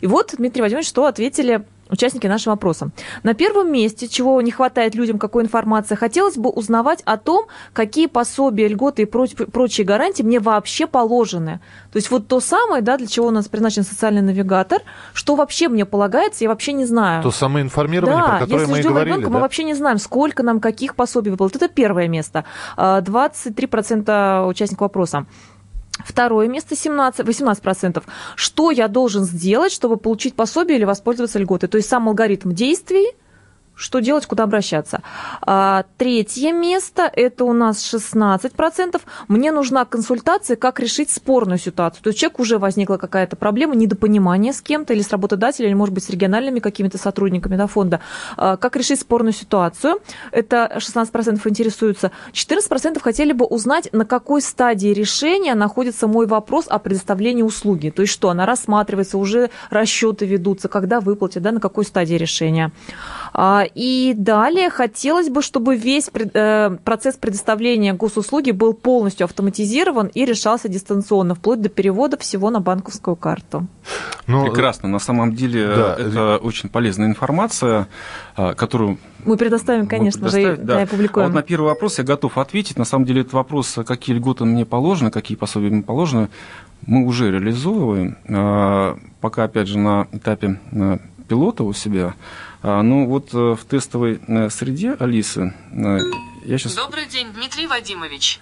И 0.00 0.06
вот, 0.06 0.34
Дмитрий 0.36 0.62
Владимирович, 0.62 0.88
что 0.88 1.06
ответили 1.06 1.64
участники 1.92 2.26
нашего 2.26 2.54
опроса. 2.54 2.90
На 3.22 3.34
первом 3.34 3.70
месте, 3.70 4.08
чего 4.08 4.40
не 4.40 4.50
хватает 4.50 4.94
людям, 4.94 5.18
какой 5.18 5.44
информации, 5.44 5.94
хотелось 5.94 6.36
бы 6.36 6.50
узнавать 6.50 7.02
о 7.04 7.18
том, 7.18 7.46
какие 7.72 8.06
пособия, 8.06 8.66
льготы 8.66 9.02
и 9.02 9.04
прочие 9.04 9.86
гарантии 9.86 10.22
мне 10.22 10.40
вообще 10.40 10.86
положены. 10.86 11.60
То 11.92 11.98
есть 11.98 12.10
вот 12.10 12.26
то 12.26 12.40
самое, 12.40 12.82
да, 12.82 12.96
для 12.96 13.06
чего 13.06 13.26
у 13.28 13.30
нас 13.30 13.48
предназначен 13.48 13.84
социальный 13.84 14.22
навигатор, 14.22 14.80
что 15.12 15.34
вообще 15.34 15.68
мне 15.68 15.84
полагается, 15.84 16.44
я 16.44 16.48
вообще 16.48 16.72
не 16.72 16.86
знаю. 16.86 17.22
То 17.22 17.30
самое 17.30 17.64
информирование, 17.64 18.20
да, 18.20 18.28
про 18.28 18.38
которое 18.40 18.66
мы 18.66 18.80
и 18.80 18.82
говорили. 18.82 19.12
Ребенка, 19.12 19.28
да? 19.28 19.34
мы 19.34 19.40
вообще 19.40 19.64
не 19.64 19.74
знаем, 19.74 19.98
сколько 19.98 20.42
нам 20.42 20.60
каких 20.60 20.96
пособий 20.96 21.30
выплат. 21.30 21.56
Это 21.56 21.68
первое 21.68 22.08
место. 22.08 22.44
23% 22.76 24.04
а, 24.08 24.46
участников 24.46 24.80
вопроса. 24.80 25.26
Второе 26.04 26.48
место 26.48 26.74
17, 26.74 27.26
18%. 27.26 28.02
Что 28.34 28.70
я 28.70 28.88
должен 28.88 29.24
сделать, 29.24 29.72
чтобы 29.72 29.96
получить 29.96 30.34
пособие 30.34 30.78
или 30.78 30.84
воспользоваться 30.84 31.38
льготой? 31.38 31.68
То 31.68 31.76
есть 31.76 31.88
сам 31.88 32.08
алгоритм 32.08 32.52
действий, 32.52 33.14
что 33.82 33.98
делать, 33.98 34.26
куда 34.26 34.44
обращаться. 34.44 35.02
А, 35.42 35.84
третье 35.98 36.52
место, 36.52 37.10
это 37.12 37.44
у 37.44 37.52
нас 37.52 37.82
16%. 37.82 39.00
Мне 39.28 39.50
нужна 39.50 39.84
консультация, 39.84 40.56
как 40.56 40.78
решить 40.78 41.10
спорную 41.10 41.58
ситуацию. 41.58 42.02
То 42.04 42.08
есть 42.08 42.20
человек 42.20 42.38
уже 42.38 42.58
возникла 42.58 42.96
какая-то 42.96 43.36
проблема, 43.36 43.74
недопонимание 43.74 44.52
с 44.52 44.62
кем-то 44.62 44.92
или 44.92 45.02
с 45.02 45.10
работодателем, 45.10 45.68
или, 45.68 45.74
может 45.74 45.94
быть, 45.94 46.04
с 46.04 46.10
региональными 46.10 46.60
какими-то 46.60 46.96
сотрудниками 46.96 47.56
да, 47.56 47.66
фонда. 47.66 48.00
А, 48.36 48.56
как 48.56 48.76
решить 48.76 49.00
спорную 49.00 49.32
ситуацию. 49.32 50.00
Это 50.30 50.72
16% 50.76 51.40
интересуются. 51.48 52.12
14% 52.32 53.00
хотели 53.00 53.32
бы 53.32 53.44
узнать, 53.44 53.88
на 53.92 54.04
какой 54.04 54.42
стадии 54.42 54.88
решения 54.88 55.54
находится 55.54 56.06
мой 56.06 56.26
вопрос 56.26 56.66
о 56.68 56.78
предоставлении 56.78 57.42
услуги. 57.42 57.90
То 57.90 58.02
есть 58.02 58.12
что, 58.12 58.30
она 58.30 58.46
рассматривается, 58.46 59.18
уже 59.18 59.50
расчеты 59.70 60.24
ведутся, 60.24 60.68
когда 60.68 61.00
выплатят, 61.00 61.42
да, 61.42 61.50
на 61.50 61.60
какой 61.60 61.84
стадии 61.84 62.14
решения. 62.14 62.70
А, 63.32 63.66
и 63.74 64.14
далее 64.16 64.70
хотелось 64.70 65.28
бы, 65.28 65.42
чтобы 65.42 65.76
весь 65.76 66.10
э, 66.12 66.76
процесс 66.84 67.16
предоставления 67.16 67.92
госуслуги 67.94 68.50
был 68.50 68.74
полностью 68.74 69.24
автоматизирован 69.24 70.08
и 70.08 70.24
решался 70.24 70.68
дистанционно, 70.68 71.34
вплоть 71.34 71.60
до 71.60 71.68
перевода 71.68 72.16
всего 72.18 72.50
на 72.50 72.60
банковскую 72.60 73.16
карту. 73.16 73.66
Ну, 74.26 74.44
Прекрасно. 74.44 74.88
На 74.88 74.98
самом 74.98 75.34
деле 75.34 75.66
да. 75.66 75.96
это 75.98 76.36
очень 76.42 76.68
полезная 76.68 77.08
информация, 77.08 77.88
которую 78.36 78.98
мы 79.24 79.36
предоставим, 79.36 79.86
конечно 79.86 80.28
же, 80.28 80.56
да. 80.56 80.80
и 80.80 80.84
опубликуем. 80.84 81.26
А 81.26 81.28
вот 81.28 81.34
на 81.34 81.42
первый 81.42 81.66
вопрос 81.66 81.98
я 81.98 82.04
готов 82.04 82.38
ответить. 82.38 82.76
На 82.76 82.84
самом 82.84 83.04
деле, 83.04 83.20
этот 83.20 83.34
вопрос, 83.34 83.78
какие 83.86 84.16
льготы 84.16 84.44
мне 84.44 84.64
положены, 84.64 85.10
какие 85.10 85.36
пособия 85.36 85.70
мне 85.70 85.82
положены, 85.82 86.28
мы 86.86 87.06
уже 87.06 87.30
реализовываем. 87.30 88.16
Пока, 89.20 89.44
опять 89.44 89.68
же, 89.68 89.78
на 89.78 90.08
этапе 90.12 90.58
пилота 91.28 91.62
у 91.64 91.72
себя. 91.72 92.14
А, 92.62 92.82
ну 92.82 93.06
вот 93.06 93.34
э, 93.34 93.54
в 93.54 93.64
тестовой 93.64 94.20
э, 94.26 94.48
среде 94.48 94.92
Алисы 94.98 95.52
э, 95.72 95.98
я 96.44 96.58
сейчас... 96.58 96.76
Добрый 96.76 97.06
день, 97.06 97.32
Дмитрий 97.32 97.66
Вадимович. 97.66 98.40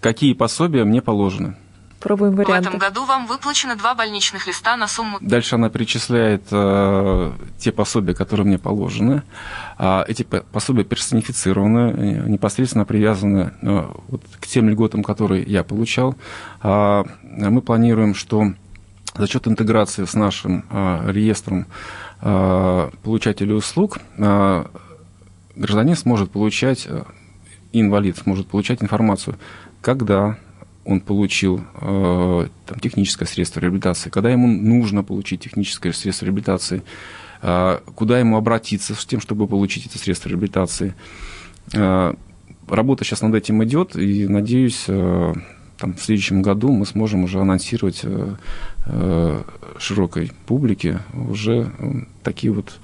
Какие 0.00 0.34
пособия 0.34 0.84
мне 0.84 1.02
положены? 1.02 1.56
Пробуем 1.98 2.36
варианты. 2.36 2.68
В 2.68 2.74
этом 2.74 2.78
году 2.78 3.06
вам 3.06 3.26
выплачено 3.26 3.76
два 3.76 3.94
больничных 3.94 4.46
листа 4.46 4.76
на 4.76 4.86
сумму... 4.86 5.18
Дальше 5.20 5.56
она 5.56 5.68
перечисляет 5.68 6.44
э, 6.50 7.32
те 7.58 7.72
пособия, 7.72 8.14
которые 8.14 8.46
мне 8.46 8.58
положены. 8.58 9.22
А 9.78 10.04
эти 10.06 10.22
пособия 10.22 10.84
персонифицированы, 10.84 12.28
непосредственно 12.28 12.84
привязаны 12.84 13.54
э, 13.62 13.86
вот, 14.08 14.22
к 14.38 14.46
тем 14.46 14.68
льготам, 14.68 15.02
которые 15.02 15.42
я 15.44 15.64
получал. 15.64 16.14
А 16.60 17.04
мы 17.22 17.62
планируем, 17.62 18.14
что 18.14 18.52
за 19.16 19.26
счет 19.26 19.48
интеграции 19.48 20.04
с 20.04 20.14
нашим 20.14 20.64
э, 20.70 21.10
реестром 21.12 21.66
Э, 22.26 22.90
получателю 23.02 23.56
услуг 23.56 23.98
э, 24.16 24.64
гражданин 25.56 25.94
сможет 25.94 26.30
получать, 26.30 26.86
э, 26.88 27.02
инвалид 27.72 28.16
сможет 28.16 28.46
получать 28.46 28.82
информацию, 28.82 29.36
когда 29.82 30.38
он 30.86 31.00
получил 31.00 31.64
там, 31.80 32.80
техническое 32.82 33.24
средство 33.24 33.58
реабилитации, 33.60 34.10
когда 34.10 34.30
ему 34.30 34.46
нужно 34.46 35.02
получить 35.02 35.40
техническое 35.40 35.94
средство 35.94 36.26
реабилитации, 36.26 36.82
куда 37.40 38.18
ему 38.18 38.36
обратиться 38.36 38.94
с 38.94 39.06
тем, 39.06 39.22
чтобы 39.22 39.46
получить 39.46 39.86
это 39.86 39.96
средство 39.96 40.28
реабилитации. 40.28 40.94
Работа 41.72 43.02
сейчас 43.02 43.22
над 43.22 43.34
этим 43.34 43.64
идет, 43.64 43.96
и 43.96 44.28
надеюсь, 44.28 44.84
там, 45.78 45.94
в 45.94 46.00
следующем 46.00 46.42
году 46.42 46.72
мы 46.72 46.86
сможем 46.86 47.24
уже 47.24 47.40
анонсировать 47.40 48.00
э, 48.04 48.34
э, 48.86 49.42
широкой 49.78 50.32
публике 50.46 51.00
уже 51.12 51.70
э, 51.78 51.92
такие 52.22 52.52
вот 52.52 52.78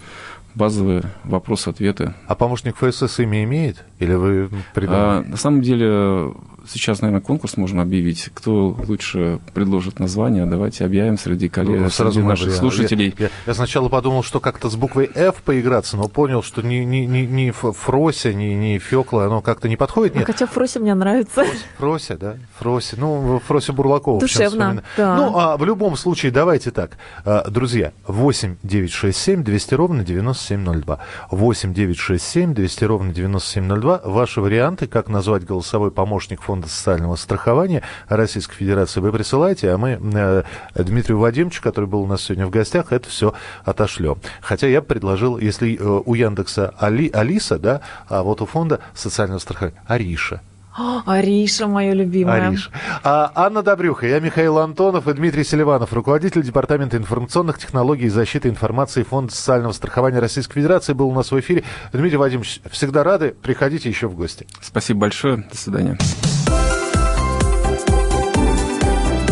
базовые 0.55 1.05
вопросы-ответы. 1.24 2.14
А 2.26 2.34
помощник 2.34 2.76
ФСС 2.76 3.20
имя 3.20 3.45
имеет? 3.45 3.84
Или 3.99 4.14
вы 4.14 4.51
придумали? 4.74 5.01
А, 5.01 5.22
на 5.22 5.36
самом 5.36 5.62
деле 5.62 6.32
сейчас, 6.68 7.00
наверное, 7.00 7.22
конкурс 7.22 7.56
можно 7.56 7.82
объявить. 7.82 8.30
Кто 8.34 8.76
лучше 8.86 9.40
предложит 9.54 9.98
название, 9.98 10.46
давайте 10.46 10.84
объявим 10.84 11.18
среди 11.18 11.48
коллег, 11.48 11.80
ну, 11.80 11.90
среди 11.90 12.22
наших 12.22 12.48
я, 12.48 12.54
слушателей. 12.54 13.14
Я, 13.18 13.26
я, 13.26 13.30
я 13.46 13.54
сначала 13.54 13.88
подумал, 13.88 14.22
что 14.22 14.40
как-то 14.40 14.68
с 14.70 14.76
буквой 14.76 15.11
F 15.14 15.42
поиграться, 15.42 15.96
но 15.96 16.08
понял, 16.08 16.42
что 16.42 16.62
ни, 16.62 16.76
ни, 16.76 16.98
ни, 16.98 17.20
ни 17.20 17.50
Фрося, 17.50 18.32
ни, 18.32 18.54
ни 18.54 18.78
Фёкла, 18.78 19.26
оно 19.26 19.40
как-то 19.40 19.68
не 19.68 19.76
подходит. 19.76 20.14
Нет. 20.14 20.24
А 20.24 20.32
хотя 20.32 20.46
Фрося 20.46 20.80
мне 20.80 20.94
нравится. 20.94 21.44
Фрося, 21.78 22.16
да? 22.16 22.36
Фрося. 22.58 22.96
Ну, 22.98 23.40
Фрося 23.46 23.72
Бурлакова. 23.72 24.20
Душевно, 24.20 24.82
да. 24.96 25.16
Ну, 25.16 25.36
а 25.36 25.56
в 25.56 25.64
любом 25.64 25.96
случае, 25.96 26.32
давайте 26.32 26.70
так. 26.70 26.98
А, 27.24 27.48
друзья, 27.48 27.92
8 28.06 28.56
967 28.62 29.44
200 29.44 29.74
ровно 29.74 30.04
9702. 30.04 30.98
8 31.30 31.74
967 31.74 32.54
200 32.54 32.84
ровно 32.84 33.12
9702. 33.12 34.00
Ваши 34.04 34.40
варианты, 34.40 34.86
как 34.86 35.08
назвать 35.08 35.44
голосовой 35.44 35.90
помощник 35.90 36.40
фонда 36.51 36.66
социального 36.66 37.14
страхования 37.14 37.82
Российской 38.09 38.57
Федерации 38.57 38.98
вы 38.98 39.12
присылаете, 39.12 39.70
а 39.70 39.78
мы 39.78 40.01
э, 40.03 40.42
Дмитрию 40.74 41.20
Вадимовичу, 41.20 41.62
который 41.62 41.84
был 41.84 42.03
у 42.03 42.09
нас 42.09 42.22
сегодня 42.22 42.44
в 42.44 42.51
гостях, 42.51 42.92
это 42.92 43.09
все 43.09 43.34
отошлем. 43.64 44.18
Хотя 44.40 44.66
я 44.66 44.82
предложил, 44.82 45.38
если 45.38 45.76
э, 45.76 46.03
у 46.05 46.12
Яндекса 46.14 46.74
Али, 46.76 47.09
Алиса, 47.11 47.57
да, 47.61 47.82
а 48.09 48.24
вот 48.24 48.42
у 48.42 48.46
фонда 48.46 48.80
социального 48.94 49.38
страхования 49.38 49.80
Ариша. 49.86 50.40
Ариша, 50.74 51.66
моя 51.66 51.94
любимая. 51.94 52.48
Ариша. 52.48 52.70
А, 53.02 53.32
Анна 53.34 53.62
Добрюха, 53.62 54.06
я 54.06 54.20
Михаил 54.20 54.58
Антонов 54.58 55.08
и 55.08 55.12
Дмитрий 55.12 55.44
Селиванов, 55.44 55.92
руководитель 55.92 56.42
Департамента 56.42 56.96
информационных 56.96 57.58
технологий 57.58 58.06
и 58.06 58.08
защиты 58.08 58.48
информации 58.48 59.02
Фонда 59.02 59.34
социального 59.34 59.72
страхования 59.72 60.20
Российской 60.20 60.54
Федерации, 60.54 60.92
был 60.92 61.08
у 61.08 61.14
нас 61.14 61.30
в 61.32 61.40
эфире. 61.40 61.64
Дмитрий 61.92 62.18
Вадимович, 62.18 62.60
всегда 62.70 63.02
рады. 63.04 63.34
Приходите 63.42 63.88
еще 63.88 64.08
в 64.08 64.14
гости. 64.14 64.46
Спасибо 64.60 65.00
большое. 65.00 65.44
До 65.50 65.56
свидания. 65.56 65.98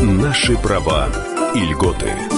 Наши 0.00 0.56
права 0.56 1.08
и 1.54 1.60
льготы. 1.60 2.37